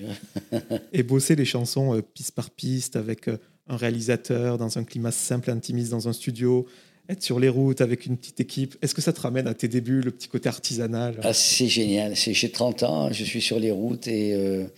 Et 0.92 1.02
bosser 1.02 1.34
les 1.34 1.44
chansons 1.44 1.96
euh, 1.96 2.00
piste 2.00 2.30
par 2.30 2.48
piste 2.48 2.94
avec 2.94 3.26
euh, 3.26 3.38
un 3.66 3.76
réalisateur 3.76 4.56
dans 4.56 4.78
un 4.78 4.84
climat 4.84 5.10
simple, 5.10 5.50
intimiste 5.50 5.90
dans 5.90 6.06
un 6.06 6.12
studio, 6.12 6.68
être 7.08 7.24
sur 7.24 7.40
les 7.40 7.48
routes 7.48 7.80
avec 7.80 8.06
une 8.06 8.16
petite 8.16 8.38
équipe. 8.38 8.76
Est-ce 8.82 8.94
que 8.94 9.00
ça 9.00 9.12
te 9.12 9.20
ramène 9.20 9.48
à 9.48 9.54
tes 9.54 9.66
débuts, 9.66 10.00
le 10.00 10.12
petit 10.12 10.28
côté 10.28 10.48
artisanal? 10.48 11.18
Ah, 11.24 11.32
C'est 11.32 11.66
génial. 11.66 12.14
J'ai 12.14 12.50
30 12.52 12.82
ans, 12.84 13.12
je 13.12 13.24
suis 13.24 13.40
sur 13.40 13.58
les 13.58 13.72
routes 13.72 14.06
et 14.06 14.68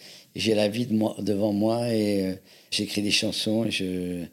j'ai 0.41 0.55
la 0.55 0.69
vie 0.69 0.87
de 0.87 0.95
moi, 0.95 1.15
devant 1.19 1.53
moi 1.53 1.93
et 1.93 2.27
euh, 2.27 2.35
j'écris 2.71 3.03
des 3.03 3.11
chansons. 3.11 3.71
je, 3.71 4.25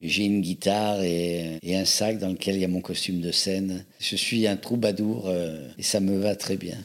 j'ai 0.00 0.24
une 0.24 0.40
guitare 0.40 1.02
et, 1.02 1.60
un 1.64 1.84
sac 1.84 2.18
dans 2.18 2.28
lequel 2.28 2.56
il 2.56 2.60
y 2.60 2.64
a 2.64 2.68
mon 2.68 2.80
costume 2.80 3.20
de 3.20 3.30
scène. 3.30 3.84
Je 4.00 4.16
suis 4.16 4.46
un 4.46 4.56
troubadour 4.56 5.28
euh, 5.28 5.68
et 5.78 5.82
ça 5.82 6.00
me 6.00 6.18
va 6.18 6.34
très 6.34 6.56
bien. 6.56 6.76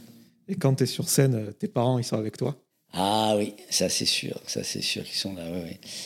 Et 0.47 0.55
quand 0.55 0.75
tu 0.75 0.83
es 0.83 0.85
sur 0.85 1.09
scène, 1.09 1.35
euh, 1.35 1.51
tes 1.51 1.67
parents, 1.67 1.97
ils 1.97 2.03
sont 2.03 2.17
avec 2.17 2.37
toi? 2.37 2.55
Ah 2.93 3.35
oui, 3.37 3.53
ça 3.69 3.89
c'est 3.89 4.05
sûr, 4.05 4.39
ça 4.47 4.63
c'est 4.63 4.81
sûr 4.81 5.03
qu'ils 5.03 5.17
sont 5.17 5.33
là. 5.33 5.43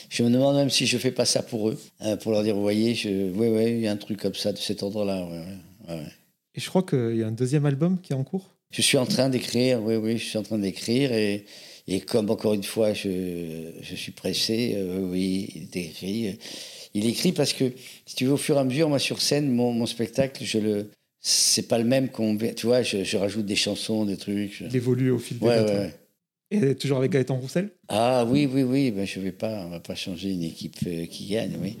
Je 0.08 0.24
me 0.24 0.30
demande 0.30 0.56
même 0.56 0.68
si 0.68 0.86
je 0.86 0.98
fais 0.98 1.12
pas 1.12 1.24
ça 1.24 1.40
pour 1.40 1.68
eux, 1.68 1.78
pour 2.20 2.32
leur 2.32 2.42
dire, 2.42 2.56
vous 2.56 2.62
voyez, 2.62 2.96
je, 2.96 3.30
oui, 3.30 3.46
oui, 3.46 3.70
il 3.70 3.80
y 3.80 3.86
a 3.86 3.92
un 3.92 3.96
truc 3.96 4.18
comme 4.18 4.34
ça 4.34 4.52
de 4.52 4.58
cet 4.58 4.82
ordre-là. 4.82 5.28
Et 6.54 6.60
je 6.60 6.68
crois 6.68 6.82
qu'il 6.82 7.16
y 7.16 7.22
a 7.22 7.28
un 7.28 7.32
deuxième 7.32 7.66
album 7.66 8.00
qui 8.00 8.12
est 8.12 8.16
en 8.16 8.24
cours? 8.24 8.56
Je 8.72 8.82
suis 8.82 8.98
en 8.98 9.06
train 9.06 9.28
d'écrire, 9.28 9.80
oui, 9.80 9.94
oui, 9.94 10.18
je 10.18 10.24
suis 10.24 10.38
en 10.38 10.42
train 10.42 10.58
d'écrire 10.58 11.12
et 11.12 11.44
et 11.88 12.00
comme 12.00 12.30
encore 12.30 12.54
une 12.54 12.62
fois, 12.62 12.92
je, 12.92 13.72
je 13.80 13.94
suis 13.94 14.12
pressé, 14.12 14.74
euh, 14.76 15.00
oui, 15.00 15.48
il 15.54 15.78
écrit. 15.78 16.38
Il 16.94 17.06
écrit 17.06 17.32
parce 17.32 17.52
que, 17.52 17.72
si 18.06 18.14
tu 18.14 18.26
veux, 18.26 18.32
au 18.32 18.36
fur 18.36 18.56
et 18.56 18.60
à 18.60 18.64
mesure, 18.64 18.88
moi 18.88 18.98
sur 18.98 19.20
scène, 19.20 19.50
mon, 19.50 19.72
mon 19.72 19.86
spectacle, 19.86 20.44
je 20.44 20.58
le, 20.58 20.90
c'est 21.20 21.68
pas 21.68 21.78
le 21.78 21.84
même 21.84 22.08
qu'on, 22.08 22.36
tu 22.36 22.66
vois, 22.66 22.82
je, 22.82 23.02
je, 23.02 23.16
rajoute 23.16 23.46
des 23.46 23.56
chansons, 23.56 24.04
des 24.04 24.16
trucs. 24.16 24.60
Il 24.60 24.76
évolue 24.76 25.10
au 25.10 25.18
fil 25.18 25.38
des 25.38 25.46
ouais, 25.46 25.60
ouais. 25.60 25.94
Et 26.50 26.74
toujours 26.74 26.98
avec 26.98 27.12
Gaëtan 27.12 27.36
Roussel? 27.36 27.70
Ah 27.88 28.26
oui, 28.28 28.46
oui, 28.52 28.62
oui. 28.62 28.90
Ben, 28.90 29.06
je 29.06 29.20
vais 29.20 29.32
pas, 29.32 29.64
on 29.64 29.70
va 29.70 29.80
pas 29.80 29.94
changer 29.94 30.32
une 30.32 30.42
équipe 30.42 30.76
euh, 30.86 31.06
qui 31.06 31.28
gagne, 31.28 31.56
oui. 31.62 31.78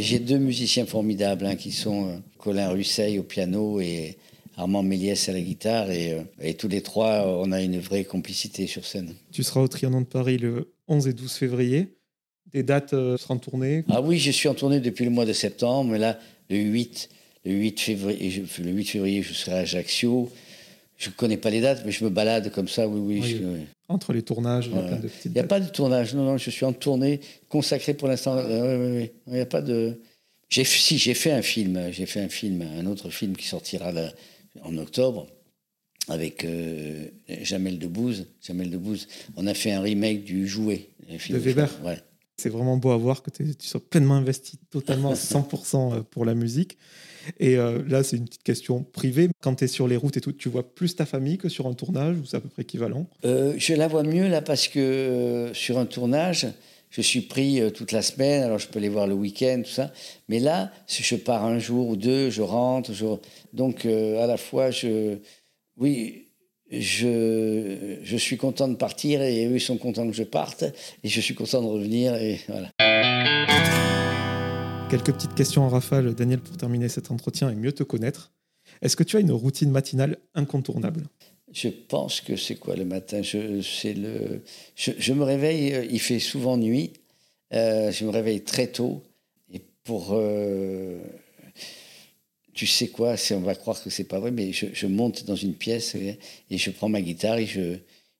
j'ai 0.00 0.20
deux 0.20 0.38
musiciens 0.38 0.86
formidables 0.86 1.44
hein, 1.44 1.56
qui 1.56 1.72
sont 1.72 2.08
euh, 2.08 2.16
Colin 2.38 2.68
Russeil 2.68 3.18
au 3.18 3.24
piano 3.24 3.80
et 3.80 4.16
Armand 4.56 4.82
Méliès 4.82 5.28
à 5.28 5.32
la 5.32 5.40
guitare 5.40 5.90
et, 5.90 6.12
euh, 6.12 6.22
et, 6.40 6.54
tous 6.54 6.68
les 6.68 6.82
trois, 6.82 7.26
on 7.26 7.52
a 7.52 7.62
une 7.62 7.78
vraie 7.78 8.04
complicité 8.04 8.66
sur 8.66 8.84
scène. 8.84 9.14
Tu 9.32 9.42
seras 9.42 9.60
au 9.60 9.68
Trianon 9.68 10.02
de 10.02 10.06
Paris 10.06 10.38
le 10.38 10.72
11 10.88 11.08
et 11.08 11.12
12 11.12 11.32
février. 11.32 11.88
Des 12.52 12.62
dates 12.62 12.92
euh, 12.92 13.16
seront 13.16 13.38
tournées? 13.38 13.84
Ah 13.88 14.02
oui, 14.02 14.18
je 14.18 14.30
suis 14.30 14.48
en 14.48 14.54
tournée 14.54 14.80
depuis 14.80 15.04
le 15.04 15.10
mois 15.10 15.24
de 15.24 15.32
septembre, 15.32 15.90
mais 15.90 15.98
là, 15.98 16.18
le 16.50 16.58
8, 16.58 17.08
le 17.46 17.52
8 17.52 17.80
février, 17.80 18.30
je, 18.30 18.62
le 18.62 18.70
8 18.70 18.84
février, 18.84 19.22
je 19.22 19.32
serai 19.32 19.52
à 19.52 19.58
Ajaccio. 19.58 20.30
Je 20.98 21.08
ne 21.08 21.14
connais 21.14 21.38
pas 21.38 21.50
les 21.50 21.60
dates, 21.60 21.82
mais 21.84 21.92
je 21.92 22.04
me 22.04 22.10
balade 22.10 22.52
comme 22.52 22.68
ça, 22.68 22.86
oui, 22.86 23.20
oui. 23.22 23.66
Entre 23.88 24.12
les 24.12 24.22
tournages, 24.22 24.70
il 24.70 24.78
a 24.78 24.98
de 24.98 25.08
n'y 25.28 25.40
a 25.40 25.44
pas 25.44 25.60
de 25.60 25.68
tournage, 25.68 26.14
non, 26.14 26.24
non, 26.24 26.38
je 26.38 26.50
suis 26.50 26.64
en 26.64 26.72
tournée 26.72 27.20
consacrée 27.48 27.94
pour 27.94 28.08
l'instant. 28.08 28.36
Euh, 28.36 28.96
oui, 28.96 29.00
oui, 29.02 29.10
Il 29.26 29.32
n'y 29.34 29.40
a 29.40 29.46
pas 29.46 29.62
de... 29.62 29.98
J'ai, 30.48 30.64
si, 30.64 30.98
j'ai 30.98 31.14
fait 31.14 31.32
un 31.32 31.42
film, 31.42 31.80
j'ai 31.90 32.06
fait 32.06 32.20
un 32.20 32.28
film, 32.28 32.62
un 32.62 32.86
autre 32.86 33.08
film 33.08 33.34
qui 33.34 33.46
sortira 33.46 33.90
là, 33.90 34.12
en 34.62 34.76
octobre 34.78 35.26
avec 36.08 36.44
euh, 36.44 37.06
Jamel 37.42 37.78
Debbouze. 37.78 38.26
Jamel 38.42 38.70
Debbouze, 38.70 39.08
on 39.36 39.46
a 39.46 39.54
fait 39.54 39.72
un 39.72 39.80
remake 39.80 40.24
du 40.24 40.46
Jouet. 40.46 40.88
De 41.30 41.38
Weber 41.38 41.70
ouais. 41.84 41.98
C'est 42.36 42.48
vraiment 42.48 42.76
beau 42.76 42.90
à 42.90 42.96
voir 42.96 43.22
que 43.22 43.30
tu 43.30 43.44
sois 43.60 43.80
pleinement 43.88 44.14
investi, 44.14 44.58
totalement 44.70 45.12
100% 45.12 45.92
euh, 45.98 46.02
pour 46.02 46.24
la 46.24 46.34
musique. 46.34 46.76
Et 47.38 47.56
euh, 47.56 47.82
là, 47.86 48.02
c'est 48.02 48.16
une 48.16 48.24
petite 48.24 48.42
question 48.42 48.82
privée. 48.82 49.28
Quand 49.40 49.54
tu 49.54 49.64
es 49.64 49.68
sur 49.68 49.86
les 49.86 49.96
routes 49.96 50.16
et 50.16 50.20
tout, 50.20 50.32
tu 50.32 50.48
vois 50.48 50.74
plus 50.74 50.96
ta 50.96 51.06
famille 51.06 51.38
que 51.38 51.48
sur 51.48 51.68
un 51.68 51.74
tournage 51.74 52.16
ou 52.16 52.24
c'est 52.24 52.36
à 52.36 52.40
peu 52.40 52.48
près 52.48 52.62
équivalent? 52.62 53.06
Je 53.22 53.74
la 53.74 53.86
vois 53.86 54.02
mieux 54.02 54.26
là 54.26 54.42
parce 54.42 54.66
que 54.66 55.50
sur 55.54 55.78
un 55.78 55.86
tournage, 55.86 56.48
je 56.92 57.00
suis 57.00 57.22
pris 57.22 57.60
euh, 57.60 57.70
toute 57.70 57.90
la 57.90 58.02
semaine, 58.02 58.42
alors 58.42 58.58
je 58.58 58.68
peux 58.68 58.78
les 58.78 58.90
voir 58.90 59.06
le 59.06 59.14
week-end, 59.14 59.62
tout 59.64 59.70
ça. 59.70 59.90
Mais 60.28 60.38
là, 60.38 60.70
si 60.86 61.02
je 61.02 61.16
pars 61.16 61.42
un 61.42 61.58
jour 61.58 61.88
ou 61.88 61.96
deux, 61.96 62.28
je 62.28 62.42
rentre. 62.42 62.92
Donc, 63.54 63.86
euh, 63.86 64.22
à 64.22 64.26
la 64.26 64.36
fois, 64.36 64.70
je, 64.70 65.16
oui, 65.78 66.28
je, 66.70 67.96
je 68.02 68.16
suis 68.18 68.36
content 68.36 68.68
de 68.68 68.74
partir 68.74 69.22
et 69.22 69.46
eux, 69.46 69.54
ils 69.54 69.60
sont 69.60 69.78
contents 69.78 70.06
que 70.06 70.12
je 70.12 70.22
parte. 70.22 70.64
Et 71.02 71.08
je 71.08 71.20
suis 71.20 71.34
content 71.34 71.62
de 71.62 71.66
revenir. 71.66 72.14
Et 72.14 72.40
voilà. 72.46 72.68
Quelques 74.90 75.14
petites 75.14 75.34
questions 75.34 75.62
en 75.62 75.70
rafale, 75.70 76.14
Daniel, 76.14 76.40
pour 76.40 76.58
terminer 76.58 76.90
cet 76.90 77.10
entretien 77.10 77.48
et 77.48 77.54
mieux 77.54 77.72
te 77.72 77.82
connaître. 77.82 78.32
Est-ce 78.82 78.96
que 78.96 79.02
tu 79.02 79.16
as 79.16 79.20
une 79.20 79.32
routine 79.32 79.70
matinale 79.70 80.18
incontournable? 80.34 81.04
Je 81.52 81.68
pense 81.68 82.20
que 82.20 82.36
c'est 82.36 82.56
quoi 82.56 82.76
le 82.76 82.84
matin? 82.84 83.22
Je, 83.22 83.38
le, 83.38 84.42
je, 84.74 85.12
me 85.12 85.22
réveille, 85.22 85.74
euh, 85.74 85.84
il 85.84 86.00
fait 86.00 86.18
souvent 86.18 86.56
nuit. 86.56 86.92
Euh, 87.52 87.92
je 87.92 88.04
me 88.04 88.10
réveille 88.10 88.42
très 88.42 88.68
tôt. 88.68 89.02
Et 89.52 89.60
pour. 89.84 90.10
Euh, 90.12 90.98
tu 92.54 92.66
sais 92.66 92.88
quoi 92.88 93.14
On 93.32 93.40
va 93.40 93.54
croire 93.54 93.82
que 93.82 93.90
c'est 93.90 94.04
pas 94.04 94.18
vrai, 94.18 94.30
mais 94.30 94.52
je, 94.52 94.86
monte 94.86 95.24
dans 95.24 95.36
une 95.36 95.54
pièce 95.54 95.94
et, 95.94 96.18
je 96.50 96.70
prends 96.70 96.88
ma 96.88 97.00
guitare 97.00 97.38
et 97.38 97.46
je, 97.46 97.76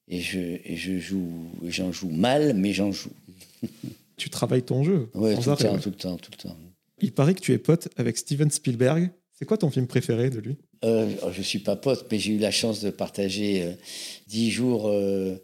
et 0.07 0.21
je, 0.21 0.39
et 0.39 0.75
je 0.75 0.99
joue. 0.99 1.49
J'en 1.67 1.91
joue 1.91 2.09
mal, 2.09 2.53
mais 2.53 2.73
j'en 2.73 2.91
joue. 2.91 3.11
tu 4.17 4.29
travailles 4.29 4.63
ton 4.63 4.83
jeu 4.83 5.09
Oui, 5.13 5.35
tout, 5.35 5.49
le 5.49 5.55
temps, 5.55 5.79
tout 5.79 5.89
le 5.89 5.95
temps, 5.95 6.17
tout 6.17 6.31
le 6.31 6.37
temps. 6.37 6.57
Il 6.99 7.11
paraît 7.11 7.33
que 7.33 7.41
tu 7.41 7.51
es 7.51 7.57
pote 7.57 7.89
avec 7.97 8.17
Steven 8.17 8.49
Spielberg. 8.49 9.11
C'est 9.33 9.45
quoi 9.45 9.57
ton 9.57 9.69
film 9.69 9.87
préféré 9.87 10.29
de 10.29 10.39
lui? 10.39 10.57
Euh, 10.83 11.09
Je 11.31 11.39
ne 11.39 11.43
suis 11.43 11.59
pas 11.59 11.75
pote, 11.75 12.07
mais 12.11 12.19
j'ai 12.19 12.33
eu 12.33 12.37
la 12.37 12.51
chance 12.51 12.81
de 12.81 12.89
partager 12.89 13.63
euh, 13.63 13.73
dix 14.27 14.51
jours, 14.51 14.87
euh, 14.87 15.35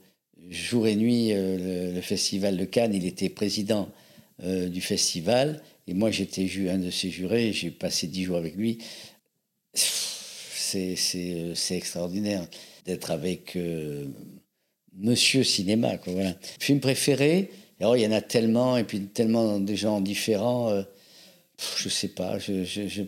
jour 0.49 0.87
et 0.87 0.95
nuit, 0.95 1.31
le, 1.33 2.01
festival 2.01 2.57
de 2.57 2.65
Cannes. 2.65 2.93
Il 2.93 3.05
était 3.05 3.29
président 3.29 3.89
du 4.41 4.79
festival. 4.79 5.61
Et 5.85 5.93
moi, 5.93 6.11
j'étais 6.11 6.49
un 6.69 6.77
de 6.77 6.89
ses 6.89 7.09
jurés. 7.09 7.51
J'ai 7.51 7.71
passé 7.71 8.07
dix 8.07 8.23
jours 8.23 8.37
avec 8.37 8.55
lui. 8.55 8.77
C'est 9.73 10.95
extraordinaire 11.71 12.47
d'être 12.85 13.11
avec 13.11 13.57
Monsieur 14.97 15.43
Cinéma. 15.43 15.97
Quoi, 15.97 16.13
voilà. 16.13 16.35
Film 16.59 16.79
préféré? 16.79 17.51
Il 17.81 18.01
y 18.01 18.07
en 18.07 18.11
a 18.11 18.21
tellement, 18.21 18.77
et 18.77 18.85
puis 18.85 19.01
tellement 19.07 19.59
de 19.59 19.75
gens 19.75 19.99
différents. 19.99 20.71
je 21.77 21.85
ne 21.85 21.89
sais 21.89 22.07
pas. 22.09 22.39
Je, 22.39 22.63
je, 22.63 22.87
je 22.87 23.03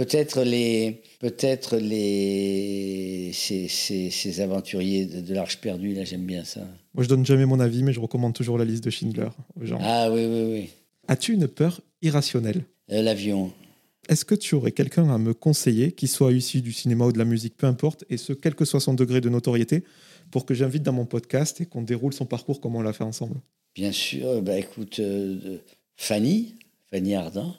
Peut-être 0.00 0.44
les, 0.44 1.02
peut-être 1.18 1.76
les, 1.76 3.32
ces, 3.34 3.68
ces, 3.68 4.40
aventuriers 4.40 5.04
de, 5.04 5.34
l'Arche 5.34 5.58
perdue, 5.60 5.92
là, 5.92 6.04
j'aime 6.04 6.24
bien 6.24 6.42
ça. 6.42 6.62
Moi, 6.94 7.04
je 7.04 7.08
donne 7.10 7.26
jamais 7.26 7.44
mon 7.44 7.60
avis, 7.60 7.82
mais 7.82 7.92
je 7.92 8.00
recommande 8.00 8.32
toujours 8.32 8.56
la 8.56 8.64
liste 8.64 8.82
de 8.82 8.88
Schindler 8.88 9.28
aux 9.60 9.66
gens. 9.66 9.78
Ah 9.82 10.10
oui, 10.10 10.24
oui, 10.24 10.52
oui. 10.52 10.70
As-tu 11.06 11.34
une 11.34 11.46
peur 11.46 11.82
irrationnelle? 12.00 12.64
Euh, 12.90 13.02
L'avion. 13.02 13.52
Est-ce 14.08 14.24
que 14.24 14.34
tu 14.34 14.54
aurais 14.54 14.72
quelqu'un 14.72 15.06
à 15.10 15.18
me 15.18 15.34
conseiller, 15.34 15.92
qui 15.92 16.08
soit 16.08 16.32
issu 16.32 16.62
du 16.62 16.72
cinéma 16.72 17.04
ou 17.04 17.12
de 17.12 17.18
la 17.18 17.26
musique, 17.26 17.58
peu 17.58 17.66
importe, 17.66 18.06
et 18.08 18.16
ce, 18.16 18.32
quel 18.32 18.54
que 18.54 18.64
soit 18.64 18.80
son 18.80 18.94
degré 18.94 19.20
de 19.20 19.28
notoriété, 19.28 19.84
pour 20.30 20.46
que 20.46 20.54
j'invite 20.54 20.82
dans 20.82 20.94
mon 20.94 21.04
podcast 21.04 21.60
et 21.60 21.66
qu'on 21.66 21.82
déroule 21.82 22.14
son 22.14 22.24
parcours 22.24 22.62
comme 22.62 22.74
on 22.74 22.80
l'a 22.80 22.94
fait 22.94 23.04
ensemble? 23.04 23.36
Bien 23.74 23.92
sûr, 23.92 24.40
bah 24.40 24.56
écoute, 24.56 24.98
euh, 24.98 25.58
Fanny, 25.98 26.54
Fanny 26.90 27.14
Ardant. 27.14 27.54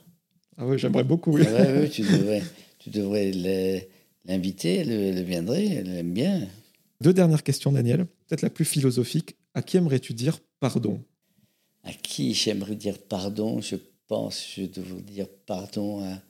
Ah 0.58 0.66
oui, 0.66 0.78
j'aimerais 0.78 1.04
beaucoup. 1.04 1.32
Oui. 1.32 1.44
Ah 1.48 1.88
tu 1.88 2.02
devrais, 2.02 2.44
tu 2.80 2.90
devrais 2.90 3.32
l'inviter, 4.26 4.76
elle, 4.78 5.24
viendrait, 5.24 5.66
elle 5.66 5.90
aime 5.90 6.14
bien. 6.14 6.48
Deux 7.02 7.14
dernières 7.14 7.44
questions, 7.44 7.72
Daniel. 7.72 8.06
Peut-être 8.28 8.44
la 8.44 8.50
plus 8.50 8.66
philosophique. 8.66 9.36
À 9.54 9.62
qui 9.62 9.78
aimerais-tu 9.78 10.14
dire 10.14 10.40
pardon? 10.60 11.04
À 11.84 11.94
qui 11.94 12.34
j'aimerais 12.34 12.76
dire 12.76 13.00
pardon? 13.00 13.60
Je 13.62 13.78
pense, 14.08 14.46
je 14.56 14.64
devrais 14.64 15.02
dire 15.02 15.28
pardon 15.46 16.04
à... 16.04 16.22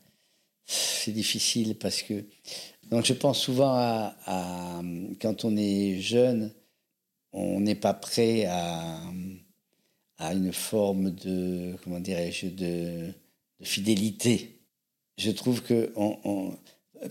C'est 0.66 1.12
difficile 1.12 1.76
parce 1.76 2.02
que... 2.02 2.24
Donc 2.90 3.06
je 3.06 3.14
pense 3.14 3.40
souvent 3.40 3.74
à, 3.74 4.16
à 4.26 4.82
quand 5.22 5.46
on 5.46 5.58
est 5.58 6.00
jeune, 6.00 6.52
on 7.34 7.60
n'est 7.60 7.76
pas 7.76 7.94
prêt 7.94 8.46
à, 8.46 9.02
à 10.18 10.34
une 10.34 10.54
forme 10.54 11.12
de, 11.12 11.76
comment 11.84 12.00
dirais-je, 12.00 12.48
de, 12.48 13.14
fidélité. 13.64 14.60
Je 15.18 15.32
trouve 15.32 15.62
que 15.62 15.92
on, 15.96 16.54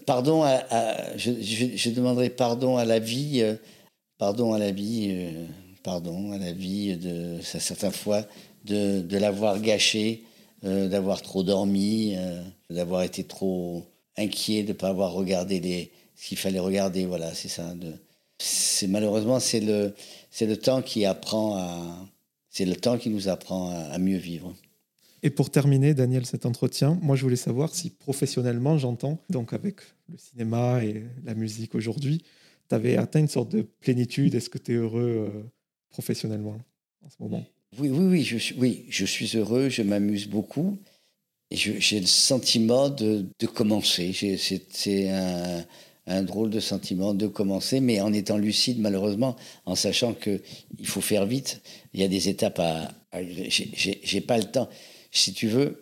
pardon 0.07 0.43
à, 0.43 1.17
je, 1.17 1.91
demanderai 1.91 2.31
pardon 2.31 2.77
à 2.77 2.85
la 2.85 2.99
vie, 2.99 3.41
euh, 3.43 3.55
pardon 4.19 4.53
à 4.53 4.59
la 4.59 4.71
vie, 4.71 5.09
euh, 5.11 5.47
pardon 5.83 6.33
à 6.33 6.39
la 6.39 6.53
vie 6.53 6.97
de 6.97 7.39
certaines 7.43 7.93
fois 7.93 8.25
de, 8.65 9.01
de 9.01 9.19
l'avoir 9.19 9.61
gâché, 9.61 10.25
euh, 10.65 10.89
d'avoir 10.89 11.23
trop 11.23 11.43
dormi, 11.43 12.17
d'avoir 12.69 13.03
été 13.03 13.25
trop 13.25 13.85
inquiet, 14.17 14.63
de 14.63 14.69
ne 14.69 14.73
pas 14.75 14.89
avoir 14.89 15.13
regardé 15.13 15.91
ce 16.17 16.29
qu'il 16.29 16.39
fallait 16.39 16.59
regarder. 16.59 17.07
Voilà, 17.07 17.35
c'est 17.35 17.49
ça. 17.49 17.75
Malheureusement 18.89 19.41
c'est 19.41 19.61
le 19.61 19.95
c'est 20.31 20.47
le 20.47 20.57
temps 20.57 20.81
qui 20.81 21.05
apprend 21.05 21.57
à 21.57 22.09
c'est 22.49 22.65
le 22.65 22.75
temps 22.75 22.99
qui 22.99 23.11
nous 23.11 23.29
apprend 23.29 23.71
à 23.93 23.99
mieux 23.99 24.17
vivre. 24.17 24.55
Et 25.23 25.31
pour 25.31 25.51
terminer, 25.51 25.93
Daniel, 25.95 26.25
cet 26.25 26.47
entretien, 26.47 26.99
moi 27.03 27.15
je 27.15 27.23
voulais 27.23 27.37
savoir 27.37 27.75
si 27.75 27.91
professionnellement, 27.91 28.79
j'entends, 28.79 29.23
donc 29.29 29.53
avec 29.53 29.81
le 30.09 30.17
cinéma 30.17 30.83
et 30.83 31.05
la 31.25 31.35
musique 31.35 31.75
aujourd'hui, 31.75 32.23
tu 32.69 32.75
avais 32.75 32.97
atteint 32.97 33.21
une 33.21 33.29
sorte 33.29 33.51
de 33.51 33.63
plénitude. 33.63 34.35
Est-ce 34.35 34.49
que 34.49 34.59
tu 34.59 34.73
es 34.73 34.77
heureux 34.77 35.31
euh, 35.35 35.43
professionnellement 35.91 36.57
en 37.05 37.11
ce 37.11 37.17
moment? 37.21 37.45
Oui, 37.79 37.91
oui, 37.91 38.07
oui 38.07 38.23
je, 38.23 38.39
suis, 38.39 38.55
oui, 38.59 38.87
je 38.89 39.05
suis 39.05 39.37
heureux, 39.37 39.69
je 39.69 39.83
m'amuse 39.83 40.27
beaucoup. 40.27 40.79
J'ai 41.51 42.01
le 42.01 42.07
sentiment 42.07 42.89
de, 42.89 43.27
de 43.39 43.47
commencer. 43.47 44.13
C'est 44.71 45.11
un, 45.11 45.65
un, 46.07 46.23
drôle 46.23 46.49
de 46.49 46.61
sentiment 46.61 47.13
de 47.13 47.27
commencer, 47.27 47.81
mais 47.81 48.01
en 48.01 48.13
étant 48.13 48.39
lucide, 48.39 48.79
malheureusement, 48.79 49.37
en 49.67 49.75
sachant 49.75 50.15
qu'il 50.15 50.41
faut 50.85 51.01
faire 51.01 51.27
vite. 51.27 51.61
Il 51.93 52.01
y 52.01 52.05
a 52.05 52.09
des 52.09 52.29
étapes 52.29 52.61
à. 52.61 52.93
à 53.11 53.23
j'ai 53.23 54.21
pas 54.21 54.39
le 54.39 54.45
temps 54.45 54.69
si 55.11 55.33
tu 55.33 55.49
veux, 55.49 55.81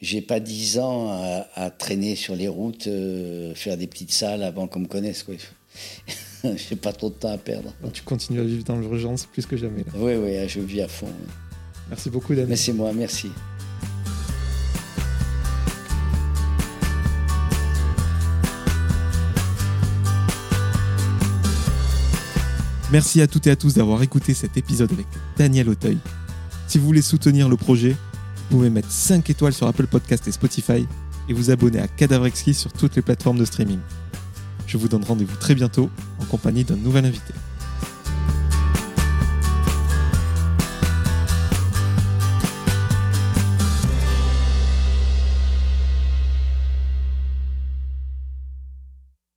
j'ai 0.00 0.20
pas 0.20 0.40
dix 0.40 0.78
ans 0.78 1.10
à, 1.54 1.70
traîner 1.70 2.14
sur 2.14 2.36
les 2.36 2.48
routes, 2.48 2.86
euh, 2.86 3.54
faire 3.54 3.76
des 3.76 3.86
petites 3.86 4.12
salles 4.12 4.42
avant 4.42 4.68
qu'on 4.68 4.80
me 4.80 4.86
connaisse. 4.86 5.24
Quoi. 5.24 5.34
j'ai 6.44 6.76
pas 6.76 6.92
trop 6.92 7.10
de 7.10 7.14
temps 7.14 7.32
à 7.32 7.38
perdre. 7.38 7.72
tu 7.92 8.02
continues 8.02 8.40
à 8.40 8.44
vivre 8.44 8.64
dans 8.64 8.78
l'urgence 8.78 9.26
plus 9.26 9.46
que 9.46 9.56
jamais. 9.56 9.84
Oui, 9.96 10.14
oui, 10.14 10.48
je 10.48 10.60
vis 10.60 10.82
à 10.82 10.88
fond. 10.88 11.08
Merci 11.88 12.10
beaucoup, 12.10 12.34
Damien. 12.34 12.48
Mais 12.50 12.56
c'est 12.56 12.72
moi, 12.72 12.92
merci. 12.92 13.30
Merci 22.90 23.20
à 23.20 23.26
toutes 23.26 23.46
et 23.46 23.50
à 23.50 23.56
tous 23.56 23.74
d'avoir 23.74 24.02
écouté 24.02 24.32
cet 24.32 24.56
épisode 24.56 24.90
avec 24.92 25.06
Daniel 25.36 25.68
Auteuil. 25.68 25.98
Si 26.68 26.78
vous 26.78 26.86
voulez 26.86 27.02
soutenir 27.02 27.48
le 27.48 27.56
projet, 27.56 27.96
vous 28.50 28.56
pouvez 28.56 28.70
mettre 28.70 28.90
5 28.90 29.28
étoiles 29.28 29.52
sur 29.52 29.66
Apple 29.66 29.86
Podcast 29.86 30.26
et 30.26 30.32
Spotify 30.32 30.86
et 31.28 31.32
vous 31.34 31.50
abonner 31.50 31.80
à 31.80 31.88
Cadavre 31.88 32.28
sur 32.34 32.72
toutes 32.72 32.96
les 32.96 33.02
plateformes 33.02 33.38
de 33.38 33.44
streaming. 33.44 33.78
Je 34.66 34.78
vous 34.78 34.88
donne 34.88 35.04
rendez-vous 35.04 35.36
très 35.36 35.54
bientôt 35.54 35.90
en 36.18 36.24
compagnie 36.24 36.64
d'un 36.64 36.76
nouvel 36.76 37.04
invité. 37.04 37.34